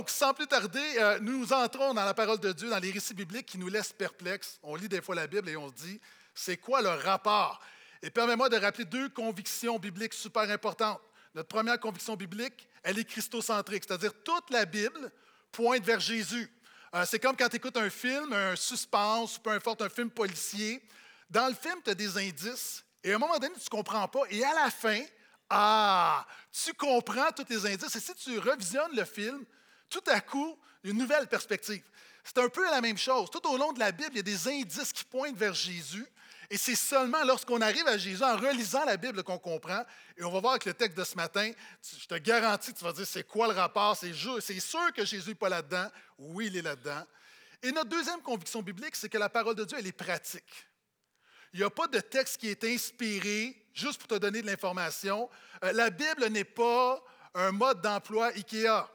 Donc, 0.00 0.08
sans 0.08 0.32
plus 0.32 0.46
tarder, 0.46 0.80
euh, 0.96 1.18
nous 1.20 1.52
entrons 1.52 1.92
dans 1.92 2.06
la 2.06 2.14
parole 2.14 2.40
de 2.40 2.52
Dieu, 2.52 2.70
dans 2.70 2.78
les 2.78 2.90
récits 2.90 3.12
bibliques 3.12 3.44
qui 3.44 3.58
nous 3.58 3.68
laissent 3.68 3.92
perplexes. 3.92 4.58
On 4.62 4.74
lit 4.74 4.88
des 4.88 5.02
fois 5.02 5.14
la 5.14 5.26
Bible 5.26 5.46
et 5.50 5.58
on 5.58 5.68
se 5.68 5.74
dit, 5.74 6.00
c'est 6.34 6.56
quoi 6.56 6.80
le 6.80 6.88
rapport? 6.88 7.60
Et 8.00 8.08
permets-moi 8.08 8.48
de 8.48 8.56
rappeler 8.56 8.86
deux 8.86 9.10
convictions 9.10 9.78
bibliques 9.78 10.14
super 10.14 10.50
importantes. 10.50 11.02
Notre 11.34 11.48
première 11.48 11.78
conviction 11.78 12.16
biblique, 12.16 12.66
elle 12.82 12.98
est 12.98 13.04
christocentrique, 13.04 13.84
c'est-à-dire 13.86 14.14
toute 14.24 14.48
la 14.48 14.64
Bible 14.64 15.12
pointe 15.52 15.84
vers 15.84 16.00
Jésus. 16.00 16.50
Euh, 16.94 17.04
c'est 17.06 17.18
comme 17.18 17.36
quand 17.36 17.50
tu 17.50 17.56
écoutes 17.56 17.76
un 17.76 17.90
film, 17.90 18.32
un 18.32 18.56
suspense, 18.56 19.36
peu 19.36 19.50
importe, 19.50 19.82
un 19.82 19.90
film 19.90 20.08
policier. 20.08 20.82
Dans 21.28 21.46
le 21.46 21.54
film, 21.54 21.76
tu 21.84 21.90
as 21.90 21.94
des 21.94 22.16
indices, 22.16 22.82
et 23.04 23.12
à 23.12 23.16
un 23.16 23.18
moment 23.18 23.38
donné, 23.38 23.52
tu 23.52 23.64
ne 23.66 23.68
comprends 23.68 24.08
pas, 24.08 24.22
et 24.30 24.42
à 24.42 24.54
la 24.64 24.70
fin, 24.70 25.02
ah, 25.50 26.26
tu 26.50 26.72
comprends 26.72 27.32
tous 27.32 27.44
les 27.50 27.66
indices, 27.66 27.94
et 27.94 28.00
si 28.00 28.14
tu 28.14 28.38
revisionnes 28.38 28.96
le 28.96 29.04
film, 29.04 29.44
tout 29.90 30.04
à 30.06 30.20
coup, 30.20 30.56
une 30.84 30.96
nouvelle 30.96 31.26
perspective. 31.26 31.82
C'est 32.24 32.38
un 32.38 32.48
peu 32.48 32.64
la 32.64 32.80
même 32.80 32.98
chose. 32.98 33.28
Tout 33.30 33.46
au 33.48 33.56
long 33.56 33.72
de 33.72 33.78
la 33.78 33.92
Bible, 33.92 34.10
il 34.12 34.16
y 34.16 34.20
a 34.20 34.22
des 34.22 34.48
indices 34.48 34.92
qui 34.92 35.04
pointent 35.04 35.36
vers 35.36 35.54
Jésus, 35.54 36.06
et 36.52 36.56
c'est 36.56 36.74
seulement 36.74 37.22
lorsqu'on 37.24 37.60
arrive 37.60 37.86
à 37.86 37.96
Jésus, 37.96 38.24
en 38.24 38.36
relisant 38.36 38.84
la 38.84 38.96
Bible, 38.96 39.22
qu'on 39.22 39.38
comprend. 39.38 39.84
Et 40.16 40.24
on 40.24 40.32
va 40.32 40.40
voir 40.40 40.52
avec 40.54 40.64
le 40.64 40.74
texte 40.74 40.98
de 40.98 41.04
ce 41.04 41.14
matin, 41.14 41.52
je 41.80 42.06
te 42.06 42.16
garantis, 42.16 42.74
tu 42.74 42.82
vas 42.82 42.92
dire, 42.92 43.06
c'est 43.06 43.22
quoi 43.22 43.46
le 43.46 43.54
rapport? 43.54 43.96
C'est 43.96 44.60
sûr 44.60 44.92
que 44.92 45.04
Jésus 45.04 45.28
n'est 45.28 45.34
pas 45.36 45.48
là-dedans. 45.48 45.88
Oui, 46.18 46.46
il 46.48 46.56
est 46.56 46.62
là-dedans. 46.62 47.06
Et 47.62 47.70
notre 47.70 47.90
deuxième 47.90 48.20
conviction 48.20 48.62
biblique, 48.62 48.96
c'est 48.96 49.08
que 49.08 49.18
la 49.18 49.28
parole 49.28 49.54
de 49.54 49.64
Dieu, 49.64 49.78
elle 49.78 49.86
est 49.86 49.92
pratique. 49.92 50.66
Il 51.52 51.60
n'y 51.60 51.64
a 51.64 51.70
pas 51.70 51.86
de 51.86 52.00
texte 52.00 52.38
qui 52.38 52.48
est 52.48 52.64
inspiré 52.64 53.56
juste 53.72 53.98
pour 53.98 54.08
te 54.08 54.14
donner 54.16 54.42
de 54.42 54.46
l'information. 54.46 55.28
Euh, 55.64 55.72
la 55.72 55.90
Bible 55.90 56.26
n'est 56.30 56.44
pas 56.44 57.02
un 57.34 57.52
mode 57.52 57.80
d'emploi 57.80 58.28
IKEA. 58.28 58.88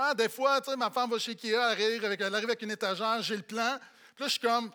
Ah, 0.00 0.14
des 0.14 0.28
fois, 0.28 0.60
tu 0.60 0.70
sais, 0.70 0.76
ma 0.76 0.90
femme 0.90 1.10
va 1.10 1.18
chez 1.18 1.32
IKEA, 1.32 1.54
elle 1.54 1.82
arrive 1.82 2.04
avec, 2.04 2.20
elle 2.20 2.32
arrive 2.32 2.48
avec 2.48 2.62
une 2.62 2.70
étagère, 2.70 3.20
j'ai 3.20 3.36
le 3.36 3.42
plan. 3.42 3.80
Puis 4.14 4.22
là, 4.22 4.26
je 4.26 4.30
suis 4.30 4.38
comme, 4.38 4.70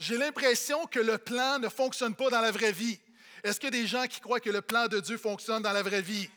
j'ai 0.00 0.16
l'impression 0.16 0.86
que 0.86 0.98
le 0.98 1.16
plan 1.16 1.60
ne 1.60 1.68
fonctionne 1.68 2.16
pas 2.16 2.30
dans 2.30 2.40
la 2.40 2.50
vraie 2.50 2.72
vie. 2.72 2.98
Est-ce 3.44 3.60
qu'il 3.60 3.72
y 3.72 3.78
a 3.78 3.80
des 3.80 3.86
gens 3.86 4.08
qui 4.08 4.18
croient 4.18 4.40
que 4.40 4.50
le 4.50 4.60
plan 4.60 4.88
de 4.88 4.98
Dieu 4.98 5.18
fonctionne 5.18 5.62
dans 5.62 5.72
la 5.72 5.84
vraie 5.84 6.02
vie? 6.02 6.28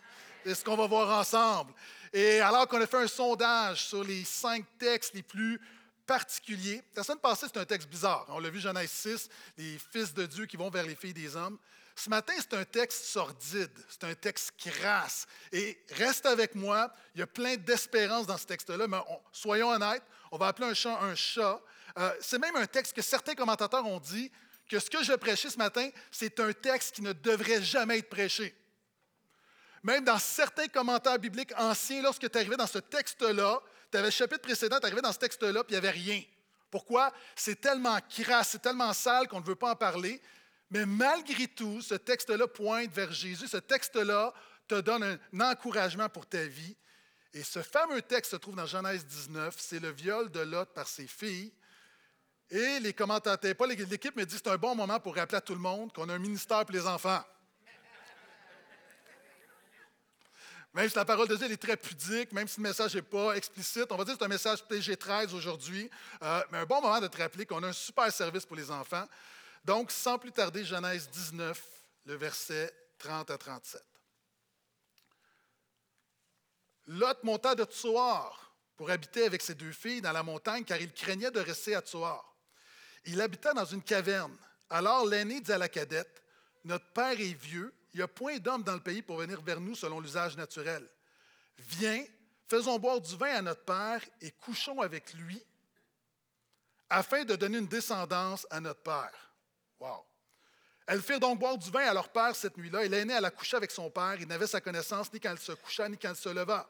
C'est 0.45 0.54
ce 0.54 0.64
qu'on 0.64 0.76
va 0.76 0.86
voir 0.86 1.20
ensemble? 1.20 1.73
Et 2.14 2.40
alors 2.40 2.67
qu'on 2.67 2.80
a 2.80 2.86
fait 2.86 3.02
un 3.02 3.08
sondage 3.08 3.86
sur 3.86 4.04
les 4.04 4.23
cinq 4.23 4.64
textes 4.78 5.16
les 5.16 5.23
plus 5.23 5.60
particuliers, 6.06 6.82
la 6.96 7.04
semaine 7.04 7.20
passée, 7.20 7.48
c'est 7.48 7.59
un 7.59 7.66
texte 7.66 7.88
bizarre. 7.88 8.26
On 8.30 8.40
l'a 8.40 8.50
vu, 8.50 8.59
Genèse 8.59 8.92
6, 8.92 9.30
les 9.58 9.78
fils 9.78 10.14
de 10.14 10.26
Dieu 10.26 10.45
qui 10.45 10.58
vont 10.58 10.70
vers 10.70 10.86
les 10.86 10.95
filles 10.95 11.14
des 11.14 11.36
hommes. 11.36 11.58
Ce 11.95 12.10
matin, 12.10 12.34
c'est 12.38 12.56
un 12.56 12.66
texte 12.66 13.06
sordide, 13.06 13.72
c'est 13.88 14.04
un 14.04 14.16
texte 14.16 14.54
crasse. 14.58 15.28
Et 15.52 15.80
reste 15.92 16.26
avec 16.26 16.56
moi, 16.56 16.92
il 17.14 17.20
y 17.20 17.22
a 17.22 17.28
plein 17.28 17.56
d'espérance 17.56 18.26
dans 18.26 18.38
ce 18.38 18.45
texte-là, 18.45 18.88
mais 18.88 18.98
soyons 19.32 19.70
honnêtes, 19.70 20.04
on 20.32 20.38
va 20.38 20.48
appeler 20.48 20.68
un 20.68 20.73
chat 20.73 21.00
un 21.02 21.14
chat, 21.14 21.62
euh, 22.00 22.12
c'est 22.20 22.40
même 22.40 22.56
un 22.56 22.66
texte 22.66 22.94
que 22.94 23.04
certains 23.04 23.36
commentateurs 23.36 23.86
ont 23.86 24.00
dit 24.00 24.32
que 24.67 24.80
ce 24.80 24.90
que 24.90 25.04
je 25.04 25.14
prêchais 25.14 25.50
ce 25.50 25.58
matin, 25.58 25.90
c'est 26.12 26.40
un 26.40 26.52
texte 26.52 26.95
qui 26.95 27.02
ne 27.04 27.14
devrait 27.14 27.62
jamais 27.62 28.00
être 28.00 28.10
prêché. 28.10 28.56
Même 29.84 30.04
dans 30.04 30.17
certains 30.17 30.67
commentaires 30.67 31.20
bibliques 31.20 31.54
anciens, 31.58 32.02
lorsque 32.02 32.30
tu 32.30 32.38
arrivais 32.38 32.56
dans 32.56 32.67
ce 32.67 32.80
texte-là, 32.80 33.62
tu 33.94 33.97
avais 33.97 34.08
le 34.08 34.11
chapitre 34.11 34.41
précédent, 34.41 34.80
tu 34.80 34.88
arrivais 34.88 35.03
dans 35.03 35.13
ce 35.13 35.19
texte-là, 35.19 35.63
puis 35.63 35.75
il 35.75 35.80
n'y 35.80 35.88
avait 35.88 35.91
rien. 35.91 36.23
Pourquoi? 36.72 37.13
C'est 37.36 37.61
tellement 37.61 37.99
crasse, 38.09 38.49
c'est 38.49 38.61
tellement 38.61 38.91
sale 38.91 39.27
qu'on 39.27 39.39
ne 39.39 39.45
veut 39.45 39.55
pas 39.55 39.69
en 39.69 39.75
parler. 39.75 40.19
Mais 40.72 40.88
malgré 40.88 41.47
tout, 41.47 41.80
ce 41.80 41.94
texte-là 41.94 42.47
pointe 42.47 42.91
vers 42.91 43.11
Jésus. 43.11 43.47
Ce 43.47 43.58
texte-là 43.58 44.33
te 44.67 44.81
donne 44.81 45.03
un 45.03 45.39
encouragement 45.39 46.09
pour 46.09 46.25
ta 46.25 46.44
vie. 46.44 46.75
Et 47.36 47.44
ce 47.44 47.61
fameux 47.61 48.02
texte 48.02 48.31
se 48.31 48.38
trouve 48.38 48.55
dans 48.55 48.66
Genèse 48.66 49.05
19. 49.05 49.53
C'est 49.59 49.80
le 49.80 49.91
viol 49.91 50.31
de 50.31 50.39
Lot 50.39 50.73
par 50.73 50.88
ses 50.88 51.05
filles. 51.05 51.53
Et 52.49 52.80
les 52.80 52.94
commentateurs, 52.94 53.55
pas 53.55 53.67
l'équipe 53.67 54.15
me 54.15 54.26
dit 54.26 54.36
c'est 54.36 54.48
un 54.48 54.58
bon 54.58 54.73
moment 54.73 54.99
pour 54.99 55.15
rappeler 55.15 55.37
à 55.37 55.42
tout 55.42 55.53
le 55.53 55.59
monde 55.59 55.93
qu'on 55.93 56.09
a 56.09 56.15
un 56.15 56.20
ministère 56.20 56.65
pour 56.65 56.73
les 56.73 56.87
enfants. 56.87 57.23
Même 60.73 60.89
si 60.89 60.95
la 60.95 61.06
parole 61.06 61.28
de 61.28 61.36
Dieu 61.36 61.52
est 61.52 61.58
très 61.58 61.78
pudique, 61.78 62.32
même 62.32 62.48
si 62.48 62.60
le 62.60 62.64
message 62.64 62.95
n'est 62.95 63.04
pas 63.04 63.36
explicite, 63.36 63.92
on 63.92 63.95
va 63.95 64.04
dire 64.06 64.16
que 64.16 64.20
c'est 64.20 64.26
un 64.26 64.28
message 64.28 64.64
PG13 64.64 65.34
aujourd'hui, 65.36 65.89
euh, 66.23 66.44
mais 66.52 66.60
un 66.60 66.66
bon 66.66 66.82
moment 66.82 67.00
de 67.00 67.08
te 67.08 67.17
rappeler 67.17 67.45
qu'on 67.45 67.61
a 67.61 67.67
un 67.67 67.73
super 67.73 68.11
service 68.11 68.45
pour 68.45 68.56
les 68.56 68.72
enfants. 68.72 69.08
Donc, 69.64 69.92
sans 69.92 70.17
plus 70.17 70.32
tarder, 70.32 70.66
Genèse 70.66 71.08
19, 71.10 71.64
le 72.06 72.16
verset 72.16 72.73
30 72.98 73.30
à 73.30 73.38
37. 73.38 73.82
Lot 76.88 77.23
monta 77.23 77.54
de 77.54 77.64
Tsoar 77.66 78.56
pour 78.76 78.89
habiter 78.89 79.26
avec 79.26 79.44
ses 79.44 79.54
deux 79.54 79.72
filles 79.72 80.02
dans 80.02 80.12
la 80.12 80.23
montagne, 80.23 80.64
car 80.64 80.82
il 80.82 80.92
craignait 80.92 81.32
de 81.32 81.39
rester 81.39 81.76
à 81.76 81.82
Tsoar. 81.82 82.36
Il 83.06 83.22
habitait 83.22 83.54
dans 83.54 83.66
une 83.66 83.83
caverne. 83.83 84.36
Alors 84.70 85.06
l'aîné 85.06 85.39
dit 85.39 85.52
à 85.52 85.58
la 85.60 85.70
cadette, 85.70 86.23
Notre 86.66 86.88
père 86.88 87.20
est 87.20 87.39
vieux, 87.39 87.73
il 87.93 87.98
n'y 87.98 88.04
a 88.04 88.08
point 88.08 88.37
d'homme 88.39 88.64
dans 88.64 88.73
le 88.73 88.80
pays 88.80 89.02
pour 89.02 89.17
venir 89.17 89.42
vers 89.42 89.59
nous 89.59 89.76
selon 89.76 89.99
l'usage 89.99 90.36
naturel. 90.36 90.87
Viens, 91.58 92.04
faisons 92.48 92.80
boire 92.80 92.99
du 92.99 93.15
vin 93.15 93.36
à 93.36 93.42
notre 93.42 93.64
père 93.64 94.02
et 94.21 94.31
couchons 94.31 94.81
avec 94.81 95.14
lui, 95.14 95.42
afin 96.89 97.23
de 97.23 97.36
donner 97.36 97.59
une 97.59 97.67
descendance 97.67 98.48
à 98.49 98.59
notre 98.59 98.82
père. 98.82 99.33
Wow. 99.80 100.05
Elles 100.87 101.02
firent 101.02 101.20
donc 101.20 101.39
boire 101.39 101.58
du 101.58 101.70
vin 101.70 101.87
à 101.87 101.93
leur 101.93 102.09
père 102.09 102.36
cette 102.36 102.58
nuit-là, 102.58 102.83
et 102.83 102.89
l'aîné 102.89 103.14
alla 103.14 103.32
coucher 103.32 103.58
avec 103.58 103.71
son 103.71 103.89
père. 103.89 104.15
Il 104.20 104.27
n'avait 104.27 104.48
sa 104.48 104.59
connaissance 104.59 105.11
ni 105.14 105.20
quand 105.20 105.32
elle 105.32 105.39
se 105.39 105.53
coucha, 105.53 105.87
ni 105.87 105.98
quand 105.98 106.09
elle 106.09 106.15
se 106.15 106.30
leva. 106.30 106.67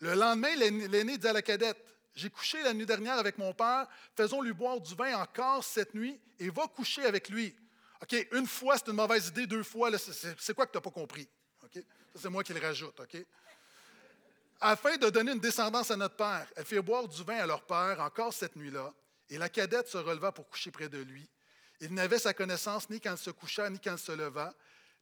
Le 0.00 0.14
lendemain, 0.14 0.54
l'aîné 0.56 1.18
dit 1.18 1.28
à 1.28 1.32
la 1.32 1.42
cadette 1.42 1.78
j'ai 2.14 2.28
couché 2.28 2.62
la 2.62 2.74
nuit 2.74 2.86
dernière 2.86 3.18
avec 3.18 3.38
mon 3.38 3.54
père, 3.54 3.86
faisons-lui 4.16 4.52
boire 4.52 4.80
du 4.80 4.94
vin 4.94 5.18
encore 5.18 5.64
cette 5.64 5.94
nuit 5.94 6.20
et 6.38 6.50
va 6.50 6.66
coucher 6.66 7.04
avec 7.04 7.28
lui. 7.28 7.54
OK, 8.02 8.26
une 8.32 8.46
fois, 8.46 8.76
c'est 8.76 8.88
une 8.88 8.96
mauvaise 8.96 9.28
idée, 9.28 9.46
deux 9.46 9.62
fois, 9.62 9.90
c'est 9.96 10.54
quoi 10.54 10.66
que 10.66 10.72
tu 10.72 10.76
n'as 10.76 10.82
pas 10.82 10.90
compris? 10.90 11.28
OK? 11.62 11.82
C'est 12.16 12.28
moi 12.28 12.42
qui 12.42 12.52
le 12.52 12.60
rajoute, 12.60 12.98
OK? 12.98 13.24
Afin 14.60 14.96
de 14.96 15.08
donner 15.08 15.32
une 15.32 15.40
descendance 15.40 15.90
à 15.90 15.96
notre 15.96 16.16
père, 16.16 16.46
elle 16.56 16.64
fait 16.64 16.80
boire 16.80 17.06
du 17.06 17.22
vin 17.22 17.38
à 17.38 17.46
leur 17.46 17.62
père 17.62 18.00
encore 18.00 18.32
cette 18.32 18.56
nuit-là, 18.56 18.92
et 19.30 19.38
la 19.38 19.48
cadette 19.48 19.88
se 19.88 19.98
releva 19.98 20.32
pour 20.32 20.48
coucher 20.48 20.70
près 20.70 20.88
de 20.88 20.98
lui. 20.98 21.28
Il 21.80 21.94
n'avait 21.94 22.18
sa 22.18 22.34
connaissance 22.34 22.90
ni 22.90 23.00
quand 23.00 23.12
elle 23.12 23.18
se 23.18 23.30
coucha, 23.30 23.70
ni 23.70 23.78
quand 23.80 23.92
elle 23.92 23.98
se 23.98 24.12
leva. 24.12 24.54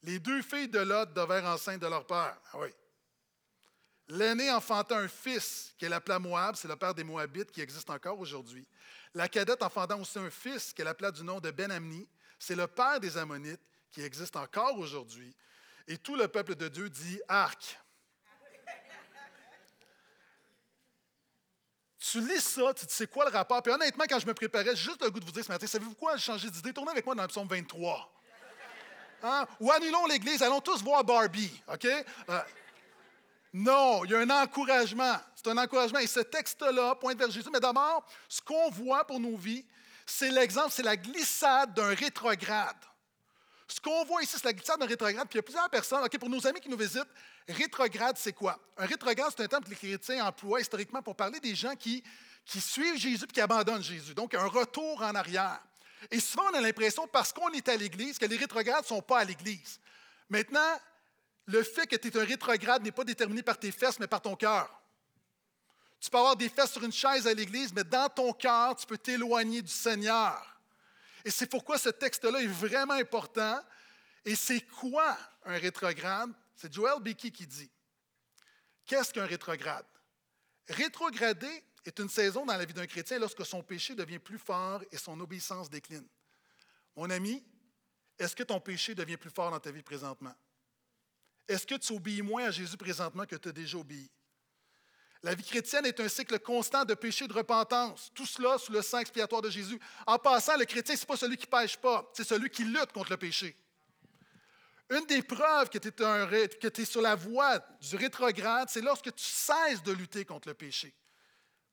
Les 0.02 0.18
deux 0.18 0.40
filles 0.40 0.68
de 0.68 0.78
Lot 0.78 1.12
devinrent 1.12 1.46
enceintes 1.46 1.80
de 1.80 1.86
leur 1.86 2.06
père. 2.06 2.36
Ah 2.52 2.58
oui. 2.58 2.68
L'aîné 4.08 4.50
enfanta 4.50 4.96
un 4.96 5.08
fils 5.08 5.74
qu'elle 5.78 5.92
appela 5.92 6.18
Moab, 6.18 6.56
c'est 6.56 6.68
le 6.68 6.76
père 6.76 6.94
des 6.94 7.04
Moabites 7.04 7.50
qui 7.50 7.60
existe 7.60 7.90
encore 7.90 8.18
aujourd'hui. 8.18 8.66
La 9.14 9.28
cadette 9.28 9.62
enfanta 9.62 9.96
aussi 9.96 10.18
un 10.18 10.30
fils 10.30 10.72
qu'elle 10.72 10.88
appela 10.88 11.10
du 11.10 11.22
nom 11.22 11.38
de 11.38 11.50
Ben-Amni, 11.50 12.08
c'est 12.40 12.56
le 12.56 12.66
père 12.66 12.98
des 12.98 13.16
Ammonites 13.16 13.60
qui 13.92 14.02
existe 14.02 14.34
encore 14.34 14.76
aujourd'hui. 14.78 15.36
Et 15.86 15.98
tout 15.98 16.16
le 16.16 16.26
peuple 16.26 16.56
de 16.56 16.66
Dieu 16.68 16.88
dit 16.90 17.20
Arc. 17.28 17.78
tu 21.98 22.20
lis 22.20 22.40
ça, 22.40 22.74
tu 22.74 22.86
c'est 22.88 23.08
quoi 23.08 23.26
le 23.26 23.30
rapport? 23.30 23.62
Puis 23.62 23.72
honnêtement, 23.72 24.04
quand 24.08 24.18
je 24.18 24.26
me 24.26 24.34
préparais, 24.34 24.74
juste 24.74 25.02
le 25.02 25.10
goût 25.10 25.20
de 25.20 25.24
vous 25.24 25.30
dire 25.30 25.44
ce 25.44 25.52
matin, 25.52 25.66
savez-vous 25.66 25.94
quoi? 25.94 26.16
Changé 26.16 26.50
d'idée. 26.50 26.72
Tournez 26.72 26.90
avec 26.90 27.06
moi 27.06 27.14
dans 27.14 27.22
le 27.22 27.28
psaume 27.28 27.46
23. 27.46 28.12
Hein? 29.22 29.46
Ou 29.60 29.70
annulons 29.70 30.06
l'Église, 30.06 30.42
allons 30.42 30.60
tous 30.60 30.82
voir 30.82 31.04
Barbie. 31.04 31.52
OK? 31.68 31.84
Euh, 31.84 32.40
non, 33.52 34.04
il 34.04 34.10
y 34.10 34.14
a 34.14 34.20
un 34.20 34.30
encouragement. 34.30 35.18
C'est 35.36 35.48
un 35.48 35.58
encouragement. 35.58 35.98
Et 35.98 36.06
ce 36.06 36.20
texte-là 36.20 36.94
pointe 36.96 37.18
vers 37.18 37.30
Jésus. 37.30 37.50
Mais 37.52 37.60
d'abord, 37.60 38.04
ce 38.28 38.40
qu'on 38.40 38.70
voit 38.70 39.06
pour 39.06 39.20
nos 39.20 39.36
vies, 39.36 39.64
c'est 40.10 40.30
l'exemple, 40.30 40.70
c'est 40.70 40.82
la 40.82 40.96
glissade 40.96 41.74
d'un 41.74 41.94
rétrograde. 41.94 42.76
Ce 43.68 43.80
qu'on 43.80 44.04
voit 44.04 44.22
ici, 44.22 44.34
c'est 44.36 44.44
la 44.44 44.52
glissade 44.52 44.80
d'un 44.80 44.86
rétrograde. 44.86 45.28
Puis 45.28 45.36
il 45.36 45.38
y 45.38 45.40
a 45.40 45.42
plusieurs 45.42 45.70
personnes, 45.70 46.04
OK, 46.04 46.18
pour 46.18 46.28
nos 46.28 46.44
amis 46.46 46.60
qui 46.60 46.68
nous 46.68 46.76
visitent, 46.76 47.08
rétrograde, 47.48 48.16
c'est 48.18 48.32
quoi? 48.32 48.58
Un 48.76 48.86
rétrograde, 48.86 49.32
c'est 49.36 49.44
un 49.44 49.46
terme 49.46 49.62
que 49.62 49.70
les 49.70 49.76
chrétiens 49.76 50.24
emploient 50.26 50.60
historiquement 50.60 51.02
pour 51.02 51.14
parler 51.14 51.38
des 51.38 51.54
gens 51.54 51.76
qui, 51.76 52.02
qui 52.44 52.60
suivent 52.60 52.96
Jésus 52.96 53.24
et 53.24 53.32
qui 53.32 53.40
abandonnent 53.40 53.82
Jésus. 53.82 54.14
Donc, 54.14 54.34
un 54.34 54.46
retour 54.46 55.00
en 55.02 55.14
arrière. 55.14 55.60
Et 56.10 56.18
souvent, 56.18 56.44
on 56.52 56.54
a 56.54 56.60
l'impression, 56.60 57.06
parce 57.06 57.32
qu'on 57.32 57.50
est 57.50 57.68
à 57.68 57.76
l'Église, 57.76 58.18
que 58.18 58.26
les 58.26 58.36
rétrogrades 58.36 58.82
ne 58.82 58.86
sont 58.88 59.02
pas 59.02 59.20
à 59.20 59.24
l'Église. 59.24 59.78
Maintenant, 60.28 60.80
le 61.46 61.62
fait 61.62 61.86
que 61.86 61.96
tu 61.96 62.08
es 62.08 62.16
un 62.16 62.24
rétrograde 62.24 62.82
n'est 62.82 62.92
pas 62.92 63.04
déterminé 63.04 63.42
par 63.42 63.58
tes 63.58 63.70
fesses, 63.70 64.00
mais 64.00 64.06
par 64.06 64.20
ton 64.20 64.34
cœur. 64.34 64.79
Tu 66.00 66.08
peux 66.08 66.16
avoir 66.16 66.36
des 66.36 66.48
fesses 66.48 66.72
sur 66.72 66.82
une 66.82 66.92
chaise 66.92 67.26
à 67.26 67.34
l'Église, 67.34 67.72
mais 67.74 67.84
dans 67.84 68.08
ton 68.08 68.32
cœur, 68.32 68.74
tu 68.74 68.86
peux 68.86 68.96
t'éloigner 68.96 69.60
du 69.60 69.70
Seigneur. 69.70 70.58
Et 71.24 71.30
c'est 71.30 71.46
pourquoi 71.46 71.76
ce 71.76 71.90
texte-là 71.90 72.40
est 72.40 72.46
vraiment 72.46 72.94
important. 72.94 73.60
Et 74.24 74.34
c'est 74.34 74.62
quoi 74.62 75.16
un 75.44 75.58
rétrograde? 75.58 76.30
C'est 76.56 76.72
Joel 76.72 77.02
Beakey 77.02 77.30
qui 77.30 77.46
dit. 77.46 77.70
Qu'est-ce 78.86 79.12
qu'un 79.12 79.26
rétrograde? 79.26 79.86
Rétrograder 80.68 81.64
est 81.84 81.98
une 81.98 82.08
saison 82.08 82.46
dans 82.46 82.56
la 82.56 82.64
vie 82.64 82.74
d'un 82.74 82.86
chrétien 82.86 83.18
lorsque 83.18 83.44
son 83.44 83.62
péché 83.62 83.94
devient 83.94 84.18
plus 84.18 84.38
fort 84.38 84.82
et 84.90 84.96
son 84.96 85.18
obéissance 85.20 85.68
décline. 85.68 86.06
Mon 86.96 87.10
ami, 87.10 87.44
est-ce 88.18 88.34
que 88.34 88.42
ton 88.42 88.60
péché 88.60 88.94
devient 88.94 89.16
plus 89.16 89.30
fort 89.30 89.50
dans 89.50 89.60
ta 89.60 89.70
vie 89.70 89.82
présentement? 89.82 90.34
Est-ce 91.48 91.66
que 91.66 91.74
tu 91.74 91.92
obéis 91.92 92.22
moins 92.22 92.44
à 92.44 92.50
Jésus 92.50 92.76
présentement 92.76 93.26
que 93.26 93.36
tu 93.36 93.48
as 93.48 93.52
déjà 93.52 93.78
obéi? 93.78 94.10
La 95.22 95.34
vie 95.34 95.44
chrétienne 95.44 95.84
est 95.84 96.00
un 96.00 96.08
cycle 96.08 96.38
constant 96.38 96.84
de 96.84 96.94
péché 96.94 97.26
et 97.26 97.28
de 97.28 97.32
repentance. 97.34 98.10
Tout 98.14 98.24
cela 98.24 98.56
sous 98.56 98.72
le 98.72 98.80
sang 98.80 99.00
expiatoire 99.00 99.42
de 99.42 99.50
Jésus. 99.50 99.78
En 100.06 100.18
passant, 100.18 100.56
le 100.56 100.64
chrétien, 100.64 100.96
ce 100.96 101.02
n'est 101.02 101.06
pas 101.06 101.16
celui 101.16 101.36
qui 101.36 101.46
ne 101.46 101.50
pêche 101.50 101.76
pas, 101.76 102.10
c'est 102.14 102.24
celui 102.24 102.48
qui 102.48 102.64
lutte 102.64 102.92
contre 102.92 103.10
le 103.10 103.18
péché. 103.18 103.54
Une 104.88 105.04
des 105.06 105.22
preuves 105.22 105.68
que 105.68 105.78
tu 105.78 106.80
es, 106.80 106.84
sur 106.84 107.02
la 107.02 107.14
voie 107.14 107.58
du 107.80 107.96
rétrograde, 107.96 108.68
c'est 108.70 108.80
lorsque 108.80 109.14
tu 109.14 109.24
cesses 109.24 109.82
de 109.84 109.92
lutter 109.92 110.24
contre 110.24 110.48
le 110.48 110.54
péché. 110.54 110.92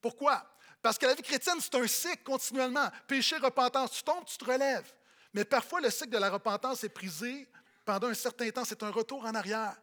Pourquoi? 0.02 0.46
Parce 0.82 0.98
que 0.98 1.06
la 1.06 1.16
vie 1.16 1.24
chrétienne, 1.24 1.58
c'est 1.60 1.74
un 1.74 1.88
cycle 1.88 2.24
continuellement. 2.24 2.90
Péché, 3.08 3.38
repentance, 3.38 3.92
tu 3.92 4.04
tombes, 4.04 4.26
tu 4.26 4.38
te 4.38 4.46
relèves. 4.46 4.94
Mais 5.34 5.46
parfois, 5.46 5.82
le 5.82 5.90
cycle 5.90 6.12
de 6.12 6.18
la 6.18 6.30
repentance 6.30 6.84
est 6.84 6.94
brisé 6.94 7.48
pendant 7.86 8.08
un 8.08 8.14
certain 8.14 8.50
temps. 8.52 8.66
C'est 8.66 8.84
un 8.84 8.92
retour 8.92 9.26
en 9.26 9.34
arrière. 9.34 9.76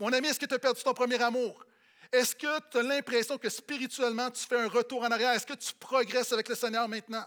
Mon 0.00 0.12
ami, 0.12 0.28
est-ce 0.28 0.40
que 0.40 0.46
tu 0.46 0.54
as 0.54 0.58
perdu 0.58 0.82
ton 0.82 0.94
premier 0.94 1.22
amour? 1.22 1.64
Est-ce 2.12 2.36
que 2.36 2.60
tu 2.70 2.78
as 2.78 2.82
l'impression 2.82 3.38
que 3.38 3.48
spirituellement, 3.48 4.30
tu 4.30 4.44
fais 4.44 4.60
un 4.60 4.68
retour 4.68 5.02
en 5.02 5.10
arrière? 5.10 5.30
Est-ce 5.32 5.46
que 5.46 5.54
tu 5.54 5.72
progresses 5.72 6.32
avec 6.32 6.46
le 6.48 6.54
Seigneur 6.54 6.86
maintenant? 6.86 7.24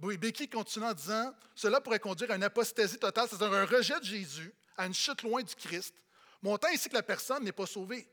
Oui, 0.00 0.18
Becky 0.18 0.48
continue 0.48 0.84
en 0.84 0.92
disant 0.92 1.34
Cela 1.54 1.80
pourrait 1.80 1.98
conduire 1.98 2.30
à 2.30 2.36
une 2.36 2.44
apostasie 2.44 2.98
totale, 2.98 3.26
c'est-à-dire 3.28 3.52
un 3.52 3.64
rejet 3.64 3.98
de 3.98 4.04
Jésus, 4.04 4.54
à 4.76 4.86
une 4.86 4.94
chute 4.94 5.22
loin 5.22 5.42
du 5.42 5.54
Christ, 5.54 5.94
montant 6.42 6.68
ainsi 6.68 6.90
que 6.90 6.94
la 6.94 7.02
personne 7.02 7.42
n'est 7.42 7.52
pas 7.52 7.66
sauvée. 7.66 8.06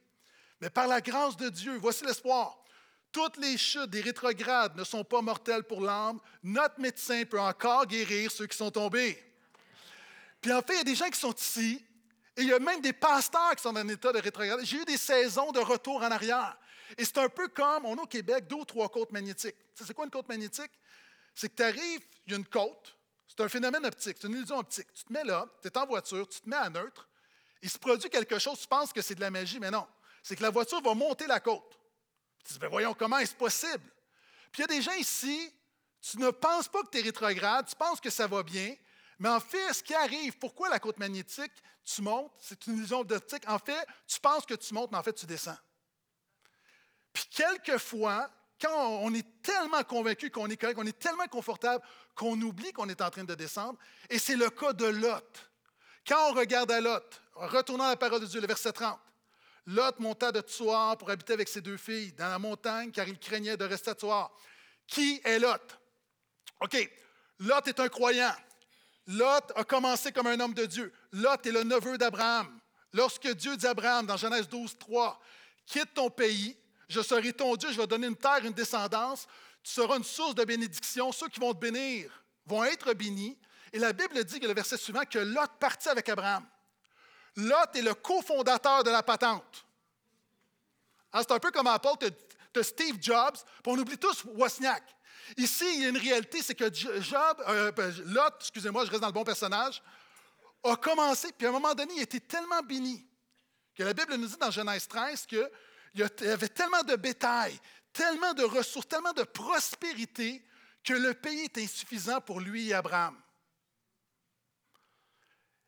Mais 0.61 0.69
par 0.69 0.87
la 0.87 1.01
grâce 1.01 1.35
de 1.35 1.49
Dieu, 1.49 1.77
voici 1.77 2.05
l'espoir. 2.05 2.57
Toutes 3.11 3.37
les 3.37 3.57
chutes 3.57 3.89
des 3.89 4.01
rétrogrades 4.01 4.75
ne 4.77 4.83
sont 4.83 5.03
pas 5.03 5.21
mortelles 5.21 5.63
pour 5.63 5.81
l'âme. 5.81 6.19
Notre 6.43 6.79
médecin 6.79 7.23
peut 7.25 7.39
encore 7.39 7.85
guérir 7.85 8.31
ceux 8.31 8.47
qui 8.47 8.57
sont 8.57 8.71
tombés. 8.71 9.21
Puis 10.41 10.51
en 10.51 10.61
fait, 10.61 10.73
il 10.73 10.77
y 10.77 10.81
a 10.81 10.83
des 10.85 10.95
gens 10.95 11.09
qui 11.09 11.19
sont 11.19 11.33
ici, 11.33 11.84
et 12.37 12.41
il 12.41 12.47
y 12.49 12.53
a 12.53 12.59
même 12.59 12.81
des 12.81 12.93
pasteurs 12.93 13.55
qui 13.55 13.61
sont 13.61 13.75
en 13.75 13.87
état 13.87 14.11
de 14.11 14.19
rétrograde. 14.19 14.59
J'ai 14.63 14.77
eu 14.77 14.85
des 14.85 14.97
saisons 14.97 15.51
de 15.51 15.59
retour 15.59 15.97
en 15.97 16.11
arrière. 16.11 16.57
Et 16.97 17.05
c'est 17.05 17.17
un 17.17 17.29
peu 17.29 17.47
comme, 17.47 17.85
on 17.85 17.97
a 17.97 18.01
au 18.01 18.07
Québec 18.07 18.47
deux 18.47 18.57
ou 18.57 18.65
trois 18.65 18.89
côtes 18.89 19.11
magnétiques. 19.11 19.55
C'est 19.73 19.93
quoi 19.93 20.05
une 20.05 20.11
côte 20.11 20.27
magnétique? 20.27 20.71
C'est 21.33 21.49
que 21.49 21.55
tu 21.55 21.63
arrives, 21.63 22.05
il 22.25 22.31
y 22.31 22.35
a 22.35 22.37
une 22.37 22.45
côte, 22.45 22.95
c'est 23.27 23.41
un 23.41 23.49
phénomène 23.49 23.85
optique, 23.85 24.17
c'est 24.19 24.27
une 24.27 24.33
illusion 24.33 24.59
optique. 24.59 24.91
Tu 24.93 25.03
te 25.03 25.11
mets 25.11 25.23
là, 25.23 25.47
tu 25.61 25.67
es 25.67 25.77
en 25.77 25.85
voiture, 25.85 26.27
tu 26.27 26.39
te 26.41 26.49
mets 26.49 26.55
à 26.55 26.69
neutre, 26.69 27.07
il 27.61 27.69
se 27.69 27.77
produit 27.77 28.09
quelque 28.09 28.37
chose, 28.37 28.59
tu 28.59 28.67
penses 28.67 28.93
que 28.93 29.01
c'est 29.01 29.15
de 29.15 29.21
la 29.21 29.31
magie, 29.31 29.59
mais 29.59 29.71
non. 29.71 29.87
C'est 30.21 30.35
que 30.35 30.43
la 30.43 30.49
voiture 30.49 30.81
va 30.81 30.93
monter 30.93 31.27
la 31.27 31.39
côte. 31.39 31.79
Tu 32.45 32.53
dis, 32.53 32.59
ben 32.59 32.69
voyons, 32.69 32.93
comment 32.93 33.17
est-ce 33.17 33.35
possible? 33.35 33.91
Puis 34.51 34.61
il 34.61 34.61
y 34.61 34.63
a 34.63 34.67
des 34.67 34.81
gens 34.81 34.93
ici, 34.93 35.51
tu 36.01 36.19
ne 36.19 36.29
penses 36.29 36.67
pas 36.67 36.83
que 36.83 36.89
tu 36.89 36.99
es 36.99 37.01
rétrograde, 37.01 37.67
tu 37.67 37.75
penses 37.75 37.99
que 37.99 38.09
ça 38.09 38.27
va 38.27 38.43
bien, 38.43 38.75
mais 39.19 39.29
en 39.29 39.39
fait, 39.39 39.73
ce 39.73 39.83
qui 39.83 39.93
arrive, 39.93 40.37
pourquoi 40.37 40.69
la 40.69 40.79
côte 40.79 40.97
magnétique, 40.97 41.53
tu 41.83 42.01
montes, 42.01 42.31
c'est 42.39 42.67
une 42.67 42.77
illusion 42.77 43.03
d'optique. 43.03 43.47
En 43.47 43.59
fait, 43.59 43.85
tu 44.07 44.19
penses 44.19 44.45
que 44.45 44.55
tu 44.55 44.73
montes, 44.73 44.91
mais 44.91 44.97
en 44.97 45.03
fait, 45.03 45.13
tu 45.13 45.25
descends. 45.25 45.57
Puis 47.13 47.25
quelquefois, 47.29 48.29
quand 48.59 48.99
on 49.01 49.13
est 49.13 49.41
tellement 49.41 49.83
convaincu 49.83 50.29
qu'on 50.29 50.49
est 50.49 50.57
correct, 50.57 50.77
on 50.79 50.85
est 50.85 50.97
tellement 50.97 51.27
confortable 51.27 51.83
qu'on 52.15 52.39
oublie 52.41 52.71
qu'on 52.73 52.89
est 52.89 53.01
en 53.01 53.09
train 53.09 53.23
de 53.23 53.35
descendre. 53.35 53.77
Et 54.09 54.19
c'est 54.19 54.35
le 54.35 54.49
cas 54.49 54.73
de 54.73 54.85
Lot. 54.85 55.51
Quand 56.07 56.31
on 56.31 56.33
regarde 56.33 56.71
à 56.71 56.81
Lot, 56.81 57.21
retournant 57.33 57.85
à 57.85 57.89
la 57.89 57.95
parole 57.95 58.21
de 58.21 58.25
Dieu, 58.25 58.41
le 58.41 58.47
verset 58.47 58.71
30, 58.71 58.99
Lot 59.67 59.99
monta 59.99 60.31
de 60.31 60.41
Tsoar 60.41 60.97
pour 60.97 61.09
habiter 61.09 61.33
avec 61.33 61.49
ses 61.49 61.61
deux 61.61 61.77
filles 61.77 62.11
dans 62.13 62.29
la 62.29 62.37
montagne 62.37 62.91
car 62.91 63.07
il 63.07 63.17
craignait 63.17 63.57
de 63.57 63.65
rester 63.65 63.91
à 63.91 63.93
Tsoar. 63.93 64.31
Qui 64.87 65.19
est 65.23 65.39
Lot? 65.39 65.79
OK, 66.61 66.89
Lot 67.39 67.67
est 67.67 67.79
un 67.79 67.89
croyant. 67.89 68.33
Lot 69.07 69.51
a 69.55 69.63
commencé 69.63 70.11
comme 70.11 70.27
un 70.27 70.39
homme 70.39 70.53
de 70.53 70.65
Dieu. 70.65 70.93
Lot 71.11 71.45
est 71.45 71.51
le 71.51 71.63
neveu 71.63 71.97
d'Abraham. 71.97 72.59
Lorsque 72.93 73.27
Dieu 73.27 73.55
dit 73.57 73.67
à 73.67 73.71
Abraham 73.71 74.05
dans 74.05 74.17
Genèse 74.17 74.47
12, 74.47 74.77
3, 74.77 75.19
quitte 75.65 75.93
ton 75.93 76.09
pays, 76.09 76.57
je 76.87 77.01
serai 77.01 77.33
ton 77.33 77.55
Dieu, 77.55 77.71
je 77.71 77.77
vais 77.77 77.87
donner 77.87 78.07
une 78.07 78.15
terre, 78.15 78.43
une 78.43 78.53
descendance, 78.53 79.27
tu 79.63 79.71
seras 79.71 79.97
une 79.97 80.03
source 80.03 80.35
de 80.35 80.45
bénédiction. 80.45 81.11
Ceux 81.11 81.27
qui 81.27 81.39
vont 81.39 81.53
te 81.53 81.59
bénir 81.59 82.23
vont 82.45 82.63
être 82.63 82.93
bénis. 82.93 83.37
Et 83.73 83.79
la 83.79 83.91
Bible 83.91 84.23
dit 84.23 84.39
que 84.39 84.47
le 84.47 84.53
verset 84.53 84.77
suivant, 84.77 85.03
que 85.03 85.19
Lot 85.19 85.51
partit 85.59 85.89
avec 85.89 86.07
Abraham. 86.07 86.45
Lot 87.35 87.75
est 87.75 87.81
le 87.81 87.93
cofondateur 87.93 88.83
de 88.83 88.91
la 88.91 89.03
patente. 89.03 89.65
Hein, 91.11 91.21
c'est 91.21 91.33
un 91.33 91.39
peu 91.39 91.51
comme 91.51 91.67
Apple, 91.67 92.09
tu 92.53 92.63
Steve 92.63 92.97
Jobs, 93.01 93.37
puis 93.63 93.73
on 93.73 93.77
oublie 93.77 93.97
tous 93.97 94.23
Wozniak. 94.25 94.94
Ici, 95.37 95.65
il 95.75 95.81
y 95.83 95.85
a 95.85 95.89
une 95.89 95.97
réalité, 95.97 96.41
c'est 96.41 96.55
que 96.55 96.71
Job, 96.73 97.43
euh, 97.47 97.71
ben, 97.71 97.93
Lot, 98.05 98.35
excusez-moi, 98.39 98.85
je 98.85 98.91
reste 98.91 99.01
dans 99.01 99.07
le 99.07 99.13
bon 99.13 99.23
personnage, 99.23 99.81
a 100.63 100.75
commencé, 100.75 101.31
puis 101.37 101.45
à 101.45 101.49
un 101.49 101.53
moment 101.53 101.73
donné, 101.73 101.93
il 101.95 102.01
était 102.01 102.19
tellement 102.19 102.61
béni 102.61 103.05
que 103.75 103.83
la 103.83 103.93
Bible 103.93 104.15
nous 104.15 104.27
dit 104.27 104.37
dans 104.37 104.51
Genèse 104.51 104.87
13 104.87 105.25
qu'il 105.25 105.49
y 105.95 106.27
avait 106.27 106.47
tellement 106.47 106.83
de 106.83 106.95
bétail, 106.95 107.59
tellement 107.91 108.33
de 108.33 108.43
ressources, 108.43 108.87
tellement 108.87 109.13
de 109.13 109.23
prospérité 109.23 110.43
que 110.83 110.93
le 110.93 111.13
pays 111.13 111.41
est 111.41 111.57
insuffisant 111.57 112.21
pour 112.21 112.39
lui 112.39 112.69
et 112.69 112.73
Abraham. 112.73 113.19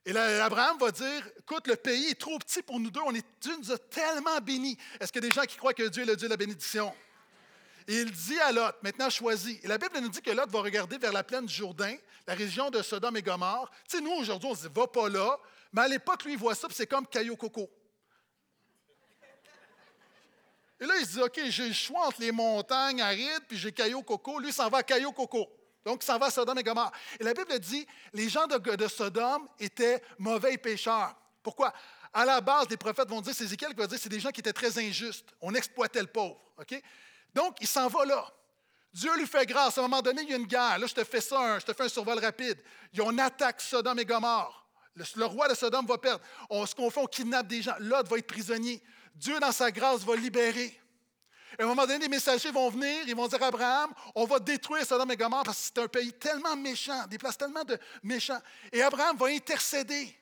Et 0.05 0.13
là, 0.13 0.45
Abraham 0.45 0.77
va 0.77 0.89
dire, 0.91 1.29
écoute, 1.37 1.67
le 1.67 1.75
pays 1.75 2.11
est 2.11 2.19
trop 2.19 2.39
petit 2.39 2.61
pour 2.61 2.79
nous 2.79 2.89
deux, 2.89 3.01
on 3.01 3.13
est, 3.13 3.25
Dieu 3.41 3.57
nous 3.57 3.71
a 3.73 3.77
tellement 3.77 4.39
bénis. 4.39 4.77
Est-ce 4.99 5.11
qu'il 5.11 5.21
y 5.21 5.25
a 5.25 5.29
des 5.29 5.35
gens 5.35 5.43
qui 5.43 5.57
croient 5.57 5.73
que 5.73 5.83
Dieu 5.89 6.03
est 6.03 6.05
le 6.05 6.15
Dieu 6.15 6.29
de 6.29 6.33
la 6.33 6.37
bénédiction? 6.37 6.95
Et 7.87 8.01
il 8.01 8.11
dit 8.11 8.39
à 8.39 8.51
Lot, 8.51 8.75
maintenant 8.83 9.09
choisis. 9.09 9.57
Et 9.63 9.67
la 9.67 9.77
Bible 9.77 9.99
nous 9.99 10.09
dit 10.09 10.21
que 10.21 10.31
Lot 10.31 10.49
va 10.49 10.61
regarder 10.61 10.97
vers 10.97 11.13
la 11.13 11.23
plaine 11.23 11.45
du 11.45 11.53
Jourdain, 11.53 11.95
la 12.27 12.33
région 12.33 12.69
de 12.69 12.81
Sodome 12.81 13.15
et 13.15 13.21
Gomorre. 13.21 13.71
Tu 13.87 13.97
sais, 13.97 14.03
nous, 14.03 14.11
aujourd'hui, 14.11 14.49
on 14.51 14.55
se 14.55 14.67
dit, 14.67 14.73
va 14.75 14.87
pas 14.87 15.07
là. 15.07 15.37
Mais 15.71 15.83
à 15.83 15.87
l'époque, 15.87 16.25
lui, 16.25 16.33
il 16.33 16.39
voit 16.39 16.53
ça, 16.53 16.67
puis 16.67 16.75
c'est 16.75 16.87
comme 16.87 17.07
Caillou 17.07 17.37
Coco. 17.37 17.69
Et 20.79 20.85
là, 20.85 20.95
il 20.99 21.05
se 21.05 21.13
dit, 21.13 21.21
OK, 21.21 21.39
j'ai 21.47 21.67
le 21.69 21.73
choix 21.73 22.07
entre 22.07 22.19
les 22.19 22.31
montagnes 22.31 23.01
arides, 23.01 23.43
puis 23.47 23.57
j'ai 23.57 23.71
Caillou 23.71 24.03
Coco. 24.03 24.39
Lui, 24.39 24.51
s'en 24.51 24.69
va 24.69 24.79
à 24.79 24.83
Caillou 24.83 25.13
Coco. 25.13 25.47
Donc, 25.85 26.03
il 26.03 26.05
s'en 26.05 26.19
va 26.19 26.25
à 26.25 26.31
Sodome 26.31 26.59
et 26.59 26.63
Gomorre. 26.63 26.91
Et 27.17 27.23
la 27.23 27.33
Bible 27.33 27.57
dit, 27.59 27.87
les 28.11 28.27
gens 28.27 28.45
de, 28.47 28.87
Sodome 28.89 29.47
étaient 29.59 30.01
mauvais 30.17 30.57
pécheurs. 30.57 31.15
Pourquoi? 31.41 31.73
À 32.13 32.25
la 32.25 32.41
base, 32.41 32.67
les 32.69 32.75
prophètes 32.75 33.07
vont 33.07 33.21
dire, 33.21 33.33
c'est 33.33 33.45
Ézéchiel 33.45 33.71
qui 33.71 33.77
va 33.77 33.87
dire, 33.87 33.97
c'est 33.97 34.09
des 34.09 34.19
gens 34.19 34.31
qui 34.31 34.41
étaient 34.41 34.51
très 34.51 34.77
injustes. 34.77 35.33
On 35.39 35.55
exploitait 35.55 36.01
le 36.01 36.07
pauvre. 36.07 36.41
OK? 36.57 36.81
Donc, 37.33 37.57
il 37.61 37.67
s'en 37.67 37.87
va 37.87 38.05
là. 38.05 38.27
Dieu 38.93 39.15
lui 39.15 39.27
fait 39.27 39.45
grâce. 39.45 39.77
À 39.77 39.81
un 39.81 39.83
moment 39.83 40.01
donné, 40.01 40.23
il 40.23 40.29
y 40.29 40.33
a 40.33 40.37
une 40.37 40.47
guerre. 40.47 40.79
Là, 40.79 40.87
je 40.87 40.93
te 40.93 41.03
fais 41.03 41.21
ça, 41.21 41.59
je 41.59 41.65
te 41.65 41.73
fais 41.73 41.83
un 41.83 41.89
survol 41.89 42.19
rapide. 42.19 42.59
On 42.99 43.17
attaque 43.17 43.61
Sodome 43.61 43.99
et 43.99 44.05
Gomorre. 44.05 44.67
Le, 44.95 45.25
roi 45.25 45.47
de 45.47 45.53
Sodome 45.53 45.85
va 45.85 45.97
perdre. 45.97 46.23
On 46.49 46.65
se 46.65 46.73
confond, 46.73 47.03
on 47.03 47.07
kidnappe 47.07 47.47
des 47.47 47.61
gens. 47.61 47.75
L'autre 47.79 48.09
va 48.09 48.17
être 48.17 48.27
prisonnier. 48.27 48.81
Dieu, 49.13 49.39
dans 49.39 49.51
sa 49.51 49.69
grâce, 49.69 50.01
va 50.01 50.15
libérer. 50.15 50.79
Et 51.57 51.61
à 51.61 51.65
un 51.65 51.67
moment 51.67 51.85
donné, 51.85 51.99
les 51.99 52.07
messagers 52.07 52.51
vont 52.51 52.69
venir, 52.69 53.03
ils 53.07 53.15
vont 53.15 53.27
dire 53.27 53.41
à 53.41 53.47
Abraham, 53.47 53.91
on 54.15 54.25
va 54.25 54.39
détruire 54.39 54.85
Sodome 54.85 55.11
et 55.11 55.17
Gomorre 55.17 55.43
parce 55.43 55.57
que 55.57 55.63
c'est 55.65 55.83
un 55.83 55.87
pays 55.87 56.13
tellement 56.13 56.55
méchant, 56.55 57.05
des 57.07 57.17
places 57.17 57.37
tellement 57.37 57.63
de 57.63 57.77
méchants. 58.03 58.41
Et 58.71 58.81
Abraham 58.81 59.15
va 59.17 59.27
intercéder. 59.27 60.15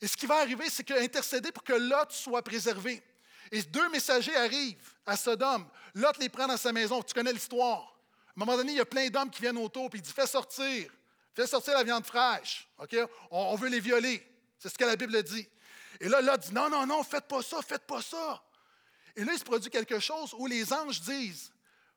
Et 0.00 0.06
ce 0.06 0.16
qui 0.16 0.26
va 0.26 0.36
arriver, 0.36 0.68
c'est 0.68 0.84
qu'il 0.84 0.96
intercéder 0.96 1.52
pour 1.52 1.62
que 1.62 1.72
Lot 1.72 2.10
soit 2.10 2.42
préservé. 2.42 3.02
Et 3.50 3.62
deux 3.62 3.88
messagers 3.90 4.36
arrivent 4.36 4.94
à 5.04 5.16
Sodome. 5.16 5.68
Lot 5.94 6.18
les 6.18 6.28
prend 6.28 6.46
dans 6.46 6.56
sa 6.56 6.72
maison. 6.72 7.02
Tu 7.02 7.14
connais 7.14 7.32
l'histoire. 7.32 7.96
À 8.28 8.42
un 8.42 8.44
moment 8.44 8.56
donné, 8.56 8.72
il 8.72 8.78
y 8.78 8.80
a 8.80 8.86
plein 8.86 9.08
d'hommes 9.08 9.30
qui 9.30 9.40
viennent 9.40 9.58
autour, 9.58 9.88
puis 9.88 10.00
il 10.00 10.02
dit 10.02 10.12
Fais 10.12 10.26
sortir. 10.26 10.90
Fais 11.34 11.46
sortir 11.46 11.74
la 11.74 11.84
viande 11.84 12.06
fraîche. 12.06 12.68
On, 13.30 13.54
veut 13.56 13.68
les 13.68 13.80
violer. 13.80 14.26
C'est 14.58 14.68
ce 14.68 14.78
que 14.78 14.84
la 14.84 14.96
Bible 14.96 15.22
dit. 15.22 15.48
Et 16.00 16.08
là, 16.08 16.20
Lot 16.20 16.40
dit 16.40 16.52
Non, 16.52 16.68
non, 16.68 16.86
non, 16.86 17.02
faites 17.02 17.26
pas 17.26 17.42
ça, 17.42 17.60
faites 17.62 17.86
pas 17.86 18.02
ça. 18.02 18.42
Et 19.14 19.24
là, 19.24 19.32
il 19.32 19.38
se 19.38 19.44
produit 19.44 19.70
quelque 19.70 19.98
chose 19.98 20.34
où 20.38 20.46
les 20.46 20.72
anges 20.72 21.00
disent 21.00 21.52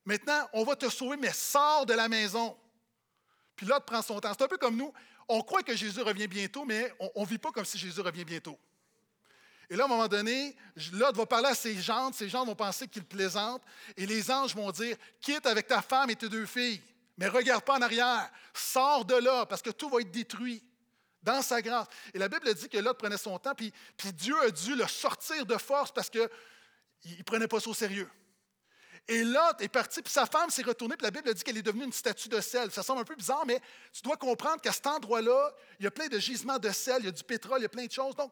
Maintenant, 0.05 0.49
on 0.53 0.63
va 0.63 0.75
te 0.75 0.89
sauver, 0.89 1.17
mais 1.17 1.33
sors 1.33 1.85
de 1.85 1.93
la 1.93 2.07
maison. 2.07 2.57
Puis 3.55 3.65
Lot 3.65 3.81
prend 3.81 4.01
son 4.01 4.19
temps. 4.19 4.31
C'est 4.37 4.43
un 4.43 4.47
peu 4.47 4.57
comme 4.57 4.77
nous. 4.77 4.93
On 5.27 5.41
croit 5.41 5.61
que 5.61 5.75
Jésus 5.75 6.01
revient 6.01 6.27
bientôt, 6.27 6.65
mais 6.65 6.93
on 7.15 7.21
ne 7.21 7.27
vit 7.27 7.37
pas 7.37 7.51
comme 7.51 7.65
si 7.65 7.77
Jésus 7.77 8.01
revient 8.01 8.25
bientôt. 8.25 8.57
Et 9.69 9.75
là, 9.75 9.83
à 9.83 9.85
un 9.85 9.89
moment 9.89 10.07
donné, 10.07 10.55
Lot 10.93 11.15
va 11.15 11.25
parler 11.25 11.49
à 11.49 11.55
ses 11.55 11.79
gens, 11.79 12.11
ses 12.11 12.27
gens 12.27 12.43
vont 12.43 12.55
penser 12.55 12.87
qu'il 12.87 13.03
plaisante, 13.03 13.61
et 13.95 14.05
les 14.05 14.31
anges 14.31 14.55
vont 14.55 14.71
dire 14.71 14.97
Quitte 15.21 15.45
avec 15.45 15.67
ta 15.67 15.81
femme 15.81 16.09
et 16.09 16.15
tes 16.15 16.27
deux 16.27 16.47
filles, 16.47 16.81
mais 17.17 17.27
regarde 17.27 17.63
pas 17.63 17.77
en 17.77 17.81
arrière, 17.81 18.31
sors 18.53 19.05
de 19.05 19.15
là, 19.15 19.45
parce 19.45 19.61
que 19.61 19.69
tout 19.69 19.89
va 19.89 20.01
être 20.01 20.11
détruit 20.11 20.63
dans 21.21 21.41
sa 21.41 21.61
grâce. 21.61 21.87
Et 22.13 22.17
la 22.17 22.29
Bible 22.29 22.51
dit 22.53 22.69
que 22.69 22.77
Lot 22.77 22.97
prenait 22.97 23.17
son 23.17 23.37
temps, 23.37 23.53
puis, 23.53 23.71
Dieu 24.13 24.35
a 24.41 24.49
dû 24.49 24.75
le 24.75 24.87
sortir 24.87 25.45
de 25.45 25.57
force 25.57 25.91
parce 25.91 26.09
qu'il 26.09 26.29
ne 27.05 27.23
prenait 27.23 27.47
pas 27.47 27.59
ça 27.59 27.69
au 27.69 27.73
sérieux. 27.73 28.09
Et 29.07 29.23
Lot 29.23 29.59
est 29.59 29.69
parti, 29.69 30.01
puis 30.01 30.13
sa 30.13 30.25
femme 30.25 30.49
s'est 30.49 30.61
retournée, 30.61 30.95
puis 30.95 31.05
la 31.05 31.11
Bible 31.11 31.33
dit 31.33 31.43
qu'elle 31.43 31.57
est 31.57 31.63
devenue 31.63 31.85
une 31.85 31.93
statue 31.93 32.29
de 32.29 32.39
sel. 32.41 32.71
Ça 32.71 32.83
semble 32.83 33.01
un 33.01 33.05
peu 33.05 33.15
bizarre, 33.15 33.43
mais 33.45 33.59
tu 33.91 34.01
dois 34.03 34.17
comprendre 34.17 34.61
qu'à 34.61 34.71
cet 34.71 34.85
endroit-là, 34.85 35.51
il 35.79 35.83
y 35.83 35.87
a 35.87 35.91
plein 35.91 36.07
de 36.07 36.19
gisements 36.19 36.59
de 36.59 36.69
sel, 36.69 36.97
il 36.99 37.05
y 37.05 37.09
a 37.09 37.11
du 37.11 37.23
pétrole, 37.23 37.59
il 37.59 37.63
y 37.63 37.65
a 37.65 37.69
plein 37.69 37.85
de 37.85 37.91
choses. 37.91 38.15
Donc, 38.15 38.31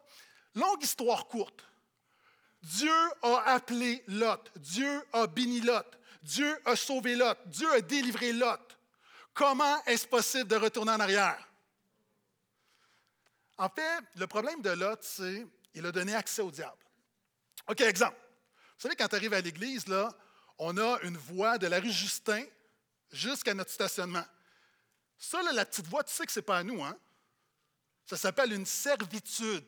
Longue 0.56 0.84
histoire 0.84 1.28
courte. 1.28 1.64
Dieu 2.62 2.94
a 3.22 3.54
appelé 3.54 4.04
Lot. 4.08 4.52
Dieu 4.58 5.04
a 5.14 5.28
béni 5.28 5.62
Lot. 5.62 5.86
Dieu 6.24 6.60
a 6.66 6.76
sauvé 6.76 7.16
Lot. 7.16 7.38
Dieu 7.46 7.72
a 7.72 7.82
délivré 7.82 8.34
Lot. 8.34 8.78
Comment 9.34 9.84
est-ce 9.86 10.08
possible 10.08 10.50
de 10.50 10.56
retourner 10.56 10.92
en 10.92 11.00
arrière? 11.00 11.48
En 13.58 13.70
fait, 13.70 14.04
le 14.16 14.28
problème 14.28 14.62
de 14.62 14.72
Lot, 14.72 15.00
c'est 15.02 15.46
il 15.74 15.86
a 15.86 15.92
donné 15.92 16.16
accès 16.16 16.42
au 16.42 16.52
diable. 16.52 16.78
OK, 17.68 17.82
exemple. 17.82 18.18
Vous 18.78 18.82
savez, 18.82 18.96
quand 18.96 19.08
tu 19.08 19.16
arrives 19.16 19.34
à 19.34 19.42
l'église, 19.42 19.88
là, 19.88 20.10
on 20.58 20.78
a 20.78 21.00
une 21.04 21.18
voie 21.18 21.58
de 21.58 21.68
la 21.68 21.80
rue 21.80 21.92
Justin 21.92 22.44
jusqu'à 23.12 23.54
notre 23.54 23.72
stationnement. 23.72 24.26
Ça, 25.18 25.42
la 25.42 25.66
petite 25.66 25.88
voie, 25.88 26.04
tu 26.04 26.14
sais 26.14 26.26
que 26.26 26.32
ce 26.32 26.40
n'est 26.40 26.46
pas 26.46 26.60
à 26.60 26.64
nous, 26.64 26.84
hein? 26.84 26.98
Ça 28.06 28.18
s'appelle 28.18 28.54
une 28.54 28.66
servitude. 28.66 29.66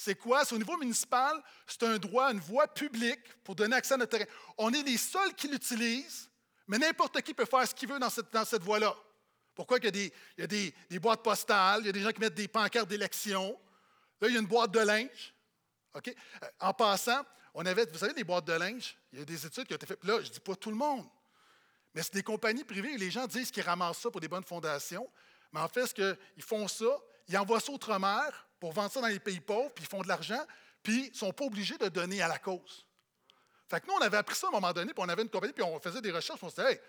C'est 0.00 0.14
quoi? 0.14 0.44
C'est 0.44 0.54
au 0.54 0.58
niveau 0.58 0.76
municipal, 0.76 1.42
c'est 1.66 1.82
un 1.82 1.98
droit, 1.98 2.30
une 2.30 2.38
voie 2.38 2.68
publique 2.68 3.18
pour 3.42 3.56
donner 3.56 3.74
accès 3.74 3.94
à 3.94 3.96
notre 3.96 4.16
terrain. 4.16 4.30
On 4.56 4.72
est 4.72 4.84
les 4.84 4.96
seuls 4.96 5.34
qui 5.34 5.48
l'utilisent, 5.48 6.30
mais 6.68 6.78
n'importe 6.78 7.20
qui 7.20 7.34
peut 7.34 7.46
faire 7.46 7.66
ce 7.66 7.74
qu'il 7.74 7.88
veut 7.88 7.98
dans 7.98 8.08
cette, 8.08 8.62
voie-là. 8.62 8.94
Pourquoi 9.56 9.78
il 9.78 10.12
y 10.38 10.42
a, 10.42 10.46
des, 10.46 10.72
boîtes 11.00 11.24
postales, 11.24 11.80
il 11.80 11.86
y 11.86 11.88
a 11.88 11.92
des 11.92 12.00
gens 12.00 12.12
qui 12.12 12.20
mettent 12.20 12.36
des 12.36 12.46
pancartes 12.46 12.88
d'élection. 12.88 13.58
Là, 14.20 14.28
il 14.28 14.34
y 14.34 14.36
a 14.36 14.40
une 14.40 14.46
boîte 14.46 14.70
de 14.70 14.78
linge. 14.78 15.34
OK? 15.94 16.14
Euh, 16.44 16.46
en 16.60 16.72
passant, 16.72 17.24
on 17.52 17.66
avait, 17.66 17.84
vous 17.86 17.98
savez, 17.98 18.14
des 18.14 18.22
boîtes 18.22 18.44
de 18.44 18.52
linge. 18.52 18.96
Il 19.12 19.18
y 19.18 19.22
a 19.22 19.24
des 19.24 19.46
études 19.46 19.66
qui 19.66 19.72
ont 19.72 19.76
été 19.76 19.86
faites. 19.86 20.04
Là, 20.04 20.20
je 20.20 20.28
ne 20.28 20.32
dis 20.32 20.40
pas 20.40 20.54
tout 20.54 20.70
le 20.70 20.76
monde, 20.76 21.08
mais 21.92 22.04
c'est 22.04 22.14
des 22.14 22.22
compagnies 22.22 22.62
privées 22.62 22.96
les 22.96 23.10
gens 23.10 23.26
disent 23.26 23.50
qu'ils 23.50 23.64
ramassent 23.64 23.98
ça 23.98 24.12
pour 24.12 24.20
des 24.20 24.28
bonnes 24.28 24.44
fondations. 24.44 25.10
Mais 25.52 25.58
en 25.58 25.68
fait, 25.68 25.88
ce 25.88 25.94
qu'ils 25.94 26.44
font 26.44 26.68
ça, 26.68 27.00
ils 27.26 27.36
envoient 27.36 27.58
ça 27.58 27.72
outre-mer 27.72 28.47
pour 28.60 28.72
vendre 28.72 28.90
ça 28.90 29.00
dans 29.00 29.06
les 29.08 29.20
pays 29.20 29.40
pauvres, 29.40 29.70
puis 29.74 29.84
ils 29.84 29.88
font 29.88 30.02
de 30.02 30.08
l'argent, 30.08 30.44
puis 30.82 31.06
ils 31.06 31.10
ne 31.10 31.16
sont 31.16 31.32
pas 31.32 31.44
obligés 31.44 31.78
de 31.78 31.88
donner 31.88 32.22
à 32.22 32.28
la 32.28 32.38
cause. 32.38 32.86
Fait 33.68 33.80
que 33.80 33.86
nous, 33.86 33.94
on 33.94 34.00
avait 34.00 34.16
appris 34.16 34.34
ça 34.34 34.46
à 34.46 34.50
un 34.50 34.52
moment 34.52 34.72
donné, 34.72 34.92
puis 34.92 35.04
on 35.04 35.08
avait 35.08 35.22
une 35.22 35.28
compagnie, 35.28 35.52
puis 35.52 35.62
on 35.62 35.78
faisait 35.78 36.00
des 36.00 36.10
recherches, 36.10 36.38
puis 36.38 36.46
on 36.46 36.50
se 36.50 36.56
disait, 36.56 36.72
hey, 36.72 36.80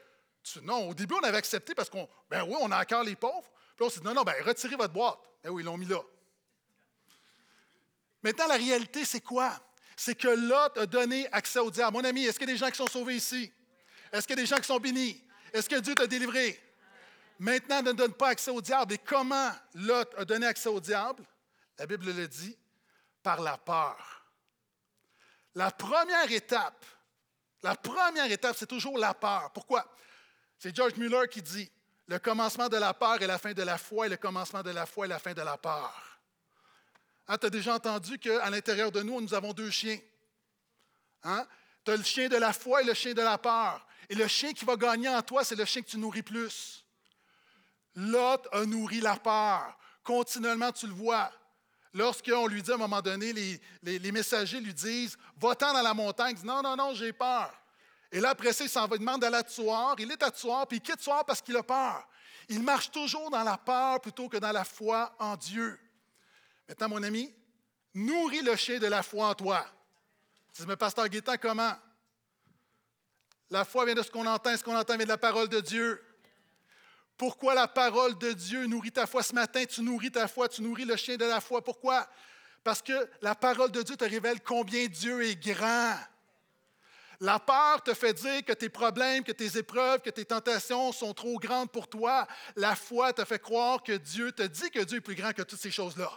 non, 0.62 0.90
au 0.90 0.94
début, 0.94 1.16
on 1.16 1.24
avait 1.24 1.38
accepté 1.38 1.76
parce 1.76 1.90
qu'on, 1.90 2.08
ben 2.30 2.44
oui, 2.44 2.56
on 2.62 2.72
a 2.72 2.82
encore 2.82 3.04
les 3.04 3.16
pauvres. 3.16 3.50
Puis 3.76 3.86
on 3.86 3.90
s'est 3.90 4.00
dit, 4.00 4.06
non, 4.06 4.14
non, 4.14 4.24
ben 4.24 4.36
retirez 4.44 4.76
votre 4.76 4.94
boîte. 4.94 5.20
Ben 5.44 5.50
oui, 5.50 5.62
ils 5.62 5.66
l'ont 5.66 5.78
mis 5.78 5.86
là. 5.86 6.02
Maintenant, 8.24 8.48
la 8.48 8.56
réalité, 8.56 9.06
c'est 9.06 9.22
quoi? 9.22 9.54
C'est 9.96 10.16
que 10.16 10.28
Lot 10.28 10.78
a 10.78 10.86
donné 10.86 11.28
accès 11.32 11.60
au 11.60 11.70
diable. 11.70 11.98
Mon 11.98 12.04
ami, 12.04 12.26
est-ce 12.26 12.40
qu'il 12.40 12.48
y 12.48 12.52
a 12.52 12.54
des 12.54 12.60
gens 12.60 12.70
qui 12.70 12.78
sont 12.78 12.88
sauvés 12.88 13.16
ici? 13.16 13.52
Est-ce 14.12 14.26
qu'il 14.26 14.38
y 14.38 14.40
a 14.40 14.44
des 14.44 14.48
gens 14.48 14.58
qui 14.58 14.68
sont 14.68 14.80
bénis? 14.80 15.24
Est-ce 15.54 15.70
que 15.70 15.80
Dieu 15.80 15.96
t'a 15.96 16.08
délivré? 16.08 16.60
Maintenant, 17.38 17.82
ne 17.82 17.92
donne 17.92 18.14
pas 18.14 18.30
accès 18.30 18.52
au 18.52 18.62
diable. 18.62 18.94
Et 18.94 18.98
comment 18.98 19.52
Lot 19.76 20.14
a 20.18 20.26
donné 20.26 20.48
accès 20.48 20.70
au 20.70 20.80
diable? 20.80 21.24
La 21.80 21.88
Bible 21.88 22.12
le 22.12 22.28
dit, 22.28 22.58
par 23.24 23.42
la 23.42 23.58
peur. 23.58 24.26
La 25.56 25.72
première 25.72 26.32
étape, 26.32 26.86
la 27.64 27.76
première 27.76 28.32
étape, 28.32 28.56
c'est 28.58 28.68
toujours 28.68 28.98
la 28.98 29.14
peur. 29.14 29.52
Pourquoi? 29.54 29.86
C'est 30.58 30.76
George 30.76 30.96
Muller 30.96 31.28
qui 31.30 31.42
dit, 31.42 31.70
le 32.08 32.20
commencement 32.20 32.70
de 32.70 32.78
la 32.78 32.94
peur 32.94 33.22
est 33.22 33.28
la 33.28 33.38
fin 33.38 33.54
de 33.54 33.64
la 33.64 33.78
foi 33.78 34.08
et 34.08 34.10
le 34.10 34.18
commencement 34.18 34.62
de 34.62 34.72
la 34.72 34.86
foi 34.86 35.06
est 35.06 35.10
la 35.10 35.20
fin 35.20 35.34
de 35.34 35.42
la 35.42 35.58
peur. 35.58 36.20
Hein, 37.28 37.38
tu 37.38 37.46
as 37.46 37.50
déjà 37.50 37.76
entendu 37.76 38.18
qu'à 38.18 38.50
l'intérieur 38.50 38.92
de 38.92 39.02
nous, 39.02 39.22
nous 39.22 39.34
avons 39.34 39.54
deux 39.54 39.70
chiens. 39.70 40.00
Hein? 41.24 41.48
Tu 41.86 41.92
as 41.92 41.98
le 41.98 42.04
chien 42.04 42.28
de 42.28 42.38
la 42.38 42.52
foi 42.52 42.82
et 42.82 42.86
le 42.86 42.94
chien 42.94 43.14
de 43.14 43.22
la 43.22 43.38
peur. 43.38 43.86
Et 44.10 44.16
le 44.16 44.28
chien 44.28 44.54
qui 44.54 44.66
va 44.66 44.76
gagner 44.76 45.08
en 45.10 45.22
toi, 45.22 45.44
c'est 45.44 45.56
le 45.56 45.66
chien 45.66 45.82
que 45.82 45.90
tu 45.90 45.98
nourris 45.98 46.24
plus. 46.24 46.84
Lot 47.96 48.48
a 48.52 48.66
nourri 48.66 49.02
la 49.02 49.16
peur. 49.16 49.78
Continuellement, 50.04 50.72
tu 50.72 50.88
le 50.88 50.94
vois. 50.94 51.32
Lorsqu'on 51.94 52.48
lui 52.48 52.62
dit 52.62 52.72
à 52.72 52.76
un 52.76 52.78
moment 52.78 53.02
donné, 53.02 53.34
les, 53.82 54.12
messagers 54.12 54.60
lui 54.60 54.74
disent 54.74 55.18
Va-t'en 55.38 55.74
dans 55.74 55.82
la 55.82 55.94
montagne, 55.94 56.36
il 56.36 56.42
dit 56.42 56.46
Non, 56.46 56.62
non, 56.62 56.76
non, 56.76 56.94
j'ai 56.94 57.14
peur. 57.14 57.52
Et 58.12 58.20
là, 58.20 58.30
après 58.30 58.54
ça, 58.54 58.64
il 58.64 58.70
s'en 58.70 58.88
va, 58.88 58.96
il 58.96 59.00
demande 59.00 59.24
à 59.24 59.30
la 59.30 59.44
tueur, 59.44 59.96
il 60.00 60.12
est 60.12 60.22
à 60.24 60.32
tueur, 60.32 60.68
puis 60.68 60.78
il 60.78 60.82
quitte 60.82 61.00
tueur 61.00 61.24
parce 61.26 61.42
qu'il 61.42 61.56
a 61.58 61.64
peur. 61.64 62.08
Il 62.48 62.62
marche 62.64 62.90
toujours 62.92 63.30
dans 63.30 63.44
la 63.44 63.58
peur 63.58 64.02
plutôt 64.02 64.28
que 64.28 64.38
dans 64.38 64.52
la 64.52 64.64
foi 64.64 65.16
en 65.20 65.36
Dieu. 65.36 65.80
Maintenant, 66.68 66.90
mon 66.90 67.04
ami, 67.04 67.34
nourris 67.94 68.42
le 68.42 68.56
chien 68.56 68.80
de 68.80 68.88
la 68.88 69.04
foi 69.04 69.28
en 69.28 69.36
toi. 69.36 69.66
Tu 70.54 70.62
dis, 70.62 70.68
mais 70.68 70.76
pasteur 70.76 71.08
Guétan, 71.08 71.36
comment? 71.40 71.74
La 73.52 73.66
foi 73.66 73.86
vient 73.86 73.96
de 73.96 74.04
ce 74.04 74.12
qu'on 74.12 74.26
entend, 74.26 74.56
ce 74.56 74.64
qu'on 74.64 74.76
entend 74.76 74.96
vient 74.96 75.06
de 75.06 75.10
la 75.10 75.18
parole 75.18 75.48
de 75.48 75.60
Dieu. 75.60 76.04
Pourquoi 77.20 77.54
la 77.54 77.68
parole 77.68 78.18
de 78.18 78.32
Dieu 78.32 78.66
nourrit 78.66 78.94
ta 78.94 79.06
foi 79.06 79.22
ce 79.22 79.36
matin? 79.36 79.66
Tu 79.66 79.82
nourris 79.82 80.10
ta 80.10 80.26
foi, 80.30 80.48
tu 80.48 80.62
nourris 80.62 80.86
le 80.86 80.96
chien 80.96 81.18
de 81.18 81.26
la 81.26 81.42
foi. 81.42 81.62
Pourquoi? 81.62 82.08
Parce 82.64 82.82
que 82.82 82.94
la 83.22 83.36
parole 83.36 83.74
de 83.74 83.82
Dieu 83.82 83.98
te 83.98 84.06
révèle 84.06 84.40
combien 84.42 84.88
Dieu 84.88 85.22
est 85.26 85.36
grand. 85.36 85.98
La 87.20 87.38
peur 87.38 87.84
te 87.84 87.94
fait 87.94 88.14
dire 88.14 88.46
que 88.46 88.54
tes 88.54 88.70
problèmes, 88.70 89.26
que 89.26 89.34
tes 89.34 89.58
épreuves, 89.58 90.00
que 90.00 90.10
tes 90.10 90.24
tentations 90.24 90.94
sont 90.94 91.14
trop 91.14 91.38
grandes 91.38 91.70
pour 91.70 91.90
toi. 91.90 92.26
La 92.56 92.74
foi 92.74 93.12
te 93.12 93.26
fait 93.26 93.40
croire 93.40 93.84
que 93.84 93.98
Dieu 93.98 94.32
te 94.32 94.44
dit 94.44 94.72
que 94.72 94.80
Dieu 94.80 95.00
est 95.00 95.02
plus 95.02 95.16
grand 95.16 95.34
que 95.34 95.42
toutes 95.42 95.60
ces 95.60 95.72
choses-là. 95.72 96.10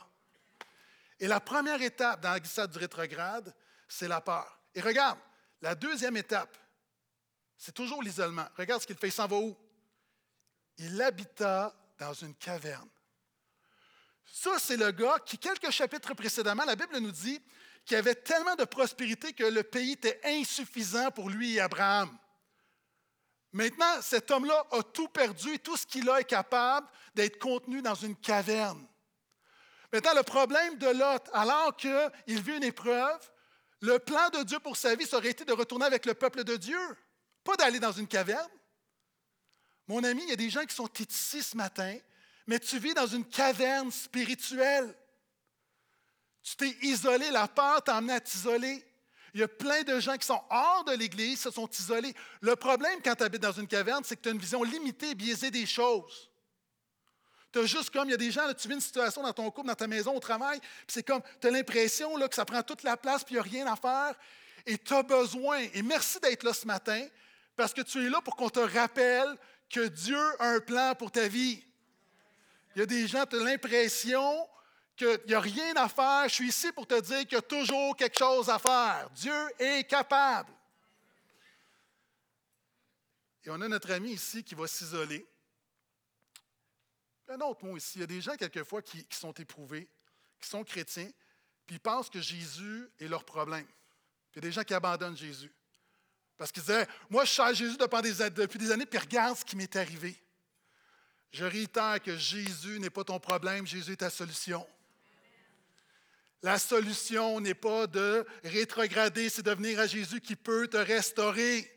Et 1.18 1.26
la 1.26 1.40
première 1.40 1.82
étape 1.82 2.20
dans 2.20 2.30
la 2.30 2.38
glissade 2.38 2.70
du 2.70 2.78
rétrograde, 2.78 3.52
c'est 3.88 4.06
la 4.06 4.20
peur. 4.20 4.56
Et 4.72 4.80
regarde, 4.80 5.18
la 5.62 5.74
deuxième 5.74 6.16
étape, 6.16 6.56
c'est 7.58 7.74
toujours 7.74 8.04
l'isolement. 8.04 8.46
Regarde 8.56 8.82
ce 8.82 8.86
qu'il 8.86 8.96
fait, 8.96 9.08
il 9.08 9.12
s'en 9.12 9.26
va 9.26 9.36
où? 9.36 9.56
Il 10.78 11.00
habita 11.00 11.74
dans 11.98 12.14
une 12.14 12.34
caverne. 12.34 12.88
Ça, 14.24 14.58
c'est 14.58 14.76
le 14.76 14.90
gars 14.90 15.18
qui, 15.24 15.38
quelques 15.38 15.70
chapitres 15.70 16.14
précédemment, 16.14 16.64
la 16.64 16.76
Bible 16.76 16.98
nous 16.98 17.12
dit 17.12 17.40
qu'il 17.84 17.96
avait 17.96 18.14
tellement 18.14 18.54
de 18.54 18.64
prospérité 18.64 19.32
que 19.32 19.44
le 19.44 19.62
pays 19.62 19.92
était 19.92 20.20
insuffisant 20.24 21.10
pour 21.10 21.28
lui 21.28 21.56
et 21.56 21.60
Abraham. 21.60 22.16
Maintenant, 23.52 24.00
cet 24.00 24.30
homme-là 24.30 24.66
a 24.70 24.82
tout 24.82 25.08
perdu 25.08 25.54
et 25.54 25.58
tout 25.58 25.76
ce 25.76 25.86
qu'il 25.86 26.08
a 26.08 26.20
est 26.20 26.24
capable 26.24 26.88
d'être 27.14 27.38
contenu 27.38 27.82
dans 27.82 27.94
une 27.94 28.16
caverne. 28.16 28.86
Maintenant, 29.92 30.14
le 30.14 30.22
problème 30.22 30.78
de 30.78 30.86
Lot, 30.86 31.28
alors 31.34 31.76
qu'il 31.76 32.40
vit 32.42 32.56
une 32.56 32.64
épreuve, 32.64 33.20
le 33.80 33.98
plan 33.98 34.30
de 34.30 34.42
Dieu 34.44 34.58
pour 34.60 34.76
sa 34.76 34.94
vie, 34.94 35.06
ça 35.06 35.18
aurait 35.18 35.28
été 35.28 35.44
de 35.44 35.52
retourner 35.52 35.84
avec 35.84 36.06
le 36.06 36.14
peuple 36.14 36.44
de 36.44 36.56
Dieu, 36.56 36.80
pas 37.44 37.56
d'aller 37.56 37.78
dans 37.78 37.92
une 37.92 38.08
caverne. 38.08 38.48
Mon 39.92 40.04
ami, 40.04 40.22
il 40.22 40.30
y 40.30 40.32
a 40.32 40.36
des 40.36 40.48
gens 40.48 40.64
qui 40.64 40.74
sont 40.74 40.88
ici 40.98 41.42
ce 41.42 41.54
matin, 41.54 41.98
mais 42.46 42.58
tu 42.58 42.78
vis 42.78 42.94
dans 42.94 43.06
une 43.06 43.26
caverne 43.26 43.92
spirituelle. 43.92 44.96
Tu 46.42 46.56
t'es 46.56 46.74
isolé, 46.80 47.30
la 47.30 47.46
peur 47.46 47.84
t'a 47.84 47.96
amené 47.96 48.14
à 48.14 48.20
t'isoler. 48.20 48.82
Il 49.34 49.40
y 49.40 49.42
a 49.42 49.48
plein 49.48 49.82
de 49.82 50.00
gens 50.00 50.16
qui 50.16 50.26
sont 50.26 50.42
hors 50.48 50.84
de 50.84 50.92
l'Église, 50.92 51.42
se 51.42 51.50
sont 51.50 51.68
isolés. 51.68 52.14
Le 52.40 52.56
problème 52.56 53.02
quand 53.04 53.14
tu 53.16 53.22
habites 53.22 53.42
dans 53.42 53.52
une 53.52 53.68
caverne, 53.68 54.02
c'est 54.02 54.16
que 54.16 54.22
tu 54.22 54.30
as 54.30 54.32
une 54.32 54.38
vision 54.38 54.62
limitée 54.62 55.14
biaisée 55.14 55.50
des 55.50 55.66
choses. 55.66 56.30
Tu 57.52 57.58
as 57.58 57.66
juste 57.66 57.90
comme, 57.90 58.08
il 58.08 58.12
y 58.12 58.14
a 58.14 58.16
des 58.16 58.30
gens, 58.30 58.46
là, 58.46 58.54
tu 58.54 58.68
vis 58.68 58.74
une 58.74 58.80
situation 58.80 59.22
dans 59.22 59.34
ton 59.34 59.50
couple, 59.50 59.68
dans 59.68 59.74
ta 59.74 59.86
maison, 59.86 60.16
au 60.16 60.20
travail, 60.20 60.58
puis 60.58 60.86
c'est 60.88 61.02
comme, 61.02 61.20
tu 61.38 61.48
as 61.48 61.50
l'impression 61.50 62.14
que 62.14 62.34
ça 62.34 62.46
prend 62.46 62.62
toute 62.62 62.82
la 62.82 62.96
place, 62.96 63.24
puis 63.24 63.34
il 63.34 63.42
n'y 63.42 63.46
a 63.46 63.50
rien 63.50 63.66
à 63.70 63.76
faire, 63.76 64.14
et 64.64 64.78
tu 64.78 64.94
as 64.94 65.02
besoin, 65.02 65.58
et 65.74 65.82
merci 65.82 66.18
d'être 66.20 66.44
là 66.44 66.54
ce 66.54 66.66
matin, 66.66 67.06
parce 67.56 67.74
que 67.74 67.82
tu 67.82 68.06
es 68.06 68.08
là 68.08 68.22
pour 68.22 68.36
qu'on 68.36 68.48
te 68.48 68.60
rappelle 68.60 69.36
que 69.72 69.88
Dieu 69.88 70.40
a 70.40 70.50
un 70.50 70.60
plan 70.60 70.94
pour 70.94 71.10
ta 71.10 71.26
vie. 71.26 71.64
Il 72.74 72.80
y 72.80 72.82
a 72.82 72.86
des 72.86 73.08
gens, 73.08 73.24
tu 73.26 73.36
as 73.36 73.42
l'impression 73.42 74.48
qu'il 74.94 75.18
n'y 75.26 75.34
a 75.34 75.40
rien 75.40 75.74
à 75.76 75.88
faire. 75.88 76.28
Je 76.28 76.34
suis 76.34 76.48
ici 76.48 76.70
pour 76.72 76.86
te 76.86 77.00
dire 77.00 77.20
qu'il 77.20 77.32
y 77.32 77.36
a 77.36 77.42
toujours 77.42 77.96
quelque 77.96 78.18
chose 78.18 78.50
à 78.50 78.58
faire. 78.58 79.08
Dieu 79.10 79.34
est 79.58 79.88
capable. 79.88 80.52
Et 83.44 83.50
on 83.50 83.60
a 83.60 83.68
notre 83.68 83.90
ami 83.92 84.12
ici 84.12 84.44
qui 84.44 84.54
va 84.54 84.66
s'isoler. 84.66 85.26
Un 87.28 87.40
autre 87.40 87.64
mot 87.64 87.76
ici, 87.76 87.92
il 87.96 88.00
y 88.02 88.04
a 88.04 88.06
des 88.06 88.20
gens 88.20 88.36
quelquefois 88.36 88.82
qui, 88.82 89.04
qui 89.06 89.16
sont 89.16 89.32
éprouvés, 89.32 89.88
qui 90.38 90.48
sont 90.48 90.62
chrétiens, 90.64 91.10
puis 91.66 91.76
ils 91.76 91.80
pensent 91.80 92.10
que 92.10 92.20
Jésus 92.20 92.90
est 93.00 93.08
leur 93.08 93.24
problème. 93.24 93.66
il 94.32 94.36
y 94.36 94.38
a 94.38 94.42
des 94.42 94.52
gens 94.52 94.64
qui 94.64 94.74
abandonnent 94.74 95.16
Jésus. 95.16 95.50
Parce 96.42 96.50
qu'il 96.50 96.64
disait, 96.64 96.88
moi 97.08 97.24
je 97.24 97.30
cherche 97.30 97.58
Jésus 97.58 97.76
depuis 97.76 98.58
des 98.58 98.72
années, 98.72 98.84
puis 98.84 98.98
regarde 98.98 99.38
ce 99.38 99.44
qui 99.44 99.54
m'est 99.54 99.76
arrivé. 99.76 100.20
Je 101.30 101.44
réitère 101.44 102.02
que 102.02 102.16
Jésus 102.16 102.80
n'est 102.80 102.90
pas 102.90 103.04
ton 103.04 103.20
problème, 103.20 103.64
Jésus 103.64 103.92
est 103.92 103.98
ta 103.98 104.10
solution. 104.10 104.66
La 106.42 106.58
solution 106.58 107.38
n'est 107.38 107.54
pas 107.54 107.86
de 107.86 108.26
rétrograder, 108.42 109.28
c'est 109.28 109.44
de 109.44 109.52
venir 109.52 109.78
à 109.78 109.86
Jésus 109.86 110.20
qui 110.20 110.34
peut 110.34 110.66
te 110.66 110.78
restaurer. 110.78 111.72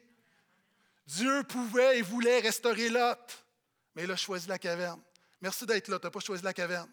Dieu 1.05 1.43
pouvait 1.43 1.99
et 1.99 2.01
voulait 2.01 2.39
restaurer 2.39 2.89
Lot, 2.89 3.45
mais 3.93 4.05
il 4.05 4.11
a 4.11 4.15
choisi 4.15 4.47
la 4.47 4.57
caverne. 4.57 4.99
Merci 5.41 5.67
d'être 5.67 5.89
là, 5.89 5.99
tu 5.99 6.07
n'as 6.07 6.11
pas 6.11 6.21
choisi 6.21 6.41
la 6.41 6.53
caverne. 6.55 6.89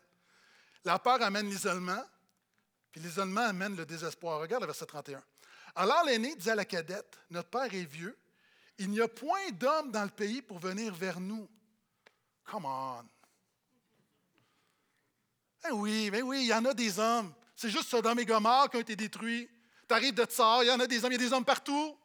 La 0.85 0.99
peur 0.99 1.23
amène 1.23 1.49
l'isolement, 1.49 2.05
puis 2.91 3.01
l'isolement 3.01 3.47
amène 3.47 3.77
le 3.77 3.87
désespoir. 3.87 4.41
Regarde 4.41 4.63
le 4.63 4.67
verset 4.67 4.85
31. 4.85 5.25
Alors 5.75 6.05
l'aîné 6.05 6.35
dit 6.37 6.51
à 6.51 6.55
la 6.55 6.65
cadette, 6.65 7.19
Notre 7.31 7.49
père 7.49 7.73
est 7.73 7.85
vieux, 7.85 8.17
il 8.79 8.91
n'y 8.91 9.01
a 9.01 9.09
point 9.09 9.51
d'homme 9.53 9.91
dans 9.91 10.05
le 10.05 10.11
pays 10.11 10.43
pour 10.43 10.59
venir 10.59 10.95
vers 10.95 11.21
nous. 11.21 11.49
Come 12.45 12.65
on. 12.65 13.05
Eh 15.69 15.73
oui, 15.73 16.11
mais 16.11 16.23
oui, 16.23 16.43
il 16.43 16.47
y 16.47 16.55
en 16.55 16.65
a 16.65 16.75
des 16.75 16.99
hommes. 16.99 17.33
C'est 17.55 17.71
juste 17.71 17.89
Sodome 17.89 18.19
et 18.19 18.27
Gomorre 18.27 18.69
qui 18.69 18.77
ont 18.77 18.81
été 18.81 18.97
détruits. 18.97 19.49
Tu 19.89 19.95
arrives 19.95 20.15
de 20.15 20.25
Tsar, 20.25 20.65
il 20.65 20.67
y 20.67 20.71
en 20.71 20.81
a 20.81 20.87
des 20.87 21.05
hommes, 21.05 21.13
il 21.13 21.21
y 21.21 21.25
a 21.25 21.29
des 21.29 21.33
hommes 21.33 21.45
partout. 21.45 21.97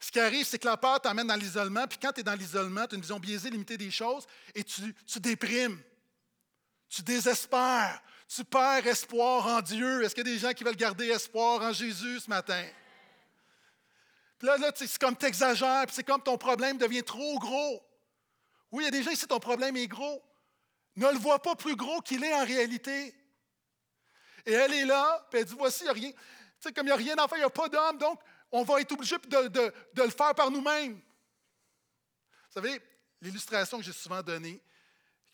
Ce 0.00 0.10
qui 0.10 0.20
arrive, 0.20 0.46
c'est 0.46 0.58
que 0.58 0.66
la 0.66 0.76
peur 0.76 1.00
t'amène 1.00 1.26
dans 1.26 1.36
l'isolement, 1.36 1.86
puis 1.86 1.98
quand 2.00 2.12
tu 2.12 2.20
es 2.20 2.22
dans 2.22 2.34
l'isolement, 2.34 2.86
tu 2.86 2.94
as 2.94 2.96
une 2.96 3.02
vision 3.02 3.18
biaisée, 3.18 3.50
limitée 3.50 3.78
des 3.78 3.90
choses, 3.90 4.26
et 4.54 4.62
tu, 4.62 4.94
tu 5.06 5.20
déprimes, 5.20 5.80
tu 6.88 7.02
désespères, 7.02 8.02
tu 8.28 8.44
perds 8.44 8.86
espoir 8.86 9.46
en 9.46 9.60
Dieu. 9.60 10.02
Est-ce 10.02 10.14
qu'il 10.14 10.26
y 10.26 10.30
a 10.30 10.34
des 10.34 10.38
gens 10.38 10.52
qui 10.52 10.64
veulent 10.64 10.76
garder 10.76 11.08
espoir 11.08 11.62
en 11.62 11.72
Jésus 11.72 12.20
ce 12.20 12.28
matin? 12.28 12.64
Puis 14.38 14.48
là, 14.48 14.56
là 14.58 14.72
c'est 14.74 14.98
comme 14.98 15.16
tu 15.16 15.26
exagères, 15.26 15.86
puis 15.86 15.94
c'est 15.94 16.04
comme 16.04 16.22
ton 16.22 16.36
problème 16.36 16.76
devient 16.76 17.02
trop 17.02 17.38
gros. 17.38 17.82
Oui, 18.72 18.82
il 18.82 18.86
y 18.86 18.88
a 18.88 18.90
des 18.90 19.02
gens 19.02 19.10
ici, 19.10 19.26
ton 19.26 19.38
problème 19.38 19.76
est 19.76 19.86
gros. 19.86 20.22
Ne 20.96 21.10
le 21.10 21.18
vois 21.18 21.40
pas 21.40 21.54
plus 21.54 21.76
gros 21.76 22.00
qu'il 22.00 22.24
est 22.24 22.34
en 22.34 22.44
réalité. 22.44 23.14
Et 24.44 24.52
elle 24.52 24.72
est 24.72 24.84
là, 24.84 25.26
puis 25.30 25.40
elle 25.40 25.46
dit 25.46 25.54
Voici, 25.56 25.82
il 25.82 25.84
n'y 25.84 25.90
a 25.90 25.92
rien. 25.92 26.10
Tu 26.10 26.18
sais, 26.60 26.72
comme 26.72 26.86
il 26.86 26.90
n'y 26.90 26.92
a 26.92 26.96
rien 26.96 27.16
d'enfant, 27.16 27.36
il 27.36 27.40
n'y 27.40 27.44
a 27.44 27.50
pas 27.50 27.68
d'homme, 27.68 27.98
donc 27.98 28.20
on 28.50 28.62
va 28.62 28.80
être 28.80 28.92
obligé 28.92 29.16
de, 29.18 29.48
de, 29.48 29.74
de 29.94 30.02
le 30.02 30.10
faire 30.10 30.34
par 30.34 30.50
nous-mêmes. 30.50 30.94
Vous 30.94 32.62
savez, 32.62 32.80
l'illustration 33.20 33.78
que 33.78 33.84
j'ai 33.84 33.92
souvent 33.92 34.22
donnée, 34.22 34.62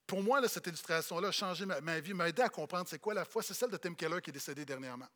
pour 0.06 0.23
moi, 0.23 0.47
cette 0.49 0.66
illustration-là 0.66 1.28
a 1.28 1.32
changé 1.32 1.64
ma, 1.64 2.00
vie, 2.00 2.14
m'a 2.14 2.28
aidé 2.28 2.42
à 2.42 2.49
comprendre 2.49 2.87
c'est 2.88 2.99
quoi 2.99 3.14
la 3.14 3.25
foi. 3.25 3.42
C'est 3.42 3.54
celle 3.54 3.71
de 3.71 3.76
Tim 3.76 3.94
Keller 3.94 4.21
qui 4.21 4.30
est 4.30 4.32
décédé 4.32 4.64
dernièrement. 4.64 5.09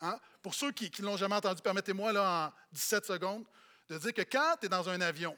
Hein? 0.00 0.18
Pour 0.42 0.54
ceux 0.54 0.72
qui 0.72 0.90
ne 1.02 1.06
l'ont 1.06 1.16
jamais 1.16 1.34
entendu, 1.34 1.60
permettez-moi 1.60 2.12
en 2.16 2.52
17 2.72 3.04
secondes 3.04 3.44
de 3.88 3.98
dire 3.98 4.14
que 4.14 4.22
quand 4.22 4.56
tu 4.60 4.66
es 4.66 4.68
dans 4.68 4.88
un 4.88 5.00
avion, 5.00 5.36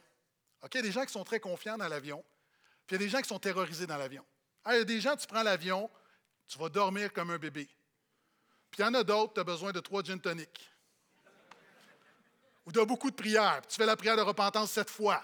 il 0.63 0.75
y 0.75 0.79
a 0.79 0.81
des 0.81 0.91
gens 0.91 1.05
qui 1.05 1.11
sont 1.11 1.23
très 1.23 1.39
confiants 1.39 1.77
dans 1.77 1.87
l'avion, 1.87 2.23
puis 2.85 2.95
il 2.95 3.01
y 3.01 3.03
a 3.03 3.05
des 3.05 3.09
gens 3.09 3.21
qui 3.21 3.27
sont 3.27 3.39
terrorisés 3.39 3.87
dans 3.87 3.97
l'avion. 3.97 4.25
Il 4.67 4.73
y 4.73 4.77
a 4.77 4.83
des 4.83 5.01
gens, 5.01 5.15
tu 5.15 5.25
prends 5.25 5.43
l'avion, 5.43 5.89
tu 6.47 6.59
vas 6.59 6.69
dormir 6.69 7.11
comme 7.11 7.31
un 7.31 7.37
bébé. 7.37 7.65
Puis 8.69 8.79
il 8.79 8.81
y 8.81 8.85
en 8.85 8.93
a 8.93 9.03
d'autres, 9.03 9.33
tu 9.33 9.39
as 9.39 9.43
besoin 9.43 9.71
de 9.71 9.79
trois 9.79 10.03
gin 10.03 10.19
toniques. 10.19 10.69
Ou 12.65 12.79
as 12.79 12.85
beaucoup 12.85 13.09
de 13.09 13.15
prières, 13.15 13.61
tu 13.67 13.75
fais 13.75 13.85
la 13.85 13.95
prière 13.95 14.15
de 14.15 14.21
repentance 14.21 14.71
sept 14.71 14.89
fois. 14.89 15.21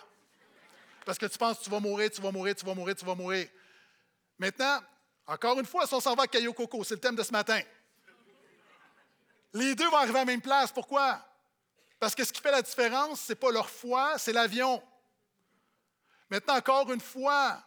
Parce 1.06 1.18
que 1.18 1.28
tu 1.28 1.38
penses 1.38 1.60
que 1.60 1.64
tu 1.64 1.70
vas 1.70 1.80
mourir, 1.80 2.10
tu 2.10 2.22
vas 2.22 2.32
mourir, 2.32 2.56
tu 2.56 2.66
vas 2.66 2.74
mourir, 2.74 2.96
tu 2.96 3.06
vas 3.06 3.16
mourir. 3.16 3.48
Maintenant, 4.40 4.82
encore 5.26 5.60
une 5.60 5.66
fois, 5.66 5.88
si 5.88 5.94
on 5.94 6.00
s'en 6.00 6.16
va 6.16 6.24
à 6.24 6.28
Caillou 6.28 6.54
Coco, 6.54 6.84
c'est 6.84 6.96
le 6.96 7.02
thème 7.02 7.16
de 7.16 7.24
ce 7.24 7.32
matin. 7.32 7.60
Les 9.54 9.76
deux 9.76 9.90
vont 9.90 9.98
arriver 9.98 10.20
à 10.20 10.22
la 10.22 10.26
même 10.26 10.42
place. 10.42 10.72
Pourquoi? 10.72 11.26
Parce 12.00 12.14
que 12.14 12.24
ce 12.24 12.32
qui 12.32 12.42
fait 12.42 12.52
la 12.52 12.62
différence, 12.62 13.22
ce 13.22 13.32
n'est 13.32 13.36
pas 13.36 13.52
leur 13.52 13.70
foi, 13.70 14.18
c'est 14.18 14.34
l'avion. 14.34 14.82
Maintenant, 16.30 16.56
encore 16.56 16.92
une 16.92 17.02
fois, 17.02 17.64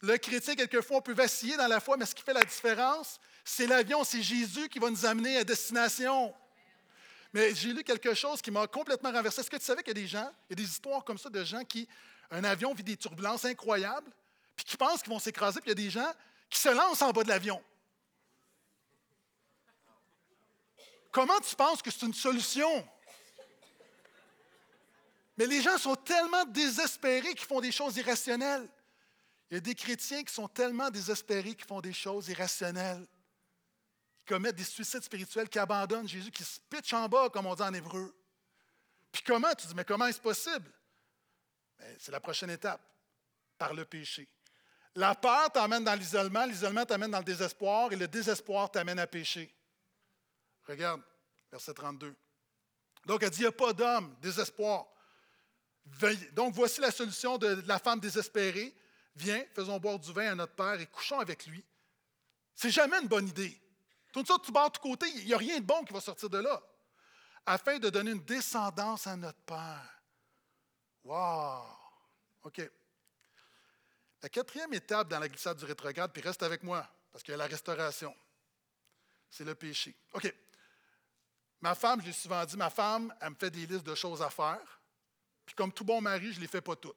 le 0.00 0.18
chrétien, 0.18 0.54
quelquefois, 0.54 0.98
on 0.98 1.02
peut 1.02 1.14
vaciller 1.14 1.56
dans 1.56 1.68
la 1.68 1.80
foi, 1.80 1.96
mais 1.96 2.04
ce 2.04 2.14
qui 2.14 2.22
fait 2.22 2.34
la 2.34 2.42
différence, 2.42 3.18
c'est 3.44 3.66
l'avion, 3.66 4.04
c'est 4.04 4.22
Jésus 4.22 4.68
qui 4.68 4.78
va 4.78 4.90
nous 4.90 5.06
amener 5.06 5.38
à 5.38 5.44
destination. 5.44 6.34
Mais 7.32 7.54
j'ai 7.54 7.72
lu 7.72 7.82
quelque 7.82 8.12
chose 8.12 8.42
qui 8.42 8.50
m'a 8.50 8.66
complètement 8.66 9.10
renversé. 9.10 9.40
Est-ce 9.40 9.50
que 9.50 9.56
tu 9.56 9.64
savais 9.64 9.82
qu'il 9.82 9.96
y 9.96 10.00
a 10.00 10.02
des 10.02 10.08
gens, 10.08 10.30
il 10.50 10.58
y 10.58 10.60
a 10.60 10.62
des 10.62 10.70
histoires 10.70 11.02
comme 11.04 11.18
ça 11.18 11.30
de 11.30 11.42
gens 11.42 11.64
qui, 11.64 11.88
un 12.30 12.44
avion 12.44 12.74
vit 12.74 12.82
des 12.82 12.96
turbulences 12.96 13.44
incroyables, 13.44 14.10
puis 14.56 14.64
qui 14.64 14.76
pensent 14.76 15.02
qu'ils 15.02 15.12
vont 15.12 15.18
s'écraser, 15.18 15.60
puis 15.60 15.70
il 15.70 15.78
y 15.78 15.80
a 15.80 15.84
des 15.84 15.90
gens 15.90 16.12
qui 16.48 16.58
se 16.58 16.68
lancent 16.68 17.02
en 17.02 17.10
bas 17.10 17.22
de 17.24 17.28
l'avion. 17.28 17.62
Comment 21.10 21.38
tu 21.40 21.54
penses 21.54 21.82
que 21.82 21.90
c'est 21.90 22.06
une 22.06 22.14
solution? 22.14 22.88
Mais 25.36 25.46
les 25.46 25.62
gens 25.62 25.78
sont 25.78 25.96
tellement 25.96 26.44
désespérés 26.46 27.34
qu'ils 27.34 27.46
font 27.46 27.60
des 27.60 27.72
choses 27.72 27.96
irrationnelles. 27.96 28.68
Il 29.50 29.54
y 29.54 29.56
a 29.58 29.60
des 29.60 29.74
chrétiens 29.74 30.24
qui 30.24 30.32
sont 30.32 30.48
tellement 30.48 30.90
désespérés 30.90 31.54
qu'ils 31.54 31.66
font 31.66 31.80
des 31.80 31.92
choses 31.92 32.28
irrationnelles, 32.28 33.06
qui 34.18 34.24
commettent 34.24 34.56
des 34.56 34.64
suicides 34.64 35.02
spirituels, 35.02 35.48
qui 35.48 35.58
abandonnent 35.58 36.08
Jésus, 36.08 36.30
qui 36.30 36.44
se 36.44 36.58
pitchent 36.70 36.94
en 36.94 37.08
bas, 37.08 37.28
comme 37.28 37.46
on 37.46 37.54
dit 37.54 37.62
en 37.62 37.74
hébreu. 37.74 38.14
Puis 39.10 39.22
comment? 39.22 39.54
Tu 39.54 39.66
dis, 39.66 39.74
mais 39.74 39.84
comment 39.84 40.06
est-ce 40.06 40.20
possible? 40.20 40.72
C'est 41.98 42.12
la 42.12 42.20
prochaine 42.20 42.50
étape, 42.50 42.80
par 43.58 43.74
le 43.74 43.84
péché. 43.84 44.26
La 44.94 45.14
peur 45.14 45.50
t'amène 45.50 45.84
dans 45.84 45.94
l'isolement, 45.94 46.44
l'isolement 46.44 46.84
t'amène 46.84 47.10
dans 47.10 47.18
le 47.18 47.24
désespoir, 47.24 47.92
et 47.92 47.96
le 47.96 48.08
désespoir 48.08 48.70
t'amène 48.70 48.98
à 48.98 49.06
pécher. 49.06 49.54
Regarde, 50.66 51.02
verset 51.50 51.72
32. 51.72 52.14
Donc, 53.06 53.22
elle 53.22 53.30
dit, 53.30 53.38
il 53.38 53.42
n'y 53.42 53.48
a 53.48 53.52
pas 53.52 53.72
d'homme, 53.72 54.14
désespoir. 54.20 54.86
Donc, 56.32 56.54
voici 56.54 56.80
la 56.80 56.90
solution 56.90 57.38
de 57.38 57.62
la 57.66 57.78
femme 57.78 58.00
désespérée. 58.00 58.74
Viens, 59.16 59.44
faisons 59.54 59.78
boire 59.78 59.98
du 59.98 60.12
vin 60.12 60.32
à 60.32 60.34
notre 60.34 60.54
Père 60.54 60.80
et 60.80 60.86
couchons 60.86 61.18
avec 61.18 61.46
lui. 61.46 61.64
C'est 62.54 62.70
jamais 62.70 63.00
une 63.00 63.08
bonne 63.08 63.28
idée. 63.28 63.60
Tout 64.12 64.24
ça, 64.24 64.36
tu 64.44 64.52
barres 64.52 64.70
de 64.70 64.78
côté, 64.78 65.06
il 65.16 65.24
n'y 65.24 65.34
a 65.34 65.38
rien 65.38 65.58
de 65.58 65.64
bon 65.64 65.84
qui 65.84 65.92
va 65.92 66.00
sortir 66.00 66.28
de 66.28 66.38
là. 66.38 66.62
Afin 67.44 67.78
de 67.78 67.90
donner 67.90 68.12
une 68.12 68.24
descendance 68.24 69.06
à 69.06 69.16
notre 69.16 69.40
Père. 69.40 70.02
Wow! 71.04 71.64
OK. 72.44 72.70
La 74.22 74.28
quatrième 74.28 74.72
étape 74.72 75.08
dans 75.08 75.18
la 75.18 75.28
glissade 75.28 75.58
du 75.58 75.64
rétrograde, 75.64 76.12
puis 76.12 76.22
reste 76.22 76.42
avec 76.44 76.62
moi, 76.62 76.88
parce 77.10 77.24
qu'il 77.24 77.32
y 77.32 77.34
a 77.34 77.38
la 77.38 77.46
restauration, 77.46 78.14
c'est 79.28 79.44
le 79.44 79.54
péché. 79.54 79.96
OK. 80.12 80.32
Ma 81.60 81.74
femme, 81.74 82.00
je 82.00 82.06
l'ai 82.06 82.12
souvent 82.12 82.44
dit, 82.44 82.56
ma 82.56 82.70
femme, 82.70 83.12
elle 83.20 83.30
me 83.30 83.34
fait 83.34 83.50
des 83.50 83.66
listes 83.66 83.84
de 83.84 83.94
choses 83.94 84.22
à 84.22 84.30
faire. 84.30 84.80
Puis 85.44 85.54
comme 85.56 85.72
tout 85.72 85.84
bon 85.84 86.00
mari, 86.00 86.32
je 86.32 86.36
ne 86.36 86.42
les 86.42 86.48
fais 86.48 86.60
pas 86.60 86.76
toutes. 86.76 86.96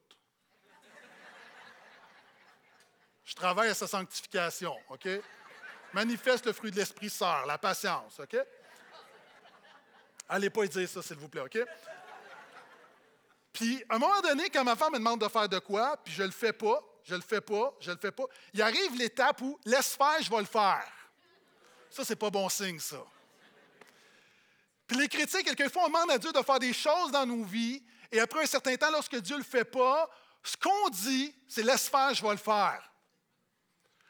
Je 3.23 3.33
travaille 3.33 3.69
à 3.69 3.73
sa 3.73 3.87
sanctification, 3.87 4.77
OK? 4.89 5.07
Manifeste 5.93 6.45
le 6.45 6.53
fruit 6.53 6.69
de 6.69 6.75
l'esprit, 6.75 7.09
sœur, 7.09 7.47
la 7.47 7.57
patience, 7.57 8.19
OK? 8.19 8.37
Allez 10.29 10.51
pas 10.51 10.65
y 10.65 10.69
dire 10.69 10.87
ça, 10.87 11.01
s'il 11.01 11.17
vous 11.17 11.29
plaît, 11.29 11.41
OK? 11.41 11.57
Puis, 13.51 13.83
à 13.89 13.95
un 13.95 13.99
moment 13.99 14.21
donné, 14.21 14.49
quand 14.51 14.63
ma 14.63 14.75
femme 14.75 14.93
me 14.93 14.99
demande 14.99 15.21
de 15.21 15.27
faire 15.27 15.49
de 15.49 15.57
quoi, 15.57 15.97
puis 15.97 16.13
je 16.13 16.23
le 16.23 16.31
fais 16.31 16.53
pas, 16.53 16.83
je 17.05 17.13
ne 17.13 17.19
le 17.19 17.23
fais 17.23 17.41
pas, 17.41 17.73
je 17.79 17.91
le 17.91 17.97
fais 17.97 18.11
pas, 18.11 18.25
il 18.53 18.61
arrive 18.61 18.97
l'étape 18.97 19.41
où 19.41 19.59
laisse 19.63 19.95
faire, 19.95 20.21
je 20.21 20.29
vais 20.29 20.39
le 20.39 20.45
faire. 20.45 20.91
Ça, 21.89 22.03
c'est 22.03 22.15
pas 22.15 22.31
bon 22.31 22.49
signe, 22.49 22.79
ça. 22.79 23.03
Puis 24.87 24.97
les 24.97 25.07
chrétiens, 25.07 25.43
quelquefois, 25.43 25.83
on 25.85 25.87
demande 25.87 26.11
à 26.11 26.17
Dieu 26.17 26.31
de 26.31 26.41
faire 26.41 26.59
des 26.59 26.73
choses 26.73 27.11
dans 27.11 27.25
nos 27.25 27.43
vies, 27.43 27.83
et 28.11 28.19
après 28.19 28.43
un 28.43 28.47
certain 28.47 28.75
temps, 28.75 28.91
lorsque 28.91 29.15
Dieu 29.17 29.35
ne 29.35 29.41
le 29.41 29.45
fait 29.45 29.65
pas, 29.65 30.09
ce 30.43 30.57
qu'on 30.57 30.89
dit, 30.89 31.33
c'est 31.47 31.63
laisse 31.63 31.87
faire, 31.87 32.13
je 32.13 32.23
vais 32.23 32.31
le 32.31 32.37
faire. 32.37 32.91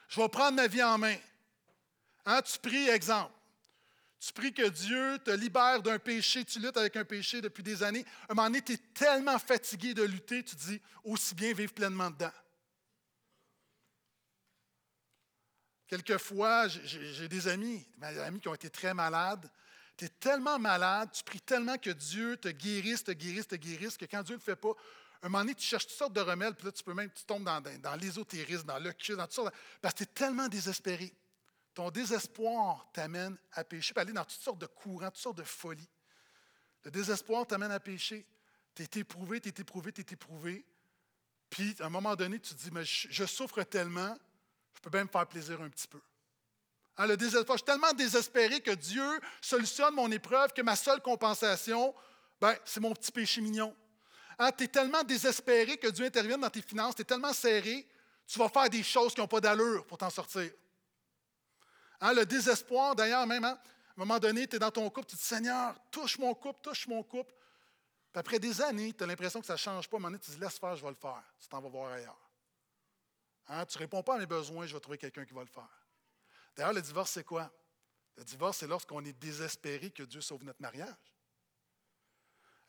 Je 0.07 0.21
vais 0.21 0.29
prendre 0.29 0.55
ma 0.55 0.67
vie 0.67 0.83
en 0.83 0.97
main. 0.97 1.17
Hein, 2.25 2.41
tu 2.41 2.57
pries, 2.59 2.89
exemple. 2.89 3.33
Tu 4.19 4.33
pries 4.33 4.53
que 4.53 4.67
Dieu 4.67 5.19
te 5.19 5.31
libère 5.31 5.81
d'un 5.81 5.99
péché, 5.99 6.43
tu 6.45 6.59
luttes 6.59 6.77
avec 6.77 6.95
un 6.95 7.05
péché 7.05 7.41
depuis 7.41 7.61
des 7.61 7.83
années. 7.83 8.05
À 8.27 8.31
un 8.31 8.35
moment 8.35 8.47
donné, 8.47 8.61
tu 8.61 8.73
es 8.73 8.77
tellement 8.77 9.37
fatigué 9.37 9.93
de 9.93 10.03
lutter, 10.03 10.43
tu 10.43 10.55
dis 10.55 10.81
aussi 11.03 11.35
bien 11.35 11.53
vivre 11.53 11.73
pleinement 11.73 12.09
dedans. 12.09 12.31
Quelquefois, 15.87 16.67
j'ai 16.67 17.27
des 17.27 17.47
amis, 17.47 17.85
des 17.97 18.19
amis 18.19 18.39
qui 18.39 18.47
ont 18.47 18.55
été 18.55 18.69
très 18.69 18.93
malades, 18.93 19.49
tu 19.97 20.05
es 20.05 20.09
tellement 20.09 20.59
malade, 20.59 21.09
tu 21.13 21.23
pries 21.23 21.39
tellement 21.39 21.77
que 21.77 21.91
Dieu 21.91 22.37
te 22.37 22.49
guérisse, 22.49 23.03
te 23.03 23.11
guérisse, 23.11 23.47
te 23.47 23.55
guérisse, 23.55 23.97
que 23.97 24.05
quand 24.05 24.23
Dieu 24.23 24.35
ne 24.35 24.39
le 24.39 24.43
fait 24.43 24.55
pas, 24.55 24.73
un 25.25 25.29
moment 25.29 25.43
donné, 25.43 25.55
tu 25.55 25.65
cherches 25.65 25.87
toutes 25.87 25.97
sortes 25.97 26.13
de 26.13 26.21
remèdes, 26.21 26.55
puis 26.55 26.65
là, 26.65 26.71
tu 26.71 26.83
peux 26.83 26.93
même, 26.93 27.09
tu 27.09 27.23
tombes 27.23 27.43
dans, 27.43 27.59
dans 27.59 27.95
l'ésotérisme, 27.95 28.67
dans 28.67 28.79
dans 28.79 28.91
toutes 28.91 29.31
sortes, 29.31 29.55
parce 29.81 29.95
que 29.95 29.99
tu 29.99 30.03
es 30.03 30.13
tellement 30.13 30.47
désespéré. 30.47 31.11
Ton 31.73 31.89
désespoir 31.89 32.87
t'amène 32.93 33.35
à 33.53 33.63
pécher, 33.63 33.93
puis 33.93 34.01
aller 34.01 34.13
dans 34.13 34.23
toutes 34.23 34.39
sortes 34.39 34.59
de 34.59 34.67
courants, 34.67 35.09
toutes 35.09 35.17
sortes 35.17 35.37
de 35.39 35.43
folies. 35.43 35.89
Le 36.83 36.91
désespoir 36.91 37.47
t'amène 37.47 37.71
à 37.71 37.79
pécher. 37.79 38.23
Tu 38.75 38.83
es 38.83 38.99
éprouvé, 38.99 39.41
tu 39.41 39.49
es 39.49 39.53
éprouvé, 39.57 39.91
tu 39.91 40.01
es 40.01 40.05
éprouvé. 40.11 40.63
Puis, 41.49 41.75
à 41.79 41.85
un 41.85 41.89
moment 41.89 42.15
donné, 42.15 42.39
tu 42.39 42.53
te 42.53 42.61
dis, 42.61 42.69
mais 42.71 42.85
je 42.85 43.25
souffre 43.25 43.63
tellement, 43.63 44.15
je 44.75 44.81
peux 44.81 44.95
même 44.95 45.07
me 45.07 45.11
faire 45.11 45.25
plaisir 45.27 45.61
un 45.61 45.69
petit 45.69 45.87
peu. 45.87 45.99
Hein, 46.97 47.07
le 47.07 47.17
désespoir. 47.17 47.57
Je 47.57 47.63
suis 47.63 47.65
tellement 47.65 47.93
désespéré 47.93 48.61
que 48.61 48.71
Dieu 48.71 49.19
solutionne 49.41 49.95
mon 49.95 50.09
épreuve 50.11 50.53
que 50.53 50.61
ma 50.61 50.75
seule 50.75 51.01
compensation, 51.01 51.93
ben, 52.39 52.55
c'est 52.63 52.79
mon 52.79 52.93
petit 52.93 53.11
péché 53.11 53.41
mignon. 53.41 53.75
Hein, 54.39 54.51
tu 54.51 54.65
es 54.65 54.67
tellement 54.67 55.03
désespéré 55.03 55.77
que 55.77 55.87
Dieu 55.87 56.05
intervienne 56.05 56.41
dans 56.41 56.49
tes 56.49 56.61
finances, 56.61 56.95
tu 56.95 57.01
es 57.01 57.05
tellement 57.05 57.33
serré, 57.33 57.87
tu 58.27 58.39
vas 58.39 58.49
faire 58.49 58.69
des 58.69 58.83
choses 58.83 59.13
qui 59.13 59.21
n'ont 59.21 59.27
pas 59.27 59.41
d'allure 59.41 59.85
pour 59.85 59.97
t'en 59.97 60.09
sortir. 60.09 60.51
Hein, 62.01 62.13
le 62.13 62.25
désespoir, 62.25 62.95
d'ailleurs, 62.95 63.25
même, 63.27 63.45
à 63.45 63.51
un 63.51 63.57
moment 63.95 64.19
donné, 64.19 64.47
tu 64.47 64.57
es 64.57 64.59
dans 64.59 64.71
ton 64.71 64.89
couple, 64.89 65.07
tu 65.07 65.15
dis 65.15 65.23
Seigneur, 65.23 65.75
touche 65.91 66.17
mon 66.17 66.33
couple, 66.33 66.59
touche 66.61 66.87
mon 66.87 67.03
couple. 67.03 67.33
Puis 68.11 68.19
après 68.19 68.39
des 68.39 68.61
années, 68.61 68.93
tu 68.93 69.03
as 69.03 69.07
l'impression 69.07 69.39
que 69.39 69.45
ça 69.45 69.53
ne 69.53 69.57
change 69.57 69.89
pas. 69.89 69.97
À 69.97 69.99
un 69.99 70.01
moment 70.01 70.11
donné, 70.11 70.19
tu 70.19 70.31
dis 70.31 70.37
Laisse 70.37 70.57
faire, 70.57 70.75
je 70.75 70.83
vais 70.83 70.89
le 70.89 70.95
faire. 70.95 71.23
Tu 71.39 71.47
t'en 71.47 71.61
vas 71.61 71.69
voir 71.69 71.91
ailleurs. 71.93 72.24
Tu 73.47 73.77
ne 73.77 73.79
réponds 73.79 74.03
pas 74.03 74.15
à 74.15 74.19
mes 74.19 74.25
besoins, 74.25 74.65
je 74.65 74.73
vais 74.73 74.79
trouver 74.79 74.97
quelqu'un 74.97 75.25
qui 75.25 75.33
va 75.33 75.41
le 75.41 75.47
faire. 75.47 75.87
D'ailleurs, 76.55 76.73
le 76.73 76.81
divorce, 76.81 77.11
c'est 77.11 77.23
quoi? 77.23 77.51
Le 78.17 78.23
divorce, 78.23 78.57
c'est 78.57 78.67
lorsqu'on 78.67 79.03
est 79.03 79.13
désespéré 79.13 79.91
que 79.91 80.03
Dieu 80.03 80.21
sauve 80.21 80.43
notre 80.43 80.61
mariage. 80.61 80.95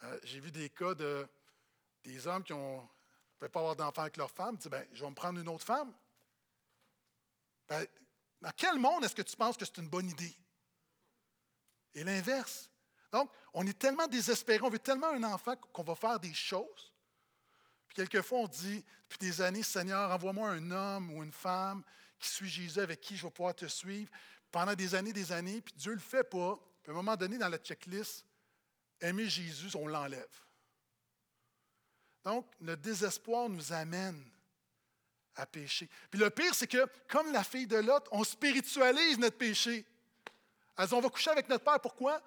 Euh, 0.02 0.18
j'ai 0.24 0.40
vu 0.40 0.50
des 0.50 0.68
cas 0.70 0.94
de 0.94 1.26
des 2.06 2.26
hommes 2.26 2.44
qui 2.44 2.52
ne 2.52 2.80
pouvaient 3.38 3.50
pas 3.50 3.60
avoir 3.60 3.76
d'enfants 3.76 4.02
avec 4.02 4.16
leur 4.16 4.30
femme, 4.30 4.56
disent 4.56 4.70
ben, 4.70 4.86
Je 4.92 5.02
vais 5.02 5.10
me 5.10 5.14
prendre 5.14 5.40
une 5.40 5.48
autre 5.48 5.64
femme. 5.64 5.92
Ben, 7.68 7.86
dans 8.40 8.52
quel 8.56 8.78
monde 8.78 9.04
est-ce 9.04 9.14
que 9.14 9.22
tu 9.22 9.36
penses 9.36 9.56
que 9.56 9.64
c'est 9.64 9.78
une 9.78 9.88
bonne 9.88 10.08
idée? 10.08 10.34
Et 11.94 12.04
l'inverse. 12.04 12.70
Donc, 13.10 13.30
on 13.54 13.66
est 13.66 13.78
tellement 13.78 14.06
désespéré, 14.06 14.60
on 14.62 14.68
veut 14.68 14.78
tellement 14.78 15.08
un 15.08 15.22
enfant 15.24 15.56
qu'on 15.56 15.82
va 15.82 15.94
faire 15.94 16.20
des 16.20 16.34
choses. 16.34 16.92
Puis 17.88 17.96
quelquefois, 17.96 18.40
on 18.40 18.48
dit, 18.48 18.84
depuis 19.08 19.18
des 19.18 19.40
années, 19.40 19.62
Seigneur, 19.62 20.10
envoie-moi 20.10 20.50
un 20.50 20.70
homme 20.70 21.12
ou 21.12 21.22
une 21.22 21.32
femme 21.32 21.82
qui 22.18 22.28
suit 22.28 22.48
Jésus, 22.48 22.80
avec 22.80 23.00
qui 23.00 23.16
je 23.16 23.22
vais 23.24 23.30
pouvoir 23.30 23.54
te 23.54 23.66
suivre. 23.66 24.10
pendant 24.50 24.74
des 24.74 24.94
années, 24.94 25.12
des 25.12 25.32
années, 25.32 25.60
puis 25.60 25.74
Dieu 25.76 25.90
ne 25.90 25.96
le 25.96 26.02
fait 26.02 26.24
pas. 26.24 26.58
Puis 26.82 26.90
à 26.90 26.94
un 26.94 26.96
moment 26.96 27.16
donné, 27.16 27.36
dans 27.36 27.48
la 27.48 27.58
checklist, 27.58 28.24
aimer 29.00 29.28
Jésus, 29.28 29.68
on 29.76 29.86
l'enlève. 29.86 30.24
Donc, 32.24 32.46
le 32.60 32.76
désespoir 32.76 33.48
nous 33.48 33.72
amène 33.72 34.24
à 35.34 35.44
pécher. 35.46 35.88
Puis 36.10 36.18
le 36.18 36.30
pire, 36.30 36.54
c'est 36.54 36.66
que, 36.66 36.86
comme 37.08 37.30
la 37.32 37.44
fille 37.44 37.66
de 37.66 37.76
Lot, 37.76 38.08
on 38.10 38.24
spiritualise 38.24 39.18
notre 39.18 39.36
péché. 39.36 39.84
On 40.78 41.00
va 41.00 41.08
coucher 41.10 41.30
avec 41.30 41.48
notre 41.48 41.64
Père. 41.64 41.80
Pourquoi? 41.80 42.22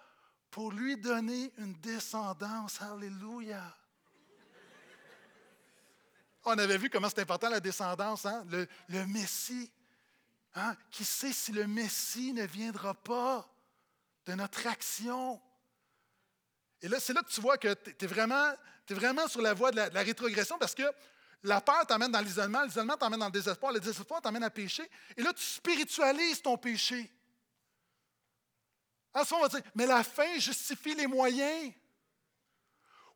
Pour 0.52 0.72
lui 0.72 0.98
donner 0.98 1.52
une 1.58 1.74
descendance. 1.74 2.82
Alléluia. 2.82 3.76
On 6.50 6.58
avait 6.58 6.78
vu 6.78 6.90
comment 6.90 7.10
c'est 7.10 7.22
important 7.22 7.50
la 7.50 7.60
descendance, 7.60 8.26
hein? 8.26 8.44
le, 8.48 9.06
Messie. 9.06 9.72
Hein? 10.56 10.76
Qui 10.90 11.06
sait 11.06 11.32
si 11.32 11.52
le 11.52 11.68
Messie 11.68 12.34
ne 12.34 12.46
viendra 12.46 12.94
pas 12.94 13.48
de 14.26 14.34
notre 14.34 14.66
action? 14.66 15.40
Et 16.82 16.88
là, 16.88 17.00
c'est 17.00 17.14
là 17.14 17.22
que 17.22 17.30
tu 17.30 17.40
vois 17.42 17.58
que 17.58 17.74
tu 17.74 18.06
es 18.06 18.08
vraiment, 18.08 18.54
vraiment 18.90 19.28
sur 19.28 19.42
la 19.42 19.54
voie 19.54 19.72
de 19.72 19.78
la, 19.78 20.02
rétrogression 20.02 20.58
parce 20.58 20.74
que 20.74 20.84
la 21.44 21.62
peur 21.62 21.86
t'amène 21.86 22.12
dans 22.12 22.22
l'isolement, 22.22 22.64
l'isolement 22.64 22.98
t'amène 22.98 23.20
dans 23.20 23.28
le 23.28 23.32
désespoir, 23.32 23.72
le 23.72 23.80
désespoir 23.80 24.22
t'amène 24.22 24.44
à 24.44 24.50
pécher. 24.50 24.90
Et 25.16 25.22
là, 25.22 25.34
tu 25.34 25.44
spiritualises 25.44 26.42
ton 26.42 26.58
péché. 26.58 27.12
À 29.14 29.24
ce 29.24 29.34
moment, 29.34 29.46
on 29.46 29.50
va 29.50 29.60
dire, 29.60 29.72
mais 29.76 29.86
la 29.86 30.04
fin 30.04 30.40
justifie 30.40 30.96
les 30.96 31.08
moyens. 31.08 31.74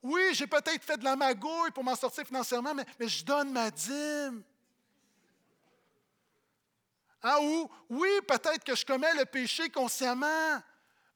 Oui, 0.04 0.34
j'ai 0.34 0.48
peut-être 0.48 0.84
fait 0.84 0.98
de 0.98 1.06
la 1.06 1.16
magouille 1.16 1.72
pour 1.72 1.84
m'en 1.84 1.96
sortir 1.96 2.26
financièrement, 2.26 2.76
mais, 2.76 2.86
mais 3.00 3.08
je 3.08 3.24
donne 3.24 3.54
ma 3.54 3.72
dîme. 3.72 4.44
Ah, 7.22 7.40
ou, 7.42 7.72
oui, 7.90 8.10
peut-être 8.28 8.66
que 8.66 8.76
je 8.76 8.86
commets 8.86 9.14
le 9.16 9.24
péché 9.24 9.70
consciemment, 9.70 10.62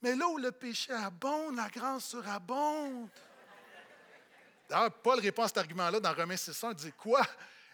mais 0.00 0.14
là 0.14 0.26
où 0.26 0.38
le 0.38 0.50
péché 0.50 0.90
abonde, 0.90 1.56
la 1.56 1.68
grâce 1.68 2.06
surabonde. 2.06 3.10
D'ailleurs, 4.70 4.92
Paul 5.02 5.20
répond 5.20 5.42
à 5.42 5.48
cet 5.48 5.58
argument-là 5.58 6.00
dans 6.00 6.14
Romains 6.14 6.36
6, 6.38 6.58
il 6.70 6.74
dit 6.74 6.92
Quoi? 6.92 7.20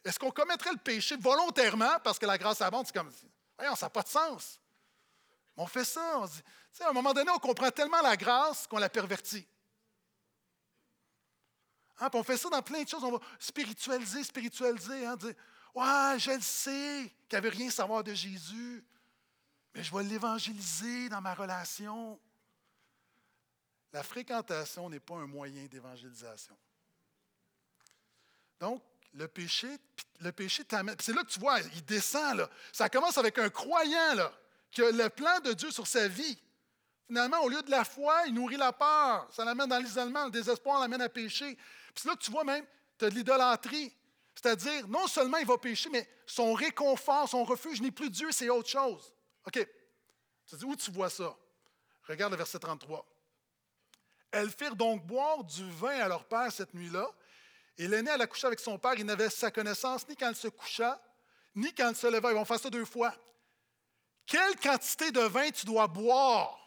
Est-ce 0.05 0.19
qu'on 0.19 0.33
commettrait 0.33 0.73
le 0.73 0.79
péché 0.79 1.17
volontairement 1.17 1.99
parce 2.03 2.19
que 2.19 2.27
la 2.27 2.37
grâce 2.37 2.61
abonde? 2.61 2.87
C'est 2.87 2.95
comme, 2.95 3.13
voyons, 3.57 3.77
ça 3.77 3.87
n'a 3.87 3.91
pas 3.91 4.03
de 4.03 4.09
sens. 4.09 4.61
On 5.57 5.67
fait 5.67 5.85
ça. 5.85 6.19
On 6.19 6.27
dit, 6.27 6.43
à 6.81 6.91
un 6.91 6.93
moment 6.93 7.13
donné, 7.13 7.31
on 7.31 7.39
comprend 7.39 7.71
tellement 7.71 8.03
la 8.03 8.17
grâce 8.17 8.67
qu'on 8.67 8.79
la 8.79 8.91
pervertit. 8.91 9.47
Hein, 12.01 12.09
on 12.13 12.23
fait 12.23 12.37
ça 12.37 12.49
dans 12.49 12.63
plein 12.63 12.83
de 12.83 12.89
choses. 12.89 13.05
On 13.05 13.13
va 13.13 13.21
spiritualiser, 13.39 14.25
spiritualiser. 14.25 15.07
Hein, 15.07 15.17
dire 15.17 15.35
Ouais, 15.75 16.19
je 16.19 16.31
le 16.31 16.41
sais 16.41 17.13
qu'il 17.29 17.39
n'y 17.39 17.47
avait 17.47 17.49
rien 17.49 17.69
à 17.69 17.73
savoir 17.73 18.05
de 18.05 18.15
Jésus, 18.15 18.85
mais 19.75 19.83
je 19.83 19.95
vais 19.95 20.05
l'évangéliser 20.05 21.09
dans 21.09 21.21
ma 21.21 21.35
relation. 21.35 22.21
La 23.93 24.03
fréquentation 24.03 24.89
n'est 24.89 25.01
pas 25.01 25.17
un 25.17 25.27
moyen 25.27 25.67
d'évangélisation. 25.67 26.57
Donc, 28.61 28.83
le 29.15 29.29
péché, 29.29 29.69
le 30.21 30.33
péché. 30.33 30.65
C'est 31.01 31.13
là 31.13 31.23
que 31.23 31.31
tu 31.31 31.41
vois, 31.41 31.61
il 31.61 31.85
descend. 31.85 32.39
Là. 32.39 32.51
Ça 32.73 32.89
commence 32.89 33.19
avec 33.19 33.39
un 33.39 33.51
croyant 33.51 34.15
là, 34.15 34.33
qui 34.71 34.83
a 34.83 34.91
le 34.91 35.09
plan 35.09 35.41
de 35.41 35.53
Dieu 35.53 35.71
sur 35.71 35.87
sa 35.87 36.09
vie. 36.09 36.39
Finalement, 37.07 37.43
au 37.43 37.49
lieu 37.49 37.63
de 37.63 37.71
la 37.71 37.85
foi, 37.85 38.23
il 38.27 38.35
nourrit 38.35 38.57
la 38.57 38.73
peur. 38.73 39.29
Ça 39.31 39.45
l'amène 39.45 39.69
dans 39.69 39.79
l'isolement, 39.79 40.25
le 40.25 40.31
désespoir 40.31 40.81
l'amène 40.81 41.03
à 41.03 41.09
pécher. 41.09 41.55
Puis 41.55 42.03
c'est 42.03 42.09
là 42.09 42.17
que 42.17 42.23
tu 42.23 42.31
vois 42.31 42.45
même, 42.45 42.65
tu 42.99 43.05
as 43.05 43.11
de 43.11 43.15
l'idolâtrie. 43.15 43.95
C'est-à-dire, 44.35 44.89
non 44.89 45.07
seulement 45.07 45.39
il 45.39 45.47
va 45.47 45.59
pécher, 45.59 45.91
mais 45.91 46.09
son 46.27 46.55
réconfort, 46.55 47.29
son 47.29 47.45
refuge 47.45 47.81
n'est 47.81 47.91
plus 47.91 48.11
Dieu, 48.11 48.33
c'est 48.33 48.49
autre 48.49 48.69
chose. 48.69 49.13
OK. 49.47 49.67
Tu 50.47 50.57
dis, 50.57 50.65
où 50.65 50.75
tu 50.77 50.91
vois 50.91 51.11
ça? 51.11 51.37
Regarde 52.09 52.33
le 52.33 52.39
verset 52.39 52.59
33. 52.59 53.07
Elles 54.31 54.51
firent 54.51 54.77
donc 54.77 55.07
boire 55.07 55.45
du 55.45 55.71
vin 55.71 56.01
à 56.01 56.09
leur 56.09 56.25
père 56.25 56.51
cette 56.51 56.75
nuit-là, 56.75 57.09
et 57.79 57.87
l'aîné 57.87 58.11
alla 58.11 58.27
coucher 58.27 58.47
avec 58.47 58.61
son 58.61 58.79
père. 58.79 58.95
Il 58.95 59.07
n'avait 59.07 59.31
sa 59.31 59.51
connaissance 59.51 60.09
ni 60.09 60.17
quand 60.17 60.29
elle 60.29 60.37
se 60.37 60.49
coucha, 60.49 61.01
ni 61.55 61.73
quand 61.73 61.89
elle 61.89 61.97
se 61.97 62.07
leva. 62.07 62.31
Ils 62.31 62.35
vont 62.35 62.45
faire 62.45 62.61
ça 62.61 62.71
deux 62.71 62.85
fois. 62.85 63.15
Quelle 64.27 64.57
quantité 64.57 65.11
de 65.11 65.21
vin 65.21 65.51
tu 65.51 65.67
dois 65.67 65.87
boire? 65.87 66.64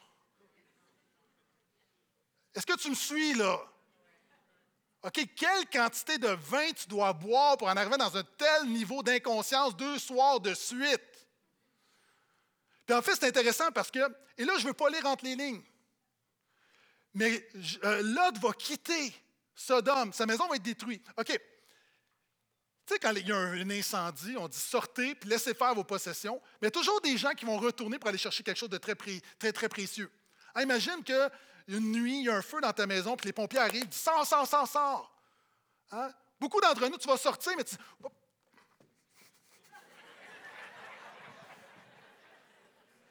Est-ce 2.57 2.65
que 2.65 2.75
tu 2.75 2.89
me 2.89 2.95
suis 2.95 3.35
là? 3.35 3.59
OK, 5.03 5.27
quelle 5.35 5.69
quantité 5.69 6.17
de 6.17 6.29
vin 6.29 6.71
tu 6.71 6.87
dois 6.87 7.13
boire 7.13 7.55
pour 7.55 7.67
en 7.67 7.77
arriver 7.77 7.97
dans 7.97 8.17
un 8.17 8.23
tel 8.23 8.65
niveau 8.65 9.03
d'inconscience 9.03 9.77
deux 9.77 9.99
soirs 9.99 10.39
de 10.39 10.55
suite? 10.55 11.27
Puis 12.87 12.95
en 12.95 13.01
fait, 13.03 13.13
c'est 13.13 13.27
intéressant 13.27 13.71
parce 13.71 13.91
que, 13.91 13.99
et 14.39 14.43
là, 14.43 14.53
je 14.57 14.63
ne 14.63 14.69
veux 14.69 14.73
pas 14.73 14.89
lire 14.89 15.05
entre 15.05 15.23
les 15.23 15.35
lignes, 15.35 15.61
mais 17.13 17.47
euh, 17.83 18.01
Lot 18.01 18.39
va 18.39 18.53
quitter 18.53 19.13
Sodome, 19.53 20.11
sa 20.11 20.25
maison 20.25 20.47
va 20.47 20.55
être 20.55 20.63
détruite. 20.63 21.07
OK. 21.15 21.27
Tu 21.27 22.93
sais, 22.93 22.99
quand 22.99 23.11
il 23.11 23.27
y 23.27 23.31
a 23.31 23.37
un, 23.37 23.69
incendie, 23.69 24.35
on 24.35 24.47
dit 24.47 24.57
sortez 24.57 25.13
puis 25.13 25.29
laissez 25.29 25.53
faire 25.53 25.75
vos 25.75 25.83
possessions, 25.83 26.41
mais 26.59 26.63
il 26.63 26.65
y 26.65 26.67
a 26.69 26.71
toujours 26.71 27.01
des 27.01 27.17
gens 27.17 27.33
qui 27.33 27.45
vont 27.45 27.57
retourner 27.59 27.99
pour 27.99 28.09
aller 28.09 28.17
chercher 28.17 28.41
quelque 28.41 28.57
chose 28.57 28.69
de 28.69 28.77
très, 28.77 28.95
très, 28.95 29.69
précieux. 29.69 30.11
Ah, 30.55 30.63
imagine 30.63 31.03
que 31.03 31.29
une 31.67 31.91
nuit, 31.91 32.19
il 32.19 32.25
y 32.25 32.29
a 32.29 32.35
un 32.35 32.41
feu 32.41 32.61
dans 32.61 32.71
ta 32.71 32.87
maison, 32.87 33.17
puis 33.17 33.27
les 33.27 33.33
pompiers 33.33 33.59
arrivent, 33.59 33.83
ils 33.83 33.89
disent 33.89 34.01
Sors, 34.01 34.25
sors, 34.25 34.67
sors. 34.67 35.11
Hein? 35.91 36.11
Beaucoup 36.39 36.61
d'entre 36.61 36.87
nous, 36.87 36.97
tu 36.97 37.07
vas 37.07 37.17
sortir, 37.17 37.53
mais 37.57 37.63
tu. 37.63 37.75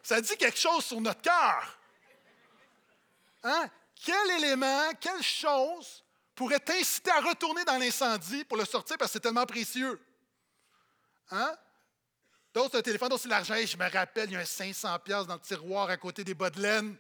Ça 0.02 0.20
dit 0.20 0.36
quelque 0.36 0.58
chose 0.58 0.84
sur 0.84 1.00
notre 1.00 1.20
cœur. 1.20 1.78
Hein? 3.42 3.68
Quel 4.04 4.30
élément, 4.38 4.92
quelle 5.00 5.22
chose 5.22 6.04
pourrait 6.34 6.60
t'inciter 6.60 7.10
à 7.10 7.20
retourner 7.20 7.64
dans 7.64 7.78
l'incendie 7.78 8.44
pour 8.44 8.56
le 8.56 8.64
sortir 8.64 8.96
parce 8.98 9.10
que 9.10 9.12
c'est 9.14 9.20
tellement 9.20 9.46
précieux? 9.46 10.00
Hein? 11.30 11.56
D'autres, 12.54 12.78
un 12.78 12.82
téléphone, 12.82 13.08
d'autres, 13.08 13.22
c'est 13.22 13.28
l'argent. 13.28 13.54
Je 13.56 13.76
me 13.76 13.90
rappelle, 13.90 14.30
il 14.30 14.34
y 14.34 14.36
a 14.36 14.40
un 14.40 14.44
500$ 14.44 15.26
dans 15.26 15.34
le 15.34 15.40
tiroir 15.40 15.90
à 15.90 15.96
côté 15.96 16.22
des 16.22 16.34
bas 16.34 16.50
de 16.50 16.60
laine. 16.60 16.96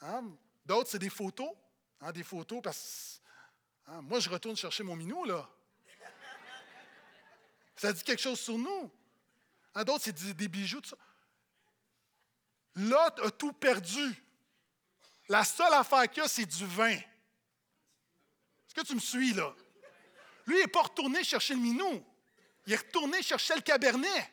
Hein? 0.00 0.24
D'autres, 0.64 0.90
c'est 0.90 0.98
des 0.98 1.10
photos. 1.10 1.50
Hein, 2.00 2.12
des 2.12 2.22
photos 2.22 2.60
parce 2.62 3.20
que 3.84 3.90
hein, 3.90 4.02
moi, 4.02 4.20
je 4.20 4.28
retourne 4.28 4.56
chercher 4.56 4.82
mon 4.82 4.96
minou, 4.96 5.24
là. 5.24 5.48
Ça 7.76 7.92
dit 7.92 8.02
quelque 8.02 8.22
chose 8.22 8.40
sur 8.40 8.58
nous. 8.58 8.90
D'autres, 9.84 10.04
c'est 10.04 10.34
des, 10.34 10.48
bijoux, 10.48 10.80
tout 10.80 10.90
ça. 10.90 10.96
Lot 12.74 13.20
a 13.20 13.30
tout 13.30 13.52
perdu. 13.52 14.24
La 15.28 15.44
seule 15.44 15.72
affaire 15.74 16.10
qu'il 16.10 16.22
a, 16.22 16.28
c'est 16.28 16.46
du 16.46 16.66
vin. 16.66 16.90
Est-ce 16.90 18.74
que 18.74 18.80
tu 18.80 18.94
me 18.94 19.00
suis, 19.00 19.32
là? 19.34 19.54
Lui, 20.46 20.56
il 20.56 20.60
n'est 20.62 20.66
pas 20.66 20.82
retourné 20.82 21.22
chercher 21.22 21.54
le 21.54 21.60
minou. 21.60 22.04
Il 22.66 22.72
est 22.72 22.76
retourné 22.76 23.22
chercher 23.22 23.54
le 23.54 23.60
cabernet. 23.60 24.32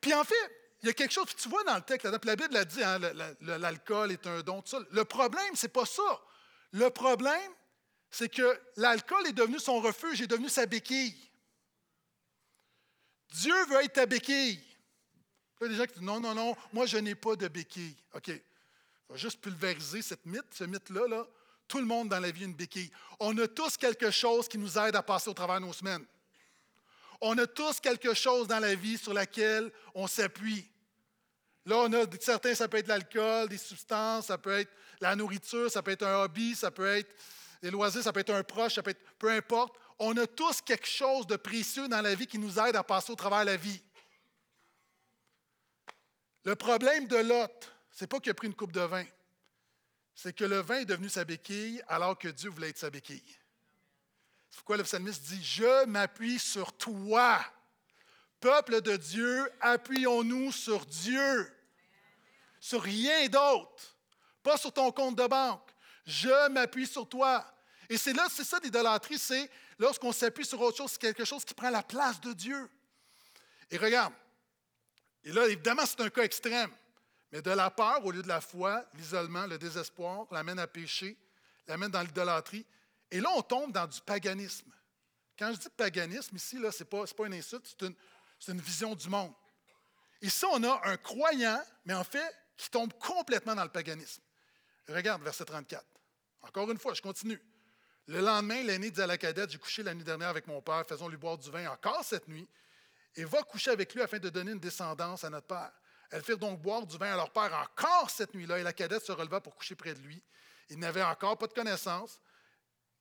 Puis 0.00 0.14
en 0.14 0.24
fait, 0.24 0.59
il 0.82 0.86
y 0.86 0.90
a 0.90 0.94
quelque 0.94 1.12
chose, 1.12 1.26
tu 1.36 1.48
vois 1.48 1.62
dans 1.64 1.76
le 1.76 1.82
texte, 1.82 2.06
la 2.06 2.36
Bible 2.36 2.56
a 2.56 2.64
dit, 2.64 2.82
hein, 2.82 2.98
l'alcool 3.40 4.12
est 4.12 4.26
un 4.26 4.40
don, 4.40 4.62
tout 4.62 4.70
ça. 4.70 4.78
Le 4.90 5.04
problème, 5.04 5.54
c'est 5.54 5.68
pas 5.68 5.84
ça. 5.84 6.20
Le 6.72 6.88
problème, 6.88 7.52
c'est 8.10 8.28
que 8.28 8.58
l'alcool 8.76 9.26
est 9.26 9.32
devenu 9.32 9.58
son 9.58 9.80
refuge, 9.80 10.20
est 10.22 10.26
devenu 10.26 10.48
sa 10.48 10.66
béquille. 10.66 11.30
Dieu 13.32 13.54
veut 13.66 13.84
être 13.84 13.92
ta 13.92 14.06
béquille. 14.06 14.62
Il 15.60 15.64
y 15.64 15.66
a 15.66 15.68
des 15.68 15.76
gens 15.76 15.86
qui 15.86 15.92
disent 15.94 16.02
non, 16.02 16.20
non, 16.20 16.34
non, 16.34 16.56
moi 16.72 16.86
je 16.86 16.96
n'ai 16.96 17.14
pas 17.14 17.36
de 17.36 17.46
béquille. 17.46 17.96
OK. 18.14 18.30
On 19.08 19.14
va 19.14 19.18
juste 19.18 19.40
pulvériser 19.40 20.02
cette 20.02 20.24
mythe, 20.24 20.52
ce 20.52 20.64
mythe-là. 20.64 21.06
Là. 21.06 21.26
Tout 21.68 21.78
le 21.78 21.84
monde 21.84 22.08
dans 22.08 22.18
la 22.18 22.30
vie 22.30 22.44
a 22.44 22.46
une 22.46 22.54
béquille. 22.54 22.90
On 23.18 23.36
a 23.38 23.46
tous 23.46 23.76
quelque 23.76 24.10
chose 24.10 24.48
qui 24.48 24.56
nous 24.56 24.78
aide 24.78 24.96
à 24.96 25.02
passer 25.02 25.28
au 25.28 25.34
travers 25.34 25.60
de 25.60 25.66
nos 25.66 25.72
semaines. 25.72 26.04
On 27.20 27.36
a 27.38 27.46
tous 27.46 27.80
quelque 27.80 28.14
chose 28.14 28.48
dans 28.48 28.60
la 28.60 28.74
vie 28.74 28.96
sur 28.96 29.12
laquelle 29.12 29.70
on 29.94 30.06
s'appuie. 30.06 30.66
Là, 31.66 31.76
on 31.78 31.92
a 31.92 32.04
certains, 32.20 32.54
ça 32.54 32.68
peut 32.68 32.78
être 32.78 32.88
l'alcool, 32.88 33.48
des 33.48 33.58
substances, 33.58 34.26
ça 34.26 34.38
peut 34.38 34.58
être 34.58 34.72
la 35.00 35.14
nourriture, 35.14 35.70
ça 35.70 35.82
peut 35.82 35.90
être 35.90 36.04
un 36.04 36.22
hobby, 36.22 36.54
ça 36.54 36.70
peut 36.70 36.86
être 36.86 37.14
des 37.62 37.70
loisirs, 37.70 38.02
ça 38.02 38.12
peut 38.12 38.20
être 38.20 38.32
un 38.32 38.42
proche, 38.42 38.74
ça 38.74 38.82
peut 38.82 38.90
être 38.90 39.04
peu 39.18 39.30
importe. 39.30 39.74
On 39.98 40.16
a 40.16 40.26
tous 40.26 40.62
quelque 40.62 40.86
chose 40.86 41.26
de 41.26 41.36
précieux 41.36 41.88
dans 41.88 42.00
la 42.00 42.14
vie 42.14 42.26
qui 42.26 42.38
nous 42.38 42.58
aide 42.58 42.76
à 42.76 42.82
passer 42.82 43.12
au 43.12 43.16
travers 43.16 43.40
de 43.40 43.46
la 43.46 43.56
vie. 43.56 43.82
Le 46.44 46.56
problème 46.56 47.06
de 47.06 47.16
Lot, 47.16 47.70
c'est 47.90 48.06
pas 48.06 48.18
qu'il 48.18 48.30
a 48.30 48.34
pris 48.34 48.46
une 48.46 48.54
coupe 48.54 48.72
de 48.72 48.80
vin, 48.80 49.04
c'est 50.14 50.32
que 50.34 50.44
le 50.44 50.60
vin 50.60 50.80
est 50.80 50.86
devenu 50.86 51.10
sa 51.10 51.24
béquille 51.24 51.82
alors 51.86 52.16
que 52.16 52.28
Dieu 52.28 52.48
voulait 52.48 52.70
être 52.70 52.78
sa 52.78 52.88
béquille. 52.88 53.22
C'est 54.50 54.56
pourquoi 54.56 54.76
le 54.76 54.84
psalmiste 54.84 55.22
dit 55.22 55.42
Je 55.42 55.84
m'appuie 55.86 56.38
sur 56.38 56.72
toi. 56.72 57.40
Peuple 58.40 58.80
de 58.80 58.96
Dieu, 58.96 59.50
appuyons-nous 59.60 60.50
sur 60.50 60.86
Dieu, 60.86 61.52
sur 62.58 62.82
rien 62.82 63.28
d'autre, 63.28 63.96
pas 64.42 64.56
sur 64.56 64.72
ton 64.72 64.90
compte 64.92 65.16
de 65.16 65.26
banque. 65.26 65.70
Je 66.06 66.48
m'appuie 66.48 66.86
sur 66.86 67.08
toi. 67.08 67.46
Et 67.90 67.98
c'est 67.98 68.14
c'est 68.30 68.44
ça 68.44 68.58
l'idolâtrie, 68.62 69.18
c'est 69.18 69.50
lorsqu'on 69.78 70.12
s'appuie 70.12 70.44
sur 70.44 70.60
autre 70.60 70.78
chose, 70.78 70.92
c'est 70.92 71.00
quelque 71.00 71.24
chose 71.24 71.44
qui 71.44 71.54
prend 71.54 71.70
la 71.70 71.82
place 71.82 72.20
de 72.20 72.32
Dieu. 72.32 72.70
Et 73.70 73.76
regarde, 73.76 74.12
et 75.24 75.32
là, 75.32 75.46
évidemment, 75.46 75.84
c'est 75.84 76.00
un 76.00 76.10
cas 76.10 76.22
extrême, 76.22 76.70
mais 77.30 77.42
de 77.42 77.50
la 77.50 77.70
peur 77.70 78.04
au 78.04 78.10
lieu 78.10 78.22
de 78.22 78.28
la 78.28 78.40
foi, 78.40 78.84
l'isolement, 78.94 79.46
le 79.46 79.58
désespoir 79.58 80.26
l'amène 80.30 80.58
à 80.58 80.66
pécher, 80.66 81.16
l'amène 81.66 81.90
dans 81.90 82.02
l'idolâtrie. 82.02 82.66
Et 83.10 83.20
là, 83.20 83.30
on 83.34 83.42
tombe 83.42 83.72
dans 83.72 83.86
du 83.86 84.00
paganisme. 84.00 84.70
Quand 85.38 85.52
je 85.52 85.58
dis 85.58 85.68
paganisme, 85.70 86.36
ici, 86.36 86.56
ce 86.56 86.82
n'est 86.82 86.84
pas, 86.84 87.26
une 87.26 87.34
insulte, 87.34 87.66
c'est 88.38 88.52
une, 88.52 88.60
vision 88.60 88.94
du 88.94 89.08
monde. 89.08 89.32
Ici, 90.22 90.44
on 90.50 90.62
a 90.64 90.80
un 90.84 90.96
croyant, 90.98 91.62
mais 91.84 91.94
en 91.94 92.04
fait, 92.04 92.34
qui 92.56 92.68
tombe 92.70 92.92
complètement 92.98 93.54
dans 93.54 93.64
le 93.64 93.70
paganisme. 93.70 94.22
Regarde 94.86 95.22
verset 95.22 95.44
34. 95.46 95.84
Encore 96.42 96.70
une 96.70 96.78
fois, 96.78 96.94
je 96.94 97.00
continue. 97.00 97.40
Le 98.06 98.20
lendemain, 98.20 98.62
l'aîné 98.62 98.90
dit 98.90 99.00
à 99.00 99.06
la 99.06 99.16
cadette, 99.16 99.50
j'ai 99.50 99.58
couché 99.58 99.82
la 99.82 99.94
dernière 99.94 100.28
avec 100.28 100.46
mon 100.46 100.60
père, 100.60 100.84
faisons-lui 100.86 101.16
boire 101.16 101.38
du 101.38 101.50
vin 101.50 101.70
encore 101.70 102.04
cette 102.04 102.28
nuit, 102.28 102.48
et 103.16 103.24
va 103.24 103.42
coucher 103.42 103.70
avec 103.70 103.94
lui 103.94 104.02
afin 104.02 104.18
de 104.18 104.28
donner 104.28 104.52
une 104.52 104.60
descendance 104.60 105.24
à 105.24 105.30
notre 105.30 105.46
père. 105.46 105.72
Elles 106.10 106.22
firent 106.22 106.38
donc 106.38 106.60
boire 106.60 106.86
du 106.86 106.98
vin 106.98 107.12
à 107.12 107.16
leur 107.16 107.30
père 107.30 107.54
encore 107.54 108.10
cette 108.10 108.34
nuit-là, 108.34 108.58
et 108.58 108.62
la 108.62 108.72
cadette 108.72 109.04
se 109.04 109.12
releva 109.12 109.40
pour 109.40 109.54
coucher 109.54 109.74
près 109.74 109.94
de 109.94 110.00
lui. 110.00 110.22
Il 110.68 110.78
n'avait 110.78 111.02
encore 111.02 111.38
pas 111.38 111.46
de 111.46 111.52
connaissance, 111.52 112.20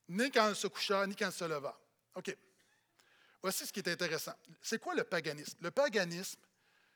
ni 0.09 0.31
quand 0.31 0.49
elle 0.49 0.55
se 0.55 0.67
coucha, 0.67 1.05
ni 1.07 1.15
quand 1.15 1.27
elle 1.27 1.31
se 1.31 1.45
leva. 1.45 1.79
OK. 2.15 2.35
Voici 3.41 3.65
ce 3.65 3.71
qui 3.71 3.79
est 3.79 3.87
intéressant. 3.87 4.33
C'est 4.61 4.79
quoi 4.79 4.95
le 4.95 5.03
paganisme? 5.03 5.57
Le 5.61 5.71
paganisme, 5.71 6.39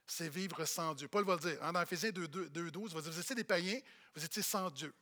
c'est 0.06 0.28
vivre 0.28 0.66
sans 0.66 0.94
Dieu. 0.94 1.08
Paul 1.08 1.24
va 1.24 1.36
le 1.36 1.40
dire. 1.40 1.64
Hein, 1.64 1.72
dans 1.72 1.82
Ephésiens 1.82 2.12
2, 2.12 2.28
2, 2.28 2.72
12, 2.72 2.94
vous 2.94 3.20
étiez 3.20 3.36
des 3.36 3.44
païens, 3.44 3.80
vous 4.16 4.26
étiez 4.26 4.42
sans 4.42 4.70
Dieu. 4.72 4.94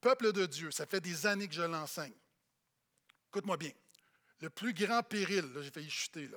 Peuple 0.00 0.32
de 0.32 0.46
Dieu, 0.46 0.70
ça 0.72 0.86
fait 0.86 1.00
des 1.00 1.26
années 1.26 1.46
que 1.46 1.54
je 1.54 1.62
l'enseigne. 1.62 2.14
Écoute-moi 3.28 3.56
bien. 3.56 3.70
Le 4.40 4.50
plus 4.50 4.74
grand 4.74 5.02
péril, 5.02 5.52
là, 5.52 5.62
j'ai 5.62 5.70
failli 5.70 5.88
chuter. 5.88 6.28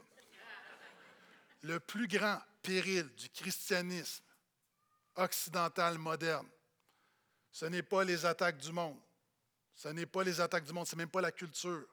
Le 1.63 1.79
plus 1.79 2.07
grand 2.07 2.39
péril 2.61 3.07
du 3.15 3.27
christianisme 3.29 4.23
occidental 5.15 5.97
moderne, 5.97 6.47
ce 7.51 7.65
n'est 7.65 7.81
pas 7.81 8.03
les 8.03 8.25
attaques 8.25 8.57
du 8.57 8.71
monde. 8.71 8.99
Ce 9.75 9.89
n'est 9.89 10.05
pas 10.05 10.23
les 10.23 10.39
attaques 10.39 10.65
du 10.65 10.73
monde, 10.73 10.87
ce 10.87 10.95
n'est 10.95 11.03
même 11.03 11.09
pas 11.09 11.21
la 11.21 11.31
culture. 11.31 11.85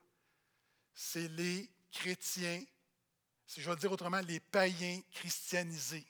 C'est 0.94 1.28
les 1.28 1.70
chrétiens 1.90 2.62
si 3.52 3.60
je 3.60 3.66
vais 3.66 3.74
le 3.74 3.80
dire 3.80 3.92
autrement, 3.92 4.20
les 4.20 4.40
païens 4.40 4.98
christianisés. 5.10 6.06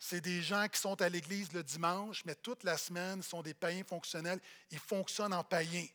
C'est 0.00 0.20
des 0.20 0.42
gens 0.42 0.66
qui 0.66 0.80
sont 0.80 1.00
à 1.00 1.08
l'église 1.08 1.52
le 1.52 1.62
dimanche, 1.62 2.24
mais 2.24 2.34
toute 2.34 2.64
la 2.64 2.76
semaine, 2.76 3.22
sont 3.22 3.40
des 3.40 3.54
païens 3.54 3.84
fonctionnels. 3.84 4.40
Ils 4.72 4.80
fonctionnent 4.80 5.32
en 5.32 5.44
païens. 5.44 5.86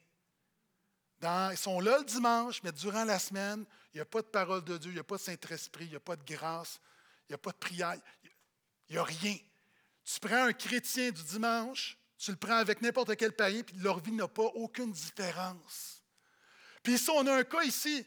ils 1.22 1.58
sont 1.58 1.82
là 1.82 1.98
le 2.00 2.06
dimanche, 2.06 2.64
mais 2.64 2.72
durant 2.72 3.04
la 3.04 3.20
semaine, 3.20 3.66
il 3.94 3.98
n'y 3.98 4.02
a 4.02 4.06
pas 4.06 4.22
de 4.22 4.28
parole 4.28 4.64
de 4.64 4.78
Dieu, 4.78 4.92
il 4.92 4.94
n'y 4.94 5.00
a 5.02 5.04
pas 5.04 5.18
de 5.18 5.22
Saint-Esprit, 5.22 5.86
il 5.86 5.90
n'y 5.90 5.98
a 5.98 6.00
pas 6.00 6.16
de 6.16 6.24
grâce, 6.24 6.80
il 7.28 7.34
n'y 7.34 7.36
a 7.36 7.38
pas 7.38 7.52
de 7.52 7.58
prière, 7.58 7.98
il 8.88 8.94
n'y 8.94 8.98
a 8.98 9.04
rien. 9.04 9.38
Tu 10.06 10.20
prends 10.22 10.46
un 10.46 10.54
chrétien 10.54 11.12
du 11.12 11.24
dimanche, 11.24 11.98
tu 12.22 12.30
le 12.30 12.38
prends 12.38 12.58
avec 12.58 12.82
n'importe 12.84 13.16
quel 13.16 13.34
païen, 13.34 13.64
puis 13.64 13.76
leur 13.78 14.00
vie 14.00 14.12
n'a 14.12 14.28
pas 14.28 14.44
aucune 14.44 14.92
différence. 14.92 16.04
Puis 16.84 16.94
ici, 16.94 17.10
on 17.10 17.26
a 17.26 17.38
un 17.38 17.44
cas 17.44 17.64
ici, 17.64 18.06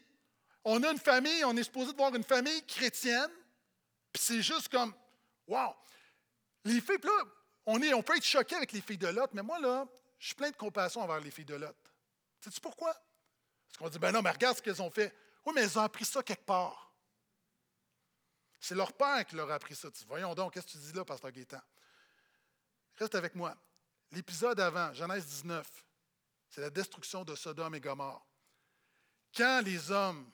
on 0.62 0.81
a 0.85 0.92
une 0.92 0.98
famille, 0.98 1.44
on 1.44 1.57
est 1.57 1.64
supposé 1.64 1.90
de 1.90 1.96
voir 1.96 2.14
une 2.14 2.22
famille 2.22 2.64
chrétienne, 2.64 3.31
puis 4.12 4.22
c'est 4.22 4.40
juste 4.40 4.68
comme, 4.68 4.94
wow! 5.48 5.74
Les 6.64 6.81
filles, 6.81 6.98
là, 7.03 7.24
on, 7.66 7.83
est, 7.83 7.92
on 7.92 8.05
peut 8.05 8.16
être 8.16 8.24
choqué 8.24 8.55
avec 8.55 8.70
les 8.70 8.81
filles 8.81 8.98
de 8.98 9.09
Lot, 9.09 9.31
mais 9.33 9.42
moi, 9.42 9.59
là, 9.59 9.85
je 10.20 10.27
suis 10.27 10.37
plein 10.37 10.50
de 10.50 10.57
compassion 10.57 11.00
envers 11.00 11.18
les 11.18 11.33
filles 11.33 11.44
de 11.44 11.57
Lot. 11.57 11.77
Sais-tu 12.40 12.61
pourquoi? 12.61 12.92
Parce 12.92 13.79
qu'on 13.79 13.88
dit, 13.88 13.98
ben 13.98 14.12
non, 14.12 14.22
mais 14.22 14.31
regarde 14.31 14.57
ce 14.57 14.62
qu'elles 14.62 14.81
ont 14.81 14.90
fait. 14.90 15.12
Oui, 15.44 15.53
mais 15.57 15.62
elles 15.62 15.77
ont 15.77 15.83
appris 15.83 16.05
ça 16.05 16.22
quelque 16.22 16.44
part. 16.44 16.94
C'est 18.61 18.77
leur 18.77 18.92
père 18.92 19.27
qui 19.27 19.35
leur 19.35 19.50
a 19.50 19.55
appris 19.55 19.74
ça. 19.74 19.88
Voyons 20.07 20.37
donc, 20.37 20.55
qu'est-ce 20.55 20.66
que 20.66 20.72
tu 20.72 20.79
dis 20.79 20.92
là, 20.92 21.05
Pasteur 21.05 21.33
Gaétan? 21.33 21.61
Reste 22.96 23.16
avec 23.16 23.35
moi. 23.35 23.57
L'épisode 24.14 24.61
avant, 24.61 24.92
Genèse 24.92 25.27
19, 25.27 25.66
c'est 26.48 26.61
la 26.61 26.70
destruction 26.70 27.24
de 27.24 27.35
Sodome 27.35 27.74
et 27.74 27.81
Gomorre. 27.81 28.24
Quand 29.37 29.61
les 29.64 29.90
hommes 29.90 30.31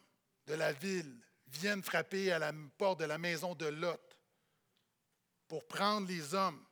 de 0.46 0.54
la 0.54 0.72
ville 0.72 1.18
viennent 1.46 1.82
frapper 1.82 2.30
à 2.32 2.38
la 2.38 2.52
porte 2.76 3.00
de 3.00 3.06
la 3.06 3.18
maison 3.18 3.54
de 3.54 3.66
Lot 3.66 4.00
pour 5.48 5.66
prendre 5.66 6.06
les 6.06 6.34
hommes. 6.34 6.64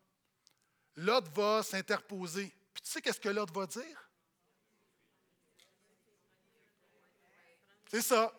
Lot 0.97 1.29
va 1.35 1.63
s'interposer. 1.63 2.55
Puis 2.75 2.83
tu 2.83 2.91
sais 2.91 3.01
qu'est-ce 3.01 3.21
que 3.21 3.29
Lot 3.29 3.51
va 3.53 3.67
dire? 3.67 4.11
C'est 7.91 8.03
ça. 8.03 8.33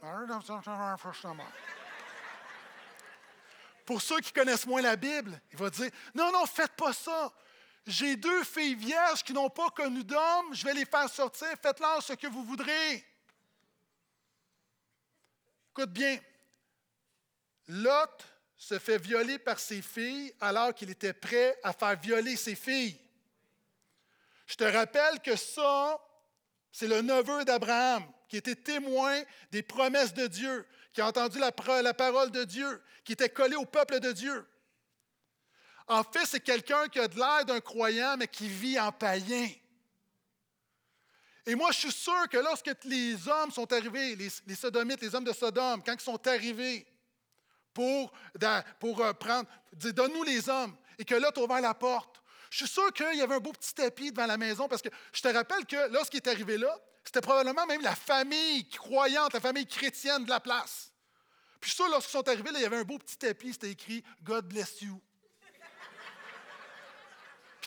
Pour 3.86 4.02
ceux 4.02 4.20
qui 4.20 4.32
connaissent 4.32 4.68
moins 4.68 4.82
la 4.82 4.96
Bible, 4.96 5.42
il 5.52 5.58
va 5.58 5.70
dire 5.70 5.90
Non, 6.14 6.32
non, 6.32 6.46
faites 6.46 6.76
pas 6.76 6.94
ça. 6.94 7.34
J'ai 7.90 8.16
deux 8.16 8.44
filles 8.44 8.76
vierges 8.76 9.24
qui 9.24 9.34
n'ont 9.34 9.50
pas 9.50 9.72
connu 9.72 10.04
d'homme, 10.04 10.54
je 10.54 10.64
vais 10.64 10.76
les 10.76 10.86
faire 10.86 11.10
sortir, 11.10 11.48
faites-leur 11.60 12.04
ce 12.04 12.14
que 12.14 12.28
vous 12.28 12.44
voudrez. 12.44 13.04
Écoute 15.72 15.90
bien, 15.90 16.20
Lot 17.68 18.24
se 18.56 18.78
fait 18.78 19.00
violer 19.00 19.40
par 19.40 19.60
ses 19.60 19.82
filles 19.82 20.32
alors 20.40 20.76
qu'il 20.76 20.92
était 20.92 21.14
prêt 21.14 21.60
à 21.64 21.74
faire 21.74 22.00
violer 22.00 22.36
ses 22.36 22.54
filles. 22.54 22.96
Je 24.46 24.54
te 24.54 24.66
rappelle 24.66 25.20
que 25.22 25.36
ça, 25.36 26.00
c'est 26.72 26.88
le 26.88 27.02
neveu 27.02 27.44
d'Abraham 27.44 28.06
qui 28.28 28.38
était 28.38 28.56
témoin 28.56 29.20
des 29.52 29.64
promesses 29.64 30.14
de 30.14 30.28
Dieu, 30.28 30.68
qui 30.94 31.02
a 31.02 31.08
entendu 31.08 31.40
la, 31.40 31.52
la 31.82 31.94
parole 31.96 32.30
de 32.30 32.44
Dieu, 32.44 32.84
qui 33.04 33.14
était 33.14 33.30
collé 33.30 33.56
au 33.56 33.66
peuple 33.66 34.00
de 34.00 34.12
Dieu. 34.12 34.46
En 35.90 36.04
fait, 36.04 36.26
c'est 36.26 36.40
quelqu'un 36.40 36.88
qui 36.88 37.00
a 37.00 37.08
de 37.08 37.18
l'air 37.18 37.46
d'un 37.46 37.60
croyant, 37.60 38.16
mais 38.16 38.28
qui 38.28 38.48
vit 38.48 38.80
en 38.80 38.92
païen. 38.92 39.50
Et 41.48 41.56
moi, 41.56 41.72
je 41.72 41.80
suis 41.80 41.92
sûr 41.92 42.30
que 42.30 42.38
lorsque 42.38 42.70
les 42.84 43.28
hommes 43.28 43.50
sont 43.50 43.74
arrivés, 43.74 44.16
les, 44.16 44.56
sodomites, 44.56 45.02
les 45.02 45.16
hommes 45.16 45.24
de 45.24 45.34
Sodome, 45.34 45.82
quand 45.84 45.94
ils 45.94 46.00
sont 46.00 46.28
arrivés 46.28 46.86
pour, 47.74 48.14
pour 48.80 49.02
euh, 49.02 49.14
prendre, 49.14 49.50
dire 49.74 49.94
donne-nous 49.96 50.24
les 50.24 50.48
hommes, 50.48 50.78
et 51.00 51.06
que 51.06 51.16
là, 51.16 51.32
tu 51.32 51.40
as 51.40 51.44
ouvert 51.44 51.60
la 51.60 51.74
porte, 51.74 52.22
je 52.52 52.58
suis 52.58 52.68
sûr 52.68 52.94
qu'il 52.94 53.16
y 53.16 53.22
avait 53.22 53.36
un 53.36 53.40
beau 53.40 53.52
petit 53.52 53.74
tapis 53.74 54.12
devant 54.12 54.28
la 54.28 54.38
maison 54.38 54.68
parce 54.68 54.82
que 54.82 54.90
je 55.12 55.22
te 55.22 55.28
rappelle 55.28 55.66
que 55.66 55.92
lorsqu'il 55.92 56.18
est 56.18 56.28
arrivé 56.28 56.58
là, 56.58 56.76
c'était 57.04 57.22
probablement 57.22 57.66
même 57.66 57.82
la 57.82 57.96
famille 57.96 58.68
croyante, 58.70 59.34
la 59.34 59.40
famille 59.40 59.68
chrétienne 59.68 60.26
de 60.26 60.30
la 60.30 60.40
place. 60.40 60.92
Puis 61.60 61.72
je 61.72 61.76
suis 61.76 61.84
sûr, 61.84 61.92
lorsqu'ils 61.92 62.12
sont 62.12 62.28
arrivés, 62.28 62.52
là, 62.52 62.60
il 62.60 62.64
y 62.64 62.66
avait 62.66 62.78
un 62.78 62.84
beau 62.84 62.98
petit 62.98 63.18
tapis, 63.18 63.54
c'était 63.54 63.72
écrit 63.72 64.04
God 64.24 64.48
bless 64.48 64.82
you 64.82 65.02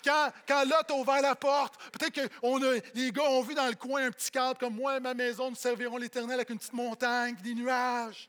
quand, 0.04 0.32
quand 0.46 0.64
Lot 0.64 0.90
a 0.90 0.94
ouvert 0.94 1.22
la 1.22 1.34
porte, 1.34 1.78
peut-être 1.92 2.14
que 2.14 2.90
les 2.94 3.12
gars 3.12 3.24
ont 3.24 3.42
vu 3.42 3.54
dans 3.54 3.68
le 3.68 3.74
coin 3.74 4.06
un 4.06 4.10
petit 4.10 4.30
cadre 4.30 4.58
comme 4.58 4.74
moi 4.74 4.96
et 4.96 5.00
ma 5.00 5.14
maison, 5.14 5.50
nous 5.50 5.56
servirons 5.56 5.96
l'Éternel 5.96 6.34
avec 6.34 6.50
une 6.50 6.58
petite 6.58 6.72
montagne, 6.72 7.36
des 7.36 7.54
nuages. 7.54 8.28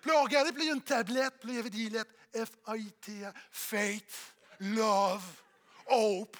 Puis 0.00 0.10
là, 0.10 0.18
on 0.20 0.24
regardait, 0.24 0.52
puis 0.52 0.60
là, 0.60 0.64
il 0.64 0.68
y 0.68 0.70
a 0.70 0.74
une 0.74 0.82
tablette, 0.82 1.34
puis 1.40 1.48
là, 1.48 1.52
il 1.52 1.56
y 1.56 1.60
avait 1.60 1.70
des 1.70 1.90
lettres 1.90 2.12
F-A-I-T, 2.34 3.12
Faith, 3.50 4.34
Love, 4.60 5.24
Hope. 5.88 6.36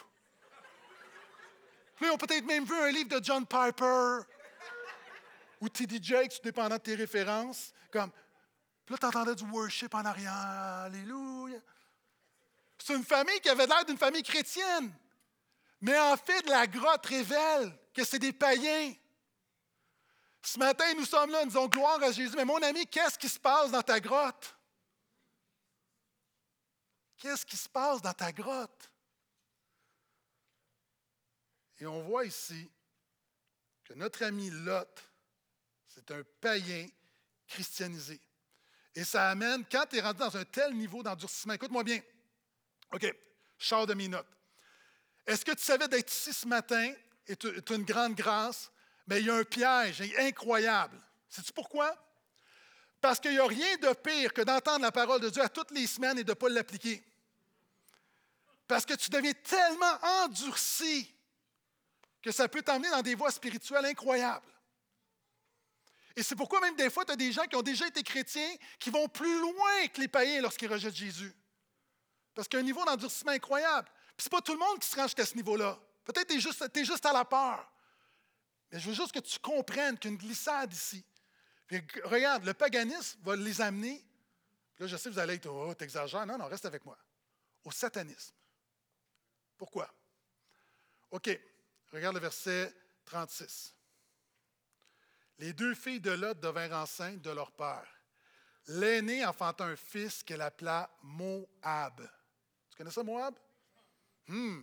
Puis 1.96 2.06
là, 2.06 2.12
ont 2.12 2.18
peut-être 2.18 2.44
même 2.44 2.64
vu 2.64 2.74
un 2.74 2.90
livre 2.90 3.18
de 3.18 3.24
John 3.24 3.46
Piper 3.46 4.18
ou 5.60 5.68
T.D. 5.68 5.98
Jakes, 6.02 6.40
dépendant 6.44 6.76
de 6.76 6.80
tes 6.80 6.94
références. 6.94 7.72
Comme, 7.90 8.10
puis 8.84 8.94
là, 8.94 8.98
tu 8.98 9.06
entendais 9.06 9.34
du 9.34 9.44
worship 9.44 9.94
en 9.94 10.04
arrière. 10.04 10.32
Alléluia. 10.84 11.58
C'est 12.86 12.94
une 12.94 13.04
famille 13.04 13.40
qui 13.40 13.48
avait 13.48 13.66
l'air 13.66 13.84
d'une 13.84 13.98
famille 13.98 14.22
chrétienne. 14.22 14.94
Mais 15.80 15.98
en 15.98 16.16
fait, 16.16 16.46
la 16.46 16.68
grotte 16.68 17.04
révèle 17.06 17.76
que 17.92 18.04
c'est 18.04 18.20
des 18.20 18.32
païens. 18.32 18.94
Ce 20.40 20.56
matin, 20.56 20.94
nous 20.94 21.04
sommes 21.04 21.30
là, 21.30 21.40
nous 21.40 21.48
disons 21.48 21.66
gloire 21.66 22.00
à 22.00 22.12
Jésus. 22.12 22.36
Mais 22.36 22.44
mon 22.44 22.62
ami, 22.62 22.86
qu'est-ce 22.86 23.18
qui 23.18 23.28
se 23.28 23.40
passe 23.40 23.72
dans 23.72 23.82
ta 23.82 23.98
grotte? 23.98 24.54
Qu'est-ce 27.16 27.44
qui 27.44 27.56
se 27.56 27.68
passe 27.68 28.00
dans 28.00 28.12
ta 28.12 28.30
grotte? 28.30 28.88
Et 31.80 31.86
on 31.86 32.04
voit 32.04 32.24
ici 32.24 32.70
que 33.82 33.94
notre 33.94 34.22
ami 34.22 34.48
Lot, 34.48 35.02
c'est 35.88 36.08
un 36.12 36.22
païen 36.40 36.86
christianisé. 37.48 38.20
Et 38.94 39.02
ça 39.02 39.28
amène, 39.28 39.64
quand 39.64 39.86
tu 39.90 39.96
es 39.96 40.00
rendu 40.00 40.20
dans 40.20 40.36
un 40.36 40.44
tel 40.44 40.72
niveau 40.72 41.02
d'endurcissement, 41.02 41.54
écoute-moi 41.54 41.82
bien, 41.82 42.00
OK, 42.96 43.14
je 43.58 43.86
de 43.86 43.94
mes 43.94 44.08
notes. 44.08 44.26
Est-ce 45.26 45.44
que 45.44 45.52
tu 45.52 45.62
savais 45.62 45.86
d'être 45.86 46.10
ici 46.10 46.32
ce 46.32 46.48
matin? 46.48 46.94
Est 47.26 47.70
une 47.70 47.84
grande 47.84 48.14
grâce, 48.14 48.70
mais 49.06 49.20
il 49.20 49.26
y 49.26 49.30
a 49.30 49.34
un 49.34 49.44
piège 49.44 50.02
incroyable. 50.18 50.98
Sais-tu 51.28 51.52
pourquoi? 51.52 51.94
Parce 53.00 53.20
qu'il 53.20 53.32
n'y 53.32 53.38
a 53.38 53.46
rien 53.46 53.76
de 53.76 53.92
pire 53.94 54.32
que 54.32 54.40
d'entendre 54.42 54.82
la 54.82 54.92
parole 54.92 55.20
de 55.20 55.28
Dieu 55.28 55.42
à 55.42 55.48
toutes 55.48 55.72
les 55.72 55.86
semaines 55.86 56.18
et 56.18 56.24
de 56.24 56.30
ne 56.30 56.34
pas 56.34 56.48
l'appliquer. 56.48 57.04
Parce 58.66 58.86
que 58.86 58.94
tu 58.94 59.10
deviens 59.10 59.32
tellement 59.32 59.98
endurci 60.22 61.12
que 62.22 62.32
ça 62.32 62.48
peut 62.48 62.62
t'emmener 62.62 62.90
dans 62.90 63.02
des 63.02 63.14
voies 63.14 63.30
spirituelles 63.30 63.84
incroyables. 63.84 64.52
Et 66.14 66.22
c'est 66.22 66.36
pourquoi 66.36 66.60
même 66.60 66.76
des 66.76 66.88
fois, 66.88 67.04
tu 67.04 67.12
as 67.12 67.16
des 67.16 67.30
gens 67.30 67.44
qui 67.44 67.56
ont 67.56 67.62
déjà 67.62 67.86
été 67.88 68.02
chrétiens 68.02 68.54
qui 68.78 68.88
vont 68.88 69.08
plus 69.08 69.38
loin 69.38 69.86
que 69.92 70.00
les 70.00 70.08
païens 70.08 70.40
lorsqu'ils 70.40 70.72
rejettent 70.72 70.94
Jésus. 70.94 71.34
Parce 72.36 72.46
qu'il 72.46 72.58
y 72.58 72.60
a 72.60 72.62
un 72.62 72.66
niveau 72.66 72.84
d'endurcissement 72.84 73.32
incroyable. 73.32 73.88
Puis 74.08 74.24
c'est 74.24 74.30
pas 74.30 74.42
tout 74.42 74.52
le 74.52 74.58
monde 74.58 74.78
qui 74.78 74.86
se 74.86 74.94
rend 74.94 75.04
jusqu'à 75.04 75.24
ce 75.24 75.34
niveau-là. 75.34 75.76
Peut-être 76.04 76.28
que 76.28 76.32
tu 76.34 76.38
es 76.38 76.40
juste, 76.40 76.84
juste 76.84 77.06
à 77.06 77.12
la 77.12 77.24
peur. 77.24 77.72
Mais 78.70 78.78
je 78.78 78.88
veux 78.88 78.94
juste 78.94 79.12
que 79.12 79.20
tu 79.20 79.38
comprennes 79.38 79.98
qu'une 79.98 80.18
glissade 80.18 80.70
ici. 80.72 81.02
regarde, 82.04 82.44
le 82.44 82.52
paganisme 82.52 83.18
va 83.22 83.36
les 83.36 83.60
amener. 83.62 84.04
Là, 84.78 84.86
je 84.86 84.96
sais 84.98 85.08
vous 85.08 85.18
allez 85.18 85.34
être, 85.34 85.46
oh, 85.46 85.74
t'exagères. 85.74 86.26
Non, 86.26 86.36
non, 86.36 86.46
reste 86.46 86.66
avec 86.66 86.84
moi. 86.84 86.98
Au 87.64 87.70
satanisme. 87.70 88.34
Pourquoi? 89.56 89.90
OK. 91.10 91.30
Regarde 91.90 92.16
le 92.16 92.20
verset 92.20 92.70
36. 93.06 93.74
Les 95.38 95.54
deux 95.54 95.74
filles 95.74 96.00
de 96.00 96.10
Lot 96.10 96.38
devinrent 96.38 96.82
enceintes 96.82 97.22
de 97.22 97.30
leur 97.30 97.50
père. 97.52 97.86
L'aînée 98.66 99.24
enfanta 99.24 99.64
un 99.64 99.76
fils 99.76 100.22
qu'elle 100.22 100.42
appela 100.42 100.90
Moab. 101.02 102.06
Tu 102.76 102.82
connais 102.82 102.90
ça, 102.90 103.02
Moab? 103.02 103.34
Hmm. 104.28 104.60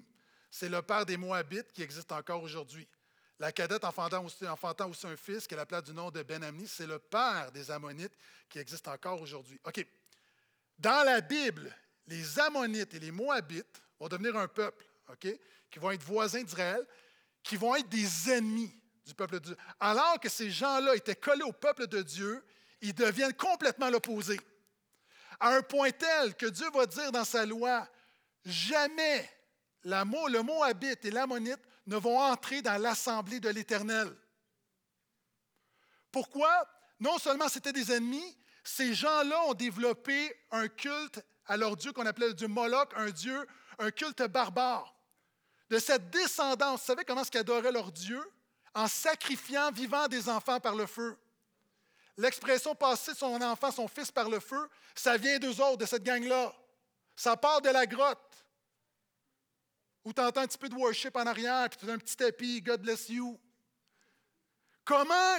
C'est 0.51 0.69
le 0.69 0.83
père 0.83 1.03
des 1.03 1.17
Moabites 1.17 1.71
qui 1.71 1.81
existe 1.81 2.11
encore 2.11 2.43
aujourd'hui. 2.43 2.87
La 3.39 3.51
cadette 3.51 3.83
enfantant 3.83 4.23
aussi, 4.23 4.45
un 4.45 5.17
fils 5.17 5.47
qu'elle 5.47 5.57
appela 5.57 5.81
du 5.81 5.93
nom 5.93 6.11
de 6.11 6.21
Ben-Amni, 6.21 6.67
c'est 6.67 6.85
le 6.85 6.99
père 6.99 7.51
des 7.51 7.71
Ammonites 7.71 8.13
qui 8.47 8.59
existe 8.59 8.87
encore 8.87 9.19
aujourd'hui. 9.19 9.59
OK. 9.63 9.83
Dans 10.77 11.03
la 11.03 11.21
Bible, 11.21 11.75
les 12.05 12.39
Ammonites 12.39 12.93
et 12.93 12.99
les 12.99 13.09
Moabites 13.09 13.81
vont 13.99 14.07
devenir 14.07 14.37
un 14.37 14.47
peuple, 14.47 14.85
OK, 15.09 15.27
qui 15.71 15.79
vont 15.79 15.89
être 15.89 16.03
voisins 16.03 16.43
d'Israël, 16.43 16.85
qui 17.41 17.57
vont 17.57 17.75
être 17.75 17.89
des 17.89 18.29
ennemis 18.29 18.71
du 19.07 19.15
peuple 19.15 19.39
de 19.39 19.39
Dieu. 19.39 19.57
Alors 19.79 20.19
que 20.19 20.29
ces 20.29 20.51
gens-là 20.51 20.95
étaient 20.95 21.15
collés 21.15 21.41
au 21.41 21.51
peuple 21.51 21.87
de 21.87 22.03
Dieu, 22.03 22.45
ils 22.79 22.93
deviennent 22.93 23.33
complètement 23.33 23.89
l'opposé. 23.89 24.39
À 25.39 25.55
un 25.55 25.63
point 25.63 25.89
tel 25.89 26.35
que 26.35 26.45
Dieu 26.45 26.69
va 26.71 26.85
dire 26.85 27.11
dans 27.11 27.25
sa 27.25 27.43
loi, 27.43 27.87
jamais 28.45 29.29
le 29.83 30.41
Moabite 30.41 31.05
et 31.05 31.11
l'Ammonite 31.11 31.61
ne 31.87 31.97
vont 31.97 32.19
entrer 32.19 32.61
dans 32.61 32.81
l'assemblée 32.81 33.39
de 33.39 33.49
l'Éternel. 33.49 34.15
Pourquoi? 36.11 36.67
Non 36.99 37.17
seulement 37.17 37.49
c'était 37.49 37.73
des 37.73 37.91
ennemis, 37.91 38.37
ces 38.63 38.93
gens-là 38.93 39.43
ont 39.47 39.53
développé 39.53 40.33
un 40.51 40.67
culte 40.67 41.23
à 41.47 41.57
leur 41.57 41.75
Dieu 41.75 41.91
qu'on 41.91 42.05
appelait 42.05 42.27
le 42.27 42.33
Dieu 42.33 42.47
Moloch, 42.47 42.93
un 42.95 43.09
Dieu, 43.09 43.45
un 43.79 43.91
culte 43.91 44.23
barbare. 44.23 44.95
De 45.69 45.79
cette 45.79 46.09
descendance, 46.11 46.81
vous 46.81 46.85
savez 46.85 47.03
comment 47.03 47.21
est-ce 47.21 47.37
adoraient 47.37 47.71
leur 47.71 47.91
Dieu? 47.91 48.21
En 48.73 48.87
sacrifiant 48.87 49.71
vivant 49.71 50.07
des 50.07 50.29
enfants 50.29 50.59
par 50.59 50.75
le 50.75 50.85
feu. 50.85 51.17
L'expression 52.17 52.75
passer 52.75 53.13
son 53.13 53.41
enfant, 53.41 53.71
son 53.71 53.87
fils 53.87 54.11
par 54.11 54.29
le 54.29 54.39
feu, 54.39 54.69
ça 54.95 55.17
vient 55.17 55.39
d'eux 55.39 55.59
autres, 55.61 55.77
de 55.77 55.85
cette 55.85 56.03
gang-là. 56.03 56.53
Ça 57.15 57.35
part 57.35 57.61
de 57.61 57.69
la 57.69 57.85
grotte. 57.85 58.19
Où 60.05 60.11
tu 60.11 60.21
un 60.21 60.31
petit 60.31 60.57
peu 60.57 60.69
de 60.69 60.75
worship 60.75 61.15
en 61.15 61.25
arrière, 61.25 61.69
puis 61.69 61.79
tu 61.79 61.89
as 61.89 61.93
un 61.93 61.97
petit 61.97 62.15
tapis, 62.15 62.61
God 62.61 62.81
bless 62.81 63.09
you. 63.09 63.39
Comment, 64.83 65.37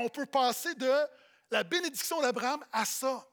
on 0.00 0.08
peut 0.08 0.26
passer 0.26 0.74
de 0.74 0.92
la 1.50 1.64
bénédiction 1.64 2.20
d'Abraham 2.22 2.64
à 2.72 2.84
ça? 2.84 3.26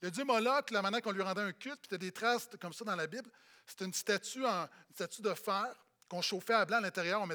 Le 0.00 0.10
dieu 0.10 0.24
Moloch, 0.24 0.70
la 0.70 0.82
manière 0.82 1.02
qu'on 1.02 1.12
lui 1.12 1.22
rendait 1.22 1.42
un 1.42 1.52
culte, 1.52 1.80
puis 1.82 1.90
tu 1.90 1.98
des 1.98 2.10
traces 2.10 2.48
comme 2.60 2.72
ça 2.72 2.84
dans 2.84 2.96
la 2.96 3.06
Bible, 3.06 3.30
c'était 3.66 3.84
une 3.84 3.94
statue, 3.94 4.44
une 4.44 4.68
statue 4.94 5.22
de 5.22 5.34
fer 5.34 5.74
qu'on 6.08 6.22
chauffait 6.22 6.54
à 6.54 6.64
blanc 6.64 6.78
à 6.78 6.80
l'intérieur. 6.80 7.22
On, 7.22 7.28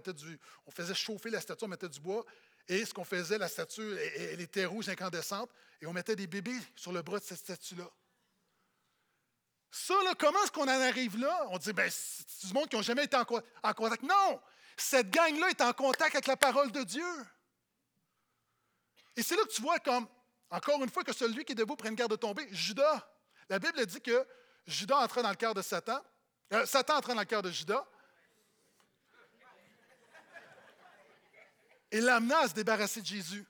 on 0.65 0.71
faisait 0.71 0.93
chauffer 0.93 1.29
la 1.29 1.39
statue, 1.39 1.63
on 1.63 1.69
mettait 1.69 1.87
du 1.87 1.99
bois. 1.99 2.25
Et 2.67 2.83
ce 2.83 2.93
qu'on 2.93 3.05
faisait, 3.05 3.37
la 3.37 3.47
statue, 3.47 3.95
elle, 4.17 4.41
était 4.41 4.65
rouge, 4.65 4.89
incandescente, 4.89 5.49
et 5.81 5.85
on 5.85 5.93
mettait 5.93 6.15
des 6.15 6.27
bébés 6.27 6.59
sur 6.75 6.91
le 6.91 7.01
bras 7.01 7.19
de 7.19 7.23
cette 7.23 7.37
statue-là. 7.37 7.89
Ça, 9.77 9.93
là, 10.05 10.13
comment 10.17 10.41
est-ce 10.41 10.53
qu'on 10.53 10.63
en 10.63 10.81
arrive 10.81 11.17
là? 11.17 11.47
On 11.49 11.57
dit, 11.57 11.73
ben, 11.73 11.91
c'est 11.91 12.47
du 12.47 12.53
monde 12.53 12.69
qui 12.69 12.77
n'ont 12.77 12.81
jamais 12.81 13.03
été 13.03 13.17
en, 13.17 13.25
en, 13.63 13.73
contact. 13.73 14.03
Non! 14.03 14.39
Cette 14.77 15.09
gang-là 15.09 15.49
est 15.49 15.59
en 15.59 15.73
contact 15.73 16.15
avec 16.15 16.27
la 16.27 16.37
parole 16.37 16.71
de 16.71 16.81
Dieu. 16.83 17.25
Et 19.17 19.21
c'est 19.21 19.35
là 19.35 19.43
que 19.43 19.51
tu 19.51 19.61
vois 19.61 19.79
comme 19.79 20.07
encore 20.49 20.81
une 20.81 20.89
fois, 20.89 21.03
que 21.03 21.11
celui 21.11 21.43
qui 21.43 21.51
est 21.51 21.55
debout 21.55 21.75
prenne 21.75 21.93
garde 21.93 22.11
de 22.11 22.15
tomber. 22.15 22.47
Judas. 22.51 23.05
La 23.49 23.59
Bible 23.59 23.85
dit 23.85 23.99
que 23.99 24.25
Judas 24.65 24.97
entra 24.97 25.21
dans 25.21 25.29
le 25.29 25.35
cœur 25.35 25.53
de 25.53 25.61
Satan. 25.61 25.99
Euh, 26.53 26.65
Satan 26.65 26.95
entra 26.95 27.13
dans 27.13 27.19
le 27.19 27.25
cœur 27.25 27.41
de 27.41 27.51
Judas. 27.51 27.85
Et 31.91 31.99
l'amena 31.99 32.39
à 32.39 32.47
se 32.47 32.53
débarrasser 32.53 33.01
de 33.01 33.05
Jésus. 33.05 33.45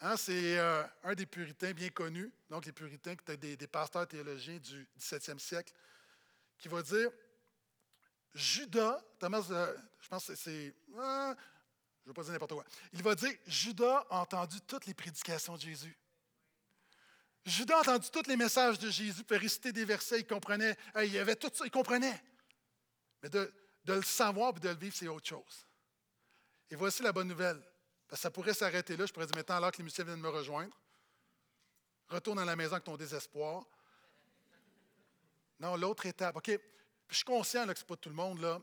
Hein, 0.00 0.16
c'est 0.16 0.58
euh, 0.58 0.84
un 1.02 1.14
des 1.14 1.26
puritains 1.26 1.72
bien 1.72 1.88
connus, 1.88 2.32
donc 2.50 2.66
les 2.66 2.72
puritains, 2.72 3.16
qui 3.16 3.32
étaient 3.32 3.56
des, 3.56 3.66
pasteurs 3.66 4.06
théologiens 4.06 4.58
du 4.58 4.86
17e 4.98 5.38
siècle, 5.38 5.72
qui 6.56 6.68
va 6.68 6.82
dire 6.82 7.10
Judas, 8.32 9.02
Thomas, 9.18 9.44
euh, 9.50 9.76
je 10.00 10.08
pense 10.08 10.26
que 10.26 10.34
c'est 10.36 10.74
je 12.08 12.12
ne 12.12 12.14
vais 12.14 12.14
pas 12.14 12.22
dire 12.22 12.32
n'importe 12.32 12.52
quoi. 12.52 12.64
Il 12.94 13.02
va 13.02 13.14
dire 13.14 13.34
Judas 13.46 14.06
a 14.08 14.20
entendu 14.20 14.60
toutes 14.62 14.86
les 14.86 14.94
prédications 14.94 15.56
de 15.56 15.60
Jésus. 15.60 15.94
Judas 17.44 17.76
a 17.76 17.80
entendu 17.80 18.08
tous 18.10 18.26
les 18.28 18.36
messages 18.36 18.78
de 18.78 18.88
Jésus, 18.90 19.24
peut 19.24 19.36
réciter 19.36 19.72
des 19.72 19.84
versets, 19.84 20.20
il 20.20 20.26
comprenait. 20.26 20.76
il 20.96 21.12
y 21.12 21.18
avait 21.18 21.36
tout 21.36 21.50
ça, 21.52 21.66
il 21.66 21.70
comprenait. 21.70 22.22
Mais 23.22 23.28
de, 23.28 23.52
le 23.84 24.02
savoir 24.02 24.56
et 24.56 24.60
de 24.60 24.68
le 24.68 24.74
vivre, 24.76 24.96
c'est 24.96 25.08
autre 25.08 25.28
chose. 25.28 25.66
Et 26.70 26.76
voici 26.76 27.02
la 27.02 27.12
bonne 27.12 27.28
nouvelle. 27.28 27.60
Ça 28.12 28.30
pourrait 28.30 28.54
s'arrêter 28.54 28.96
là. 28.96 29.06
Je 29.06 29.12
pourrais 29.12 29.26
dire 29.26 29.36
maintenant, 29.36 29.56
alors 29.56 29.72
que 29.72 29.78
les 29.78 29.84
musiciens 29.84 30.04
viennent 30.04 30.20
me 30.20 30.28
rejoindre, 30.28 30.76
retourne 32.08 32.38
à 32.38 32.44
la 32.44 32.56
maison 32.56 32.72
avec 32.72 32.84
ton 32.84 32.96
désespoir. 32.96 33.66
Non, 35.60 35.76
l'autre 35.76 36.06
étape. 36.06 36.36
OK, 36.36 36.50
je 37.08 37.14
suis 37.14 37.24
conscient 37.24 37.66
que 37.66 37.74
ce 37.74 37.80
n'est 37.82 37.86
pas 37.86 37.96
tout 37.96 38.08
le 38.08 38.14
monde. 38.14 38.40
là. 38.40 38.60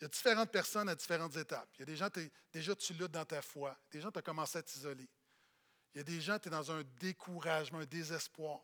Il 0.00 0.02
y 0.02 0.06
a 0.06 0.08
différentes 0.08 0.50
personnes 0.50 0.88
à 0.88 0.94
différentes 0.94 1.36
étapes. 1.36 1.68
Il 1.74 1.80
y 1.80 1.82
a 1.82 1.86
des 1.86 1.96
gens, 1.96 2.08
déjà 2.52 2.74
tu 2.74 2.92
luttes 2.94 3.12
dans 3.12 3.24
ta 3.24 3.40
foi. 3.40 3.78
Des 3.90 4.00
gens, 4.00 4.10
tu 4.10 4.18
as 4.18 4.22
commencé 4.22 4.58
à 4.58 4.62
t'isoler. 4.62 5.08
Il 5.94 5.98
y 5.98 6.00
a 6.00 6.04
des 6.04 6.20
gens, 6.20 6.38
tu 6.38 6.48
es 6.48 6.50
dans 6.50 6.72
un 6.72 6.82
découragement, 6.98 7.78
un 7.78 7.86
désespoir. 7.86 8.60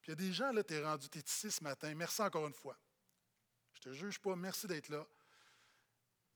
Puis 0.00 0.10
il 0.10 0.10
y 0.10 0.12
a 0.12 0.16
des 0.16 0.32
gens, 0.32 0.50
là, 0.50 0.64
tu 0.64 0.74
es 0.74 0.84
rendu, 0.84 1.08
tu 1.08 1.18
es 1.18 1.22
ici 1.22 1.50
ce 1.50 1.62
matin. 1.62 1.94
Merci 1.94 2.20
encore 2.22 2.46
une 2.48 2.52
fois. 2.52 2.76
Je 3.74 3.88
ne 3.88 3.94
te 3.94 3.98
juge 3.98 4.18
pas, 4.18 4.34
merci 4.34 4.66
d'être 4.66 4.88
là. 4.88 5.06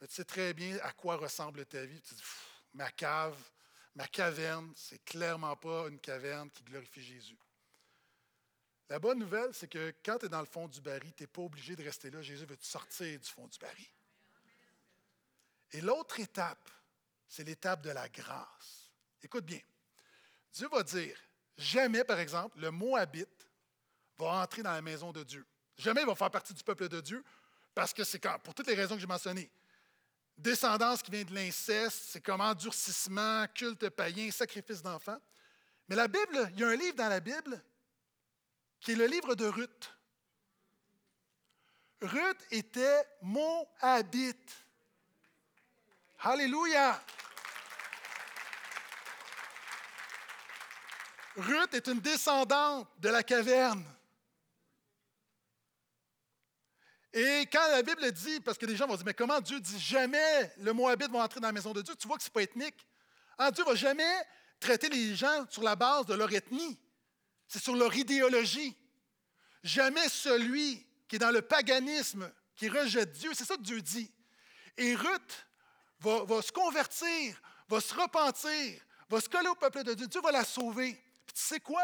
Mais 0.00 0.06
tu 0.06 0.14
sais 0.14 0.24
très 0.24 0.54
bien 0.54 0.78
à 0.82 0.92
quoi 0.92 1.16
ressemble 1.16 1.66
ta 1.66 1.84
vie. 1.84 2.00
Tu 2.02 2.14
dis, 2.14 2.22
ma 2.76 2.90
cave, 2.90 3.38
ma 3.94 4.06
caverne, 4.06 4.72
c'est 4.76 5.02
clairement 5.04 5.56
pas 5.56 5.88
une 5.88 5.98
caverne 5.98 6.50
qui 6.50 6.62
glorifie 6.62 7.02
Jésus. 7.02 7.38
La 8.88 8.98
bonne 8.98 9.18
nouvelle, 9.18 9.52
c'est 9.52 9.66
que 9.66 9.92
quand 10.04 10.18
tu 10.18 10.26
es 10.26 10.28
dans 10.28 10.40
le 10.40 10.46
fond 10.46 10.68
du 10.68 10.80
baril, 10.80 11.12
tu 11.14 11.22
n'es 11.22 11.26
pas 11.26 11.42
obligé 11.42 11.74
de 11.74 11.82
rester 11.82 12.10
là. 12.10 12.22
Jésus 12.22 12.44
veut 12.44 12.56
te 12.56 12.64
sortir 12.64 13.18
du 13.18 13.28
fond 13.28 13.48
du 13.48 13.58
baril. 13.58 13.88
Et 15.72 15.80
l'autre 15.80 16.20
étape, 16.20 16.70
c'est 17.26 17.42
l'étape 17.42 17.82
de 17.82 17.90
la 17.90 18.08
grâce. 18.08 18.92
Écoute 19.22 19.44
bien. 19.44 19.60
Dieu 20.52 20.68
va 20.68 20.84
dire, 20.84 21.18
jamais, 21.56 22.04
par 22.04 22.20
exemple, 22.20 22.60
le 22.60 22.70
mot 22.70 22.96
va 24.18 24.26
entrer 24.42 24.62
dans 24.62 24.72
la 24.72 24.82
maison 24.82 25.10
de 25.10 25.24
Dieu. 25.24 25.44
Jamais 25.76 26.02
il 26.02 26.06
va 26.06 26.14
faire 26.14 26.30
partie 26.30 26.54
du 26.54 26.62
peuple 26.62 26.88
de 26.88 27.00
Dieu, 27.00 27.24
parce 27.74 27.92
que 27.92 28.04
c'est 28.04 28.20
pour 28.44 28.54
toutes 28.54 28.68
les 28.68 28.74
raisons 28.74 28.94
que 28.94 29.00
j'ai 29.00 29.06
mentionnées. 29.06 29.50
Descendance 30.36 31.02
qui 31.02 31.10
vient 31.10 31.24
de 31.24 31.34
l'inceste, 31.34 32.08
c'est 32.10 32.20
comme 32.20 32.40
endurcissement, 32.40 33.46
culte 33.54 33.88
païen, 33.88 34.30
sacrifice 34.30 34.82
d'enfants. 34.82 35.20
Mais 35.88 35.96
la 35.96 36.08
Bible, 36.08 36.50
il 36.52 36.60
y 36.60 36.64
a 36.64 36.68
un 36.68 36.76
livre 36.76 36.96
dans 36.96 37.08
la 37.08 37.20
Bible 37.20 37.62
qui 38.80 38.92
est 38.92 38.96
le 38.96 39.06
livre 39.06 39.34
de 39.34 39.46
Ruth. 39.46 39.92
Ruth 42.02 42.46
était 42.50 43.02
habite. 43.80 44.52
Alléluia. 46.20 47.02
Ruth 51.36 51.74
est 51.74 51.86
une 51.88 52.00
descendante 52.00 52.88
de 52.98 53.08
la 53.08 53.22
caverne. 53.22 53.84
Et 57.18 57.46
quand 57.50 57.66
la 57.70 57.80
Bible 57.80 58.12
dit, 58.12 58.40
parce 58.40 58.58
que 58.58 58.66
les 58.66 58.76
gens 58.76 58.86
vont 58.86 58.94
dire, 58.94 59.06
mais 59.06 59.14
comment 59.14 59.40
Dieu 59.40 59.58
dit 59.58 59.80
jamais 59.80 60.52
le 60.58 60.74
Moabite 60.74 61.10
va 61.10 61.20
entrer 61.20 61.40
dans 61.40 61.48
la 61.48 61.52
maison 61.52 61.72
de 61.72 61.80
Dieu, 61.80 61.94
tu 61.96 62.06
vois 62.06 62.18
que 62.18 62.22
ce 62.22 62.28
n'est 62.28 62.32
pas 62.32 62.42
ethnique. 62.42 62.86
Hein, 63.38 63.50
Dieu 63.52 63.64
ne 63.64 63.70
va 63.70 63.74
jamais 63.74 64.22
traiter 64.60 64.90
les 64.90 65.14
gens 65.16 65.46
sur 65.48 65.62
la 65.62 65.76
base 65.76 66.04
de 66.04 66.12
leur 66.12 66.30
ethnie. 66.30 66.78
C'est 67.48 67.62
sur 67.62 67.74
leur 67.74 67.96
idéologie. 67.96 68.76
Jamais 69.64 70.10
celui 70.10 70.86
qui 71.08 71.16
est 71.16 71.18
dans 71.18 71.30
le 71.30 71.40
paganisme, 71.40 72.30
qui 72.54 72.68
rejette 72.68 73.12
Dieu, 73.12 73.30
c'est 73.32 73.46
ça 73.46 73.56
que 73.56 73.62
Dieu 73.62 73.80
dit. 73.80 74.12
Et 74.76 74.94
Ruth 74.94 75.46
va, 76.00 76.42
se 76.42 76.52
convertir, 76.52 77.40
va 77.66 77.80
se 77.80 77.94
repentir, 77.94 78.78
va 79.08 79.22
se 79.22 79.28
coller 79.30 79.48
au 79.48 79.54
peuple 79.54 79.84
de 79.84 79.94
Dieu. 79.94 80.06
Dieu 80.06 80.20
va 80.20 80.32
la 80.32 80.44
sauver. 80.44 80.92
Puis 81.24 81.34
tu 81.34 81.42
sais 81.42 81.60
quoi? 81.60 81.82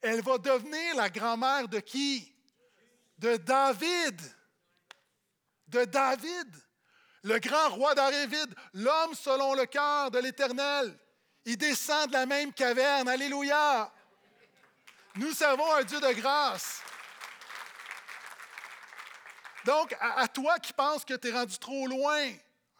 Elle 0.00 0.20
va 0.20 0.36
devenir 0.36 0.96
la 0.96 1.08
grand-mère 1.08 1.68
de 1.68 1.78
qui? 1.78 2.34
De 3.18 3.36
David. 3.36 4.20
De 5.68 5.84
David. 5.84 6.54
Le 7.24 7.38
grand 7.38 7.70
roi 7.70 7.94
David, 7.94 8.54
l'homme 8.74 9.14
selon 9.14 9.54
le 9.54 9.66
cœur 9.66 10.10
de 10.10 10.18
l'Éternel. 10.18 10.96
Il 11.44 11.56
descend 11.56 12.08
de 12.08 12.12
la 12.12 12.26
même 12.26 12.52
caverne. 12.52 13.08
Alléluia. 13.08 13.92
Nous 15.16 15.32
servons 15.32 15.74
un 15.74 15.82
Dieu 15.82 16.00
de 16.00 16.12
grâce. 16.12 16.82
Donc, 19.64 19.94
à, 20.00 20.26
toi 20.28 20.58
qui 20.58 20.72
penses 20.72 21.04
que 21.04 21.14
tu 21.14 21.28
es 21.28 21.32
rendu 21.32 21.58
trop 21.58 21.86
loin, 21.86 22.32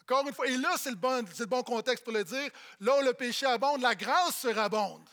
encore 0.03 0.26
une 0.26 0.32
fois, 0.32 0.47
et 0.47 0.57
là, 0.57 0.74
c'est 0.78 0.91
le, 0.91 0.97
bon, 1.47 1.62
contexte 1.62 2.05
pour 2.05 2.12
le 2.12 2.24
dire, 2.24 2.51
là 2.80 2.99
où 2.99 3.03
le 3.03 3.12
péché 3.12 3.45
abonde, 3.45 3.82
la 3.82 3.95
grâce 3.95 4.36
surabonde. 4.36 5.07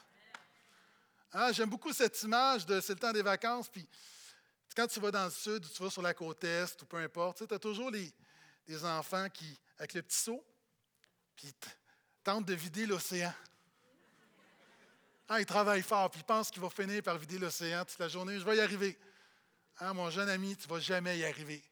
Hein, 1.34 1.52
j'aime 1.52 1.70
beaucoup 1.70 1.92
cette 1.92 2.22
image 2.24 2.66
de 2.66 2.80
c'est 2.80 2.94
le 2.94 3.00
temps 3.00 3.12
des 3.12 3.22
vacances, 3.22 3.68
puis 3.68 3.86
quand 4.76 4.88
tu 4.88 5.00
vas 5.00 5.12
dans 5.12 5.26
le 5.26 5.32
sud, 5.32 5.66
tu 5.72 5.82
vas 5.82 5.90
sur 5.90 6.02
la 6.02 6.14
côte 6.14 6.44
est, 6.44 6.82
ou 6.82 6.86
peu 6.86 6.98
importe, 6.98 7.48
tu 7.48 7.54
as 7.54 7.60
toujours 7.60 7.90
les, 7.90 8.14
enfants 8.84 9.30
qui, 9.30 9.60
avec 9.78 9.94
le 9.94 10.02
petit 10.02 10.18
seau, 10.18 10.44
puis 11.36 11.54
tentent 12.24 12.46
de 12.46 12.54
vider 12.54 12.86
l'océan. 12.86 13.34
Ah, 15.30 15.40
ils 15.40 15.46
travaillent 15.46 15.82
fort, 15.82 16.12
puis 16.12 16.22
ils 16.22 16.26
pensent 16.26 16.52
qu'ils 16.52 16.62
vont 16.62 16.70
finir 16.70 17.02
par 17.02 17.18
vider 17.18 17.40
l'océan 17.40 17.86
toute 17.86 17.98
la 18.00 18.08
journée. 18.08 18.40
Je 18.40 18.46
vais 18.46 18.58
y 18.58 18.62
arriver. 18.62 18.98
Ah, 19.78 19.94
mon 19.94 20.10
jeune 20.10 20.30
ami, 20.30 20.56
tu 20.56 20.68
ne 20.68 20.74
vas 20.74 20.80
jamais 20.80 21.18
y 21.18 21.26
arriver. 21.26 21.64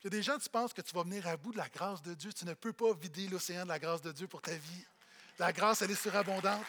Il 0.00 0.04
y 0.04 0.06
a 0.08 0.10
des 0.10 0.22
gens, 0.22 0.38
tu 0.38 0.48
penses 0.48 0.72
que 0.72 0.82
tu 0.82 0.92
vas 0.94 1.04
venir 1.04 1.26
à 1.28 1.36
bout 1.36 1.52
de 1.52 1.58
la 1.58 1.68
grâce 1.68 2.02
de 2.02 2.14
Dieu. 2.14 2.32
Tu 2.32 2.44
ne 2.44 2.54
peux 2.54 2.72
pas 2.72 2.92
vider 2.92 3.28
l'océan 3.28 3.62
de 3.62 3.68
la 3.68 3.78
grâce 3.78 4.02
de 4.02 4.10
Dieu 4.10 4.26
pour 4.26 4.42
ta 4.42 4.52
vie. 4.52 4.84
La 5.38 5.52
grâce, 5.52 5.82
elle 5.82 5.92
est 5.92 6.02
surabondante. 6.02 6.64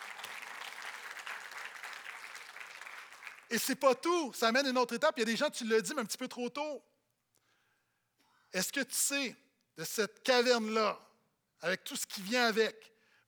Et 3.54 3.60
ce 3.60 3.72
n'est 3.72 3.76
pas 3.76 3.94
tout. 3.94 4.34
Ça 4.34 4.48
amène 4.48 4.66
une 4.66 4.80
autre 4.80 4.96
étape. 4.96 5.14
Il 5.18 5.20
y 5.20 5.22
a 5.22 5.26
des 5.26 5.38
gens, 5.38 5.48
tu 5.52 5.64
l'as 5.66 5.80
dit, 5.80 5.94
mais 5.94 6.02
un 6.02 6.06
petit 6.06 6.18
peu 6.18 6.28
trop 6.28 6.50
tôt. 6.50 6.84
Est-ce 8.52 8.74
que 8.74 8.80
tu 8.80 8.96
sais, 8.96 9.36
de 9.78 9.84
cette 9.84 10.24
caverne-là, 10.24 11.00
avec 11.62 11.84
tout 11.84 11.96
ce 11.96 12.08
qui 12.08 12.24
vient 12.24 12.48
avec, 12.48 12.76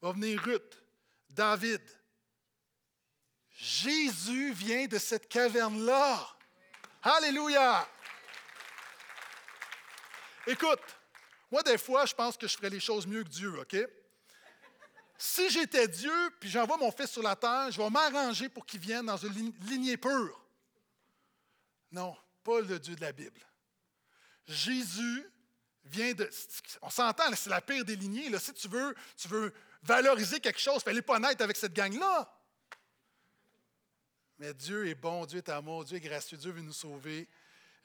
va 0.02 0.14
venir 0.14 0.42
Ruth, 0.42 0.82
David. 1.30 1.82
Jésus 3.52 4.52
vient 4.54 4.88
de 4.88 4.98
cette 4.98 5.28
caverne-là. 5.28 6.28
Alléluia! 7.04 7.88
Écoute, 10.48 10.82
moi, 11.52 11.62
des 11.62 11.78
fois, 11.78 12.08
je 12.08 12.16
pense 12.16 12.36
que 12.36 12.48
je 12.48 12.58
ferais 12.58 12.72
les 12.72 12.80
choses 12.80 13.06
mieux 13.06 13.24
que 13.24 13.30
Dieu, 13.30 13.60
OK? 13.60 13.78
Si 15.18 15.50
j'étais 15.50 15.88
Dieu, 15.88 16.14
puis 16.40 16.50
j'envoie 16.50 16.78
mon 16.78 16.92
fils 16.92 17.12
sur 17.12 17.24
la 17.24 17.36
terre, 17.36 17.72
je 17.72 17.82
vais 17.82 17.90
m'arranger 17.90 18.50
pour 18.50 18.66
qu'il 18.66 18.82
vienne 18.82 19.06
dans 19.06 19.18
une 19.18 19.54
lignée 19.62 19.98
pure. 19.98 20.42
Non, 21.92 22.16
pas 22.44 22.60
le 22.62 22.78
Dieu 22.80 22.96
de 22.96 23.02
la 23.02 23.12
Bible. 23.12 23.40
Jésus 24.48 25.26
vient 25.86 26.14
de. 26.14 26.30
On 26.82 26.90
s'entend, 26.90 27.34
c'est 27.36 27.50
la 27.50 27.62
pire 27.62 27.86
des 27.86 27.96
lignées. 27.96 28.30
Là. 28.30 28.40
Si 28.40 28.54
tu 28.54 28.68
veux, 28.68 28.94
tu 29.16 29.28
veux 29.28 29.54
valoriser 29.84 30.40
quelque 30.40 30.60
chose, 30.60 30.84
fallait 30.84 31.02
pas 31.02 31.20
naître 31.20 31.44
avec 31.44 31.56
cette 31.56 31.74
gang-là. 31.74 32.32
Mais 34.38 34.54
Dieu 34.54 34.88
est 34.88 34.96
bon, 34.96 35.26
Dieu 35.26 35.38
est 35.38 35.50
amour, 35.50 35.86
Dieu 35.86 35.98
est 35.98 36.02
gracieux, 36.02 36.38
Dieu 36.38 36.52
veut 36.52 36.62
nous 36.62 36.74
sauver. 36.74 37.28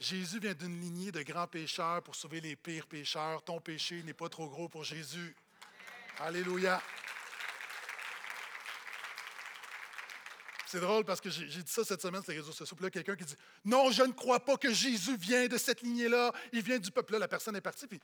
Jésus 0.01 0.41
vient 0.41 0.55
d'une 0.55 0.81
lignée 0.81 1.13
de 1.13 1.23
grands 1.23 1.47
pécheurs 1.47 2.03
pour 2.03 2.17
sauver 2.17 2.41
les 2.41 2.57
pires 2.57 2.87
pécheurs. 2.87 3.43
Ton 3.45 3.61
péché 3.61 4.03
n'est 4.03 4.15
pas 4.15 4.29
trop 4.29 4.49
gros 4.49 4.69
pour 4.69 4.83
Jésus. 4.83 5.37
Alléluia. 6.19 6.83
C'est 10.71 10.79
drôle 10.79 11.05
parce 11.05 11.21
que 11.21 11.31
j'ai 11.31 11.65
dit 11.65 11.73
ça 11.73 11.83
cette 11.83 12.01
semaine 12.01 12.23
sur 12.23 12.31
les 12.31 12.39
réseaux 12.39 12.53
sociaux. 12.53 12.77
Puis 12.77 12.85
là, 12.85 12.91
quelqu'un 12.91 13.17
qui 13.17 13.25
dit 13.25 13.35
Non, 13.65 13.91
je 13.91 14.05
ne 14.05 14.13
crois 14.13 14.39
pas 14.39 14.57
que 14.57 14.73
Jésus 14.73 15.17
vient 15.17 15.49
de 15.49 15.59
cette 15.59 15.83
lignée-là. 15.83 16.33
Il 16.53 16.63
vient 16.63 16.79
du 16.79 16.93
peuple. 16.93 17.15
Là, 17.15 17.19
la 17.19 17.27
personne 17.27 17.57
est 17.57 17.61
partie. 17.61 17.89
Puis, 17.89 18.01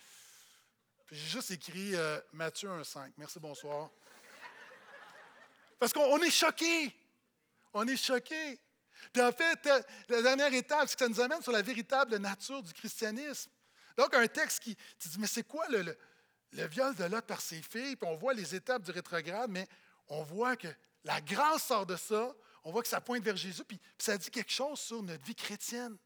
j'ai 1.12 1.29
juste 1.29 1.53
écrit 1.53 1.95
euh, 1.95 2.19
Matthieu 2.33 2.69
1,5. 2.69 3.12
Merci, 3.19 3.39
bonsoir. 3.39 3.89
Parce 5.79 5.93
qu'on 5.93 6.21
est 6.21 6.31
choqué. 6.31 6.93
On 7.73 7.87
est 7.87 7.97
choqué. 7.97 8.59
Puis 9.12 9.23
en 9.23 9.31
fait, 9.31 9.64
euh, 9.67 9.81
la 10.09 10.23
dernière 10.23 10.53
étape, 10.53 10.89
c'est 10.89 10.99
que 10.99 11.05
ça 11.05 11.09
nous 11.09 11.21
amène 11.21 11.43
sur 11.43 11.53
la 11.53 11.62
véritable 11.62 12.17
nature 12.17 12.64
du 12.64 12.73
christianisme. 12.73 13.49
Donc, 13.97 14.12
un 14.12 14.27
texte 14.27 14.59
qui 14.59 14.75
dis, 14.75 15.19
mais 15.21 15.29
c'est 15.29 15.47
quoi 15.47 15.69
le, 15.69 15.97
le, 16.51 16.67
viol 16.67 16.97
de 16.97 17.05
Lot 17.05 17.25
par 17.27 17.41
ses 17.41 17.62
filles? 17.62 17.95
Puis 17.95 18.11
on 18.11 18.17
voit 18.17 18.35
les 18.35 18.57
étapes 18.57 18.83
du 18.83 18.91
rétrograde, 18.91 19.53
mais 19.53 19.69
on 20.09 20.25
voit 20.25 20.57
que 20.57 20.69
la 21.05 21.21
grâce 21.21 21.67
sort 21.67 21.87
de 21.87 21.95
ça. 21.95 22.35
On 22.67 22.73
voit 22.73 22.83
que 22.83 22.89
ça 22.89 23.01
pointe 23.01 23.23
vers 23.23 23.37
Jésus, 23.37 23.64
puis, 23.64 23.79
ça 23.97 24.19
dit 24.19 24.29
quelque 24.29 24.51
chose 24.51 24.81
sur 24.81 25.01
notre 25.01 25.25
vie 25.25 25.37
chrétienne. 25.37 25.97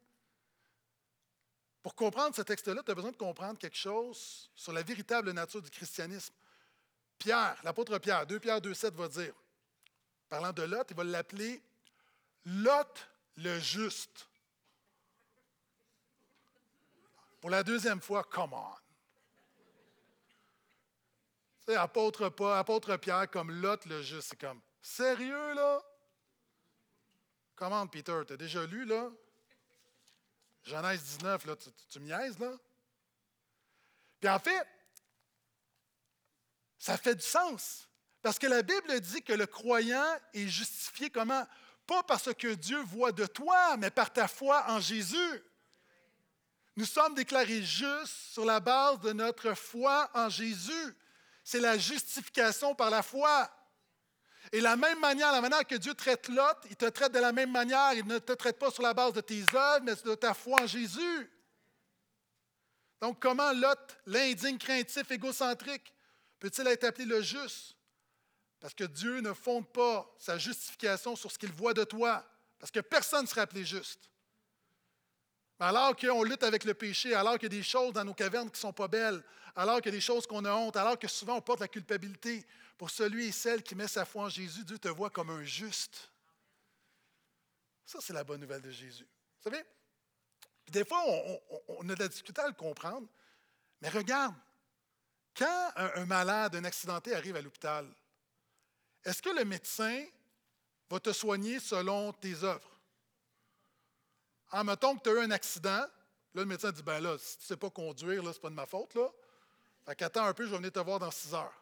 Pour 1.83 1.95
comprendre 1.95 2.37
ce 2.37 2.43
texte-là, 2.43 2.83
tu 2.83 2.91
as 2.91 2.95
besoin 2.95 3.13
de 3.13 3.17
comprendre 3.17 3.59
quelque 3.59 3.79
chose 3.79 4.51
sur 4.55 4.71
la 4.75 4.83
véritable 4.83 5.31
nature 5.31 5.63
du 5.63 5.71
christianisme. 5.71 6.35
Pierre, 7.19 7.59
l'apôtre 7.65 7.97
Pierre, 7.99 8.27
2 8.27 8.39
Pierre 8.41 8.61
2,7 8.61 8.93
va 8.93 9.09
dire, 9.09 9.33
parlant 10.29 10.53
de 10.53 10.63
Lot, 10.65 10.85
il 10.91 10.97
va 10.97 11.03
l'appeler 11.03 11.63
Lot 12.45 13.09
le 13.39 13.59
juste. 13.59 14.29
Pour 17.41 17.49
la 17.49 17.63
deuxième 17.63 18.03
fois, 18.03 18.23
come 18.23 18.53
on. 18.53 18.75
Apôtre, 21.75 22.31
apôtre 22.53 22.99
Pierre 22.99 23.31
comme 23.31 23.51
Lot 23.51 23.87
le 23.87 24.03
juste, 24.03 24.29
c'est 24.29 24.41
comme, 24.41 24.61
sérieux 24.83 25.55
là? 25.55 25.83
Comment, 27.61 27.87
Peter, 27.87 28.19
tu 28.27 28.33
as 28.33 28.37
déjà 28.39 28.65
lu 28.65 28.87
là? 28.87 29.11
Genèse 30.65 31.03
19, 31.19 31.45
là, 31.45 31.57
tu, 31.57 31.69
tu 31.91 31.99
là? 31.99 32.53
Puis 34.19 34.31
en 34.31 34.39
fait, 34.39 34.67
ça 36.79 36.97
fait 36.97 37.15
du 37.15 37.23
sens. 37.23 37.87
Parce 38.23 38.39
que 38.39 38.47
la 38.47 38.63
Bible 38.63 38.99
dit 39.01 39.23
que 39.23 39.35
le 39.35 39.47
croyant 39.47 40.17
est 40.33 40.49
justifié 40.49 41.11
comment? 41.11 41.47
Pas 41.87 42.03
parce 42.03 42.33
que 42.33 42.55
Dieu 42.55 42.81
voit 42.81 43.13
de 43.13 43.27
toi, 43.27 43.77
mais 43.77 43.91
par 43.91 44.11
ta 44.11 44.27
foi 44.27 44.65
en 44.71 44.81
Jésus. 44.81 45.45
Nous 46.77 46.87
sommes 46.87 47.15
déclarés 47.15 47.63
justes 47.63 48.33
sur 48.33 48.47
la 48.47 48.61
base 48.61 49.01
de 49.01 49.13
notre 49.13 49.53
foi 49.53 50.11
en 50.15 50.31
Jésus. 50.31 50.97
C'est 51.45 51.61
la 51.61 51.77
justification 51.77 52.75
par 52.75 52.89
la 52.89 53.03
foi. 53.03 53.51
Et 54.53 54.61
la 54.61 54.77
même 54.77 54.99
manière, 55.01 55.33
la 55.33 55.41
manière 55.41 55.67
que 55.67 55.77
Dieu 55.77 55.95
traite 55.95 56.29
Lot, 56.29 56.57
il 56.71 56.77
te 56.77 56.87
traite 56.87 57.13
de 57.13 57.19
la 57.19 57.33
même 57.33 57.53
manière. 57.53 57.93
Il 57.93 58.07
ne 58.07 58.19
te 58.19 58.33
traite 58.33 58.59
pas 58.59 58.71
sur 58.71 58.83
la 58.83 58.95
base 58.95 59.13
de 59.13 59.21
tes 59.21 59.43
œuvres, 59.55 59.85
mais 59.85 59.95
de 59.95 60.15
ta 60.15 60.35
foi 60.35 60.63
en 60.63 60.67
Jésus. 60.67 61.31
Donc, 63.01 63.21
comment 63.21 63.53
Lot, 63.53 63.99
l'indigne, 64.07 64.59
craintif, 64.59 65.11
égocentrique, 65.11 65.95
peut-il 66.39 66.67
être 66.67 66.85
appelé 66.85 67.05
le 67.05 67.23
juste? 67.23 67.77
Parce 68.61 68.75
que 68.75 68.85
Dieu 68.85 69.21
ne 69.21 69.33
fonde 69.33 69.67
pas 69.69 70.11
sa 70.19 70.37
justification 70.37 71.17
sur 71.17 71.31
ce 71.31 71.39
qu'il 71.39 71.53
voit 71.53 71.73
de 71.73 71.85
toi. 71.85 72.27
Parce 72.59 72.71
que 72.71 72.81
personne 72.81 73.23
ne 73.23 73.27
sera 73.27 73.43
appelé 73.43 73.65
juste. 73.65 74.11
Alors 75.59 75.95
qu'on 75.95 76.23
lutte 76.23 76.43
avec 76.43 76.65
le 76.65 76.75
péché, 76.75 77.15
alors 77.15 77.35
qu'il 77.35 77.53
y 77.53 77.57
a 77.57 77.59
des 77.59 77.63
choses 77.63 77.93
dans 77.93 78.05
nos 78.05 78.15
cavernes 78.15 78.49
qui 78.49 78.57
ne 78.57 78.61
sont 78.61 78.73
pas 78.73 78.89
belles, 78.89 79.23
alors 79.55 79.77
qu'il 79.77 79.87
y 79.87 79.95
a 79.95 79.99
des 79.99 80.01
choses 80.01 80.27
qu'on 80.27 80.45
a 80.45 80.53
honte, 80.53 80.77
alors 80.77 80.99
que 80.99 81.07
souvent 81.07 81.37
on 81.37 81.41
porte 81.43 81.61
la 81.61 81.69
culpabilité, 81.69 82.47
pour 82.81 82.89
celui 82.89 83.27
et 83.27 83.33
celle 83.33 83.63
qui 83.63 83.75
met 83.75 83.87
sa 83.87 84.07
foi 84.07 84.25
en 84.25 84.29
Jésus, 84.31 84.65
Dieu 84.65 84.79
te 84.79 84.89
voit 84.89 85.11
comme 85.11 85.29
un 85.29 85.45
juste. 85.45 86.11
Ça, 87.85 87.99
c'est 88.01 88.15
la 88.15 88.25
bonne 88.25 88.41
nouvelle 88.41 88.63
de 88.63 88.71
Jésus. 88.71 89.05
Vous 89.05 89.51
savez, 89.51 89.63
des 90.69 90.87
fois, 90.87 91.05
on, 91.69 91.87
a 91.91 91.95
de 91.95 91.99
la 91.99 92.09
difficulté 92.09 92.41
à 92.41 92.47
le 92.47 92.55
comprendre, 92.55 93.07
mais 93.83 93.91
regarde, 93.91 94.35
quand 95.37 95.73
un 95.77 96.07
malade, 96.07 96.57
un 96.57 96.65
accidenté 96.65 97.15
arrive 97.15 97.37
à 97.37 97.43
l'hôpital, 97.43 97.87
est-ce 99.05 99.21
que 99.21 99.29
le 99.29 99.45
médecin 99.45 100.03
va 100.89 100.99
te 101.01 101.13
soigner 101.13 101.61
selon 101.61 102.15
tes 102.15 102.45
œuvres? 102.45 102.81
En 104.53 104.65
mettons 104.65 104.97
que 104.97 105.03
tu 105.03 105.11
as 105.11 105.21
eu 105.21 105.25
un 105.27 105.33
accident, 105.33 105.69
là, 105.71 105.91
le 106.33 106.47
médecin 106.47 106.73
dit, 106.73 106.83
ben 106.83 106.99
là, 107.01 107.19
si 107.19 107.37
tu 107.37 107.43
ne 107.43 107.47
sais 107.49 107.57
pas 107.59 107.69
conduire, 107.69 108.23
là, 108.23 108.33
ce 108.33 108.39
n'est 108.39 108.41
pas 108.41 108.49
de 108.49 108.55
ma 108.55 108.65
faute, 108.65 108.95
là. 108.95 109.11
Fait 109.85 109.97
qu'attends 109.97 110.25
un 110.25 110.33
peu, 110.33 110.47
je 110.47 110.51
vais 110.51 110.57
venir 110.57 110.73
te 110.73 110.81
voir 110.81 110.99
dans 110.99 111.11
six 111.11 111.35
heures. 111.35 111.60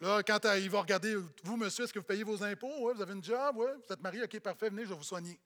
Là, 0.00 0.22
quand 0.22 0.40
il 0.56 0.70
va 0.70 0.80
regarder, 0.80 1.14
vous, 1.44 1.56
monsieur, 1.56 1.84
est-ce 1.84 1.92
que 1.92 1.98
vous 1.98 2.04
payez 2.04 2.24
vos 2.24 2.42
impôts? 2.42 2.72
Oui, 2.86 2.94
vous 2.94 3.02
avez 3.02 3.12
une 3.12 3.22
job? 3.22 3.56
Oui, 3.56 3.70
vous 3.86 3.92
êtes 3.92 4.00
marié? 4.00 4.22
OK, 4.22 4.40
parfait, 4.40 4.70
venez, 4.70 4.84
je 4.84 4.88
vais 4.88 4.94
vous 4.94 5.04
soigner. 5.04 5.38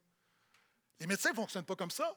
Les 1.00 1.06
médecins 1.06 1.30
ne 1.30 1.34
fonctionnent 1.34 1.64
pas 1.64 1.74
comme 1.74 1.90
ça. 1.90 2.16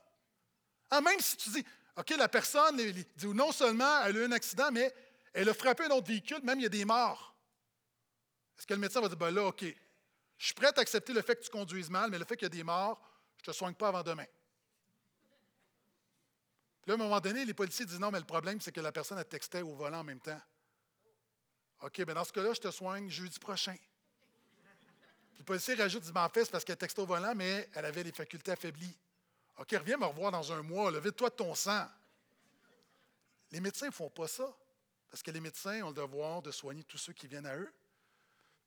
Ah, 0.91 1.01
même 1.01 1.19
si 1.19 1.35
tu 1.35 1.49
dis, 1.49 1.65
OK, 1.95 2.11
la 2.11 2.29
personne 2.29 2.79
non 3.23 3.51
seulement 3.51 4.03
elle 4.03 4.17
a 4.17 4.19
eu 4.19 4.25
un 4.25 4.31
accident, 4.31 4.71
mais 4.71 4.93
elle 5.33 5.49
a 5.49 5.53
frappé 5.53 5.85
un 5.85 5.89
autre 5.89 6.07
véhicule, 6.07 6.39
même 6.43 6.59
il 6.59 6.63
y 6.63 6.67
a 6.67 6.69
des 6.69 6.85
morts. 6.85 7.35
Est-ce 8.57 8.67
que 8.67 8.73
le 8.73 8.79
médecin 8.79 9.01
va 9.01 9.07
dire, 9.07 9.17
ben 9.17 9.31
là, 9.31 9.45
OK, 9.45 9.63
je 10.37 10.45
suis 10.45 10.53
prêt 10.53 10.67
à 10.67 10.79
accepter 10.79 11.13
le 11.13 11.23
fait 11.23 11.35
que 11.35 11.43
tu 11.43 11.49
conduises 11.49 11.89
mal, 11.89 12.11
mais 12.11 12.19
le 12.19 12.25
fait 12.25 12.37
qu'il 12.37 12.45
y 12.45 12.51
a 12.51 12.55
des 12.55 12.63
morts, 12.63 13.01
je 13.37 13.49
ne 13.49 13.53
te 13.53 13.57
soigne 13.57 13.73
pas 13.73 13.87
avant 13.87 14.03
demain. 14.03 14.25
Puis 16.81 16.89
là, 16.89 16.93
à 16.93 16.95
un 16.95 16.97
moment 16.97 17.19
donné, 17.19 17.45
les 17.45 17.53
policiers 17.55 17.85
disent, 17.85 17.99
non, 17.99 18.11
mais 18.11 18.19
le 18.19 18.25
problème, 18.25 18.61
c'est 18.61 18.71
que 18.71 18.79
la 18.79 18.91
personne 18.91 19.17
a 19.17 19.23
texté 19.23 19.63
au 19.63 19.75
volant 19.75 19.99
en 19.99 20.03
même 20.03 20.19
temps. 20.19 20.39
OK, 21.81 22.01
bien 22.03 22.15
dans 22.15 22.23
ce 22.23 22.33
cas-là, 22.33 22.53
je 22.53 22.61
te 22.61 22.71
soigne 22.71 23.09
jeudi 23.09 23.37
prochain. 23.39 23.75
Puis 25.31 25.39
le 25.39 25.43
policier 25.43 25.75
rajoute, 25.75 26.03
dit, 26.03 26.11
en 26.13 26.29
fait, 26.29 26.49
parce 26.49 26.63
qu'elle 26.63 26.77
texté 26.77 27.01
au 27.01 27.05
volant, 27.05 27.35
mais 27.35 27.69
elle 27.73 27.85
avait 27.85 28.03
les 28.03 28.11
facultés 28.11 28.51
affaiblies. 28.51 28.97
OK, 29.57 29.69
reviens 29.71 29.97
me 29.97 30.05
revoir 30.05 30.31
dans 30.31 30.51
un 30.51 30.61
mois, 30.61 30.91
levez-toi 30.91 31.29
de 31.29 31.35
ton 31.35 31.53
sang. 31.55 31.87
Les 33.51 33.59
médecins 33.59 33.87
ne 33.87 33.91
font 33.91 34.09
pas 34.09 34.27
ça, 34.27 34.51
parce 35.09 35.23
que 35.23 35.31
les 35.31 35.39
médecins 35.39 35.81
ont 35.83 35.89
le 35.89 35.95
devoir 35.95 36.41
de 36.41 36.51
soigner 36.51 36.83
tous 36.83 36.97
ceux 36.97 37.13
qui 37.13 37.27
viennent 37.27 37.45
à 37.45 37.55
eux. 37.55 37.71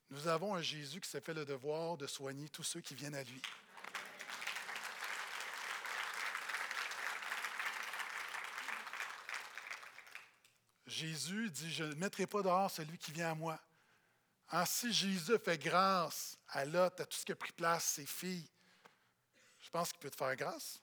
Nous 0.09 0.27
avons 0.27 0.55
un 0.55 0.61
Jésus 0.61 0.99
qui 0.99 1.09
s'est 1.09 1.21
fait 1.21 1.33
le 1.33 1.45
devoir 1.45 1.97
de 1.97 2.07
soigner 2.07 2.49
tous 2.49 2.63
ceux 2.63 2.81
qui 2.81 2.95
viennent 2.95 3.15
à 3.15 3.23
lui. 3.23 3.41
Jésus 10.91 11.49
dit, 11.49 11.71
je 11.71 11.85
ne 11.85 11.95
mettrai 11.95 12.27
pas 12.27 12.41
dehors 12.41 12.69
celui 12.69 12.97
qui 12.97 13.11
vient 13.11 13.31
à 13.31 13.35
moi. 13.35 13.59
Ainsi, 14.49 14.91
Jésus 14.91 15.37
fait 15.39 15.57
grâce 15.57 16.37
à 16.49 16.65
Lot, 16.65 16.99
à 16.99 17.05
tout 17.05 17.17
ce 17.17 17.25
qui 17.25 17.31
a 17.31 17.35
pris 17.35 17.53
place, 17.53 17.85
ses 17.85 18.05
filles. 18.05 18.47
Je 19.61 19.69
pense 19.69 19.91
qu'il 19.91 19.99
peut 19.99 20.09
te 20.09 20.17
faire 20.17 20.35
grâce. 20.35 20.81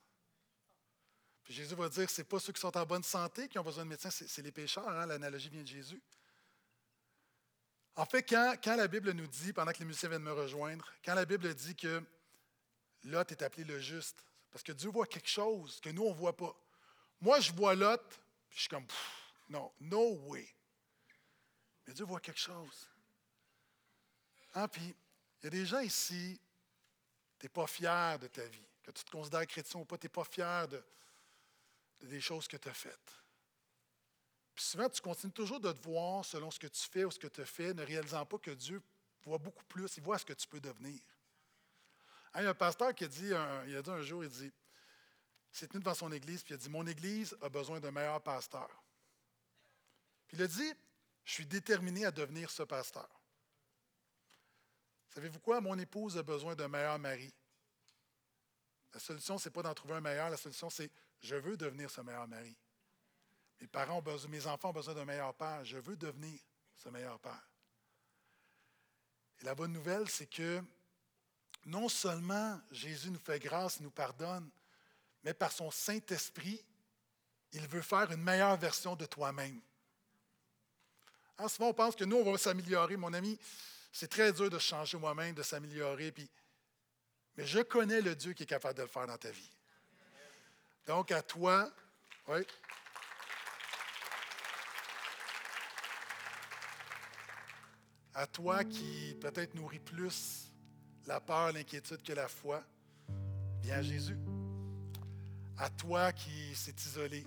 Puis 1.45 1.53
Jésus 1.53 1.75
va 1.75 1.89
dire, 1.91 2.09
ce 2.09 2.21
n'est 2.21 2.25
pas 2.25 2.39
ceux 2.39 2.53
qui 2.55 2.61
sont 2.61 2.75
en 2.75 2.87
bonne 2.87 3.03
santé 3.03 3.49
qui 3.49 3.59
ont 3.59 3.63
besoin 3.63 3.85
de 3.85 3.91
médecin, 3.91 4.11
c'est 4.11 4.43
les 4.43 4.53
pécheurs. 4.53 4.89
Hein? 4.89 5.07
L'analogie 5.07 5.51
vient 5.51 5.63
de 5.63 5.69
Jésus. 5.69 6.03
En 7.95 8.07
fait, 8.07 8.23
quand, 8.23 8.55
quand, 8.63 8.77
la 8.77 8.89
Bible 8.89 9.11
nous 9.13 9.27
dit, 9.27 9.53
pendant 9.53 9.73
que 9.73 9.79
les 9.81 9.85
musiciens 9.85 10.09
viennent 10.09 10.23
me 10.23 10.33
rejoindre, 10.33 10.91
quand 11.05 11.15
la 11.15 11.27
Bible 11.27 11.53
dit 11.55 11.77
que 11.77 12.03
Lot 13.05 13.31
est 13.31 13.43
appelé 13.43 13.65
le 13.65 13.79
juste, 13.79 14.25
parce 14.51 14.63
que 14.63 14.73
Dieu 14.73 14.89
voit 14.89 15.07
quelque 15.07 15.29
chose 15.29 15.81
que 15.81 15.91
nous, 15.91 16.05
on 16.05 16.15
ne 16.15 16.19
voit 16.19 16.37
pas. 16.37 16.57
Moi, 17.21 17.41
je 17.41 17.53
vois 17.53 17.75
Lot, 17.75 18.01
puis 18.49 18.57
je 18.57 18.61
suis 18.61 18.69
comme, 18.69 18.87
non, 19.49 19.73
no 19.81 20.15
way. 20.27 20.49
Mais 21.87 21.95
Dieu 21.95 22.05
voit 22.05 22.21
quelque 22.21 22.41
chose. 22.41 22.89
Hein, 24.55 24.69
puis, 24.69 24.95
il 25.41 25.45
y 25.45 25.47
a 25.47 25.51
des 25.51 25.67
gens 25.67 25.81
ici, 25.81 26.41
tu 27.39 27.47
n'es 27.47 27.51
pas 27.51 27.67
fier 27.67 28.19
de 28.19 28.27
ta 28.27 28.45
vie. 28.45 28.67
Que 28.83 28.91
tu 28.91 29.05
te 29.05 29.11
considères 29.11 29.47
chrétien 29.47 29.81
ou 29.81 29.85
pas, 29.85 29.97
tu 29.97 30.07
n'es 30.07 30.11
pas 30.11 30.25
fier 30.25 30.69
de, 30.69 30.83
des 32.01 32.21
choses 32.21 32.49
que 32.49 32.57
tu 32.57 32.69
as 32.69 32.75
faites. 32.75 33.15
Puis 34.55 34.65
souvent, 34.65 34.89
tu 34.89 35.01
continues 35.01 35.33
toujours 35.33 35.61
de 35.61 35.71
te 35.71 35.83
voir 35.83 36.25
selon 36.25 36.51
ce 36.51 36.59
que 36.59 36.67
tu 36.67 36.83
fais 36.89 37.05
ou 37.05 37.11
ce 37.11 37.19
que 37.19 37.29
tu 37.29 37.41
as 37.41 37.47
fait, 37.47 37.73
ne 37.75 37.85
réalisant 37.85 38.27
pas 38.27 38.39
que 38.39 38.51
Dieu 38.51 38.83
voit 39.23 39.39
beaucoup 39.39 39.65
plus, 39.65 39.97
il 39.97 40.03
voit 40.03 40.19
ce 40.19 40.25
que 40.25 40.33
tu 40.33 40.49
peux 40.49 40.61
devenir. 40.61 41.01
Hein, 42.35 42.41
il 42.41 42.45
y 42.45 42.47
a 42.47 42.51
un 42.51 42.55
pasteur 42.55 42.95
qui 42.95 43.05
a 43.05 43.09
dit 43.09 43.33
un, 43.33 43.65
il 43.67 43.77
a 43.77 43.83
dit 43.83 43.91
un 43.91 44.03
jour, 44.03 44.25
il 44.25 44.31
dit, 44.31 44.53
s'est 45.53 45.69
tenu 45.69 45.81
devant 45.81 45.95
son 45.95 46.11
église, 46.13 46.43
puis 46.43 46.55
il 46.55 46.57
a 46.57 46.59
dit, 46.59 46.69
mon 46.69 46.87
église 46.87 47.37
a 47.41 47.49
besoin 47.49 47.81
d'un 47.81 47.91
meilleur 47.91 48.21
pasteur. 48.21 48.69
Puis 50.29 50.37
il 50.37 50.43
a 50.43 50.47
dit, 50.47 50.75
je 51.25 51.33
suis 51.33 51.47
déterminé 51.47 52.05
à 52.05 52.11
devenir 52.11 52.51
ce 52.51 52.63
pasteur. 52.63 53.09
Savez-vous 55.09 55.41
quoi? 55.41 55.61
Mon 55.61 55.79
épouse 55.79 56.17
a 56.17 56.23
besoin 56.23 56.55
d'un 56.55 56.69
meilleur 56.69 56.99
mari. 56.99 57.33
La 58.93 59.01
solution, 59.01 59.39
ce 59.39 59.49
n'est 59.49 59.53
pas 59.53 59.63
d'en 59.63 59.75
trouver 59.75 59.95
un 59.95 60.01
meilleur. 60.01 60.31
La 60.31 60.37
solution, 60.37 60.71
c'est 60.71 60.91
je 61.21 61.35
veux 61.35 61.57
devenir 61.57 61.91
ce 61.91 62.01
meilleur 62.01 62.29
mari. 62.29 62.57
Mes 63.61 63.67
parents 63.67 63.99
ont 63.99 64.03
besoin, 64.03 64.31
mes 64.31 64.47
enfants 64.47 64.71
ont 64.71 64.75
besoin 64.75 64.95
d'un 64.95 65.05
meilleur 65.05 65.35
père. 65.35 65.65
Je 65.65 65.79
veux 65.79 65.97
devenir 65.97 66.39
ce 66.77 66.89
meilleur 66.89 67.19
père. 67.19 67.49
Et 69.41 69.45
la 69.45 69.55
bonne 69.55 69.73
nouvelle, 69.73 70.09
c'est 70.09 70.27
que 70.27 70.63
non 71.65 71.89
seulement 71.89 72.61
Jésus 72.71 73.11
nous 73.11 73.19
fait 73.19 73.39
grâce, 73.39 73.81
nous 73.81 73.91
pardonne, 73.91 74.49
mais 75.25 75.35
par 75.35 75.53
son 75.53 75.71
Saint-Esprit, 75.71 76.65
il 77.53 77.67
veut 77.67 77.83
faire 77.83 78.11
une 78.13 78.23
meilleure 78.23 78.57
version 78.57 78.95
de 78.95 79.07
toi-même. 79.07 79.61
Hein, 81.39 81.49
souvent, 81.49 81.69
on 81.69 81.75
pense 81.75 81.95
que 81.95 82.05
nous, 82.05 82.17
on 82.17 82.33
va 82.33 82.39
s'améliorer. 82.39 82.97
Mon 82.97 83.13
ami, 83.13 83.39
c'est 83.93 84.09
très 84.09 84.33
dur 84.33 84.51
de 84.51 84.59
changer 84.59 84.99
moi-même, 84.99 85.35
de 85.35 85.43
s'améliorer. 85.43 86.11
Puis... 86.11 86.29
Mais 87.37 87.47
je 87.47 87.61
connais 87.61 88.01
le 88.01 88.17
Dieu 88.17 88.33
qui 88.33 88.43
est 88.43 88.47
capable 88.47 88.77
de 88.77 88.83
le 88.83 88.89
faire 88.89 89.07
dans 89.07 89.17
ta 89.17 89.31
vie. 89.31 89.53
Donc, 90.87 91.13
à 91.13 91.23
toi, 91.23 91.71
oui. 92.27 92.41
À 98.15 98.27
toi 98.27 98.65
qui 98.65 99.17
peut-être 99.21 99.55
nourrit 99.55 99.79
plus 99.79 100.51
la 101.07 101.21
peur, 101.21 101.53
l'inquiétude 101.53 102.03
que 102.03 102.13
la 102.13 102.27
foi, 102.27 102.65
viens 103.61 103.77
à 103.77 103.83
Jésus. 103.83 104.19
À 105.57 105.71
toi 105.71 106.13
qui 106.13 106.55
s'est 106.57 106.75
isolé. 106.85 107.25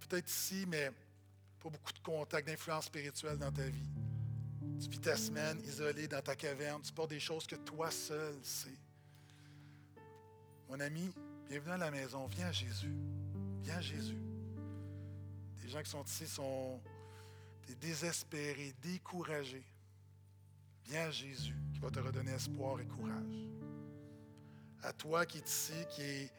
Peut-être 0.00 0.28
ici, 0.28 0.66
mais 0.68 0.92
pas 1.60 1.68
beaucoup 1.68 1.92
de 1.92 1.98
contacts, 1.98 2.46
d'influence 2.46 2.86
spirituelle 2.86 3.36
dans 3.38 3.52
ta 3.52 3.66
vie. 3.66 3.88
Tu 4.80 4.88
vis 4.88 5.00
ta 5.00 5.16
semaine 5.16 5.60
isolé 5.60 6.08
dans 6.08 6.22
ta 6.22 6.34
caverne, 6.34 6.80
tu 6.80 6.92
portes 6.92 7.10
des 7.10 7.20
choses 7.20 7.46
que 7.46 7.56
toi 7.56 7.90
seul 7.90 8.34
sais. 8.42 8.78
Mon 10.68 10.80
ami, 10.80 11.12
bienvenue 11.48 11.72
à 11.72 11.76
la 11.76 11.90
maison. 11.90 12.26
Viens 12.28 12.46
à 12.46 12.52
Jésus. 12.52 12.94
Viens 13.62 13.76
à 13.76 13.80
Jésus. 13.80 14.22
Des 15.60 15.68
gens 15.68 15.82
qui 15.82 15.90
sont 15.90 16.04
ici 16.04 16.26
sont 16.26 16.80
désespérés, 17.78 18.74
découragés. 18.80 19.66
Viens 20.84 21.08
à 21.08 21.10
Jésus 21.10 21.56
qui 21.74 21.78
va 21.80 21.90
te 21.90 21.98
redonner 21.98 22.32
espoir 22.32 22.80
et 22.80 22.86
courage. 22.86 23.48
À 24.82 24.92
toi 24.94 25.26
qui 25.26 25.38
es 25.38 25.42
ici, 25.42 25.74
qui 25.90 26.02
est 26.02 26.32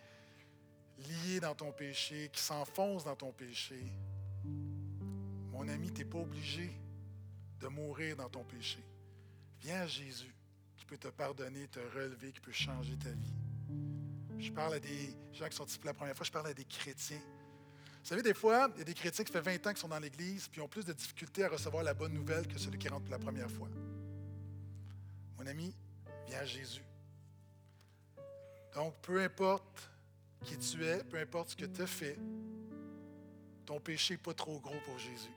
lié 0.98 1.40
dans 1.40 1.54
ton 1.54 1.72
péché, 1.72 2.30
qui 2.34 2.42
s'enfonce 2.42 3.04
dans 3.04 3.16
ton 3.16 3.32
péché, 3.32 3.92
mon 5.62 5.68
ami, 5.68 5.92
tu 5.92 6.02
n'es 6.02 6.10
pas 6.10 6.18
obligé 6.18 6.72
de 7.60 7.68
mourir 7.68 8.16
dans 8.16 8.30
ton 8.30 8.44
péché. 8.44 8.84
Viens 9.60 9.82
à 9.82 9.88
Jésus 9.88 10.34
qui 10.76 10.86
peut 10.86 10.98
te 10.98 11.10
pardonner, 11.10 11.68
te 11.68 11.80
relever, 11.80 12.32
qui 12.32 12.40
peut 12.40 12.52
changer 12.52 12.98
ta 12.98 13.12
vie. 13.12 13.34
Je 14.40 14.52
parle 14.52 14.74
à 14.74 14.80
des 14.80 15.16
gens 15.34 15.48
qui 15.48 15.56
sont 15.56 15.66
ici 15.66 15.78
pour 15.78 15.86
la 15.86 15.94
première 15.94 16.16
fois, 16.16 16.26
je 16.26 16.32
parle 16.32 16.48
à 16.48 16.54
des 16.56 16.66
chrétiens. 16.66 17.22
Vous 18.02 18.08
savez, 18.08 18.24
des 18.24 18.34
fois, 18.34 18.72
il 18.74 18.80
y 18.80 18.82
a 18.82 18.86
des 18.86 18.96
chrétiens 18.96 19.24
qui 19.24 19.32
font 19.32 19.40
20 19.40 19.68
ans 19.68 19.70
qu'ils 19.70 19.78
sont 19.78 19.88
dans 19.88 20.00
l'Église, 20.00 20.48
puis 20.48 20.62
ont 20.62 20.68
plus 20.68 20.84
de 20.84 20.94
difficultés 20.94 21.44
à 21.44 21.50
recevoir 21.50 21.84
la 21.84 21.94
bonne 21.94 22.14
nouvelle 22.14 22.48
que 22.48 22.58
celui 22.58 22.80
qui 22.80 22.88
rentre 22.88 23.04
pour 23.04 23.12
la 23.12 23.20
première 23.20 23.52
fois. 23.52 23.70
Mon 25.38 25.46
ami, 25.46 25.76
viens 26.26 26.40
à 26.40 26.46
Jésus. 26.46 26.84
Donc, 28.74 28.96
peu 29.04 29.22
importe 29.22 29.92
qui 30.44 30.58
tu 30.58 30.84
es, 30.84 31.04
peu 31.04 31.20
importe 31.20 31.50
ce 31.50 31.56
que 31.56 31.66
tu 31.66 31.84
as 31.84 31.88
fait, 31.88 32.18
ton 33.68 33.80
péché 33.80 34.16
n'est 34.16 34.18
pas 34.18 34.34
trop 34.34 34.60
gros 34.60 34.80
pour 34.86 34.98
Jésus. 34.98 35.30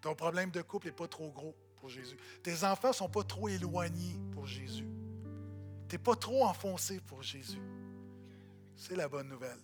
Ton 0.00 0.14
problème 0.14 0.50
de 0.50 0.62
couple 0.62 0.86
n'est 0.86 0.92
pas 0.92 1.08
trop 1.08 1.30
gros 1.30 1.54
pour 1.76 1.88
Jésus. 1.88 2.16
Tes 2.42 2.64
enfants 2.64 2.88
ne 2.88 2.94
sont 2.94 3.08
pas 3.08 3.22
trop 3.22 3.48
éloignés 3.48 4.18
pour 4.32 4.46
Jésus. 4.46 4.88
Tu 5.88 5.94
n'es 5.94 5.98
pas 5.98 6.16
trop 6.16 6.44
enfoncé 6.44 7.00
pour 7.00 7.22
Jésus. 7.22 7.60
C'est 8.76 8.96
la 8.96 9.08
bonne 9.08 9.28
nouvelle. 9.28 9.60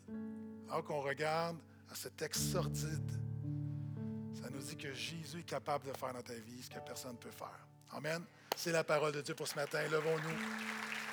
Alors 0.68 0.84
qu'on 0.84 1.00
regarde 1.00 1.58
à 1.90 1.94
ce 1.94 2.08
texte 2.08 2.42
sordide, 2.52 3.10
ça 4.32 4.48
nous 4.50 4.62
dit 4.62 4.76
que 4.76 4.92
Jésus 4.92 5.40
est 5.40 5.48
capable 5.48 5.86
de 5.86 5.96
faire 5.96 6.14
dans 6.14 6.22
ta 6.22 6.34
vie 6.34 6.62
ce 6.62 6.70
que 6.70 6.78
personne 6.80 7.12
ne 7.12 7.18
peut 7.18 7.30
faire. 7.30 7.66
Amen. 7.90 8.22
C'est 8.56 8.72
la 8.72 8.84
parole 8.84 9.12
de 9.12 9.20
Dieu 9.20 9.34
pour 9.34 9.46
ce 9.46 9.54
matin. 9.54 9.82
Levons-nous. 9.90 11.11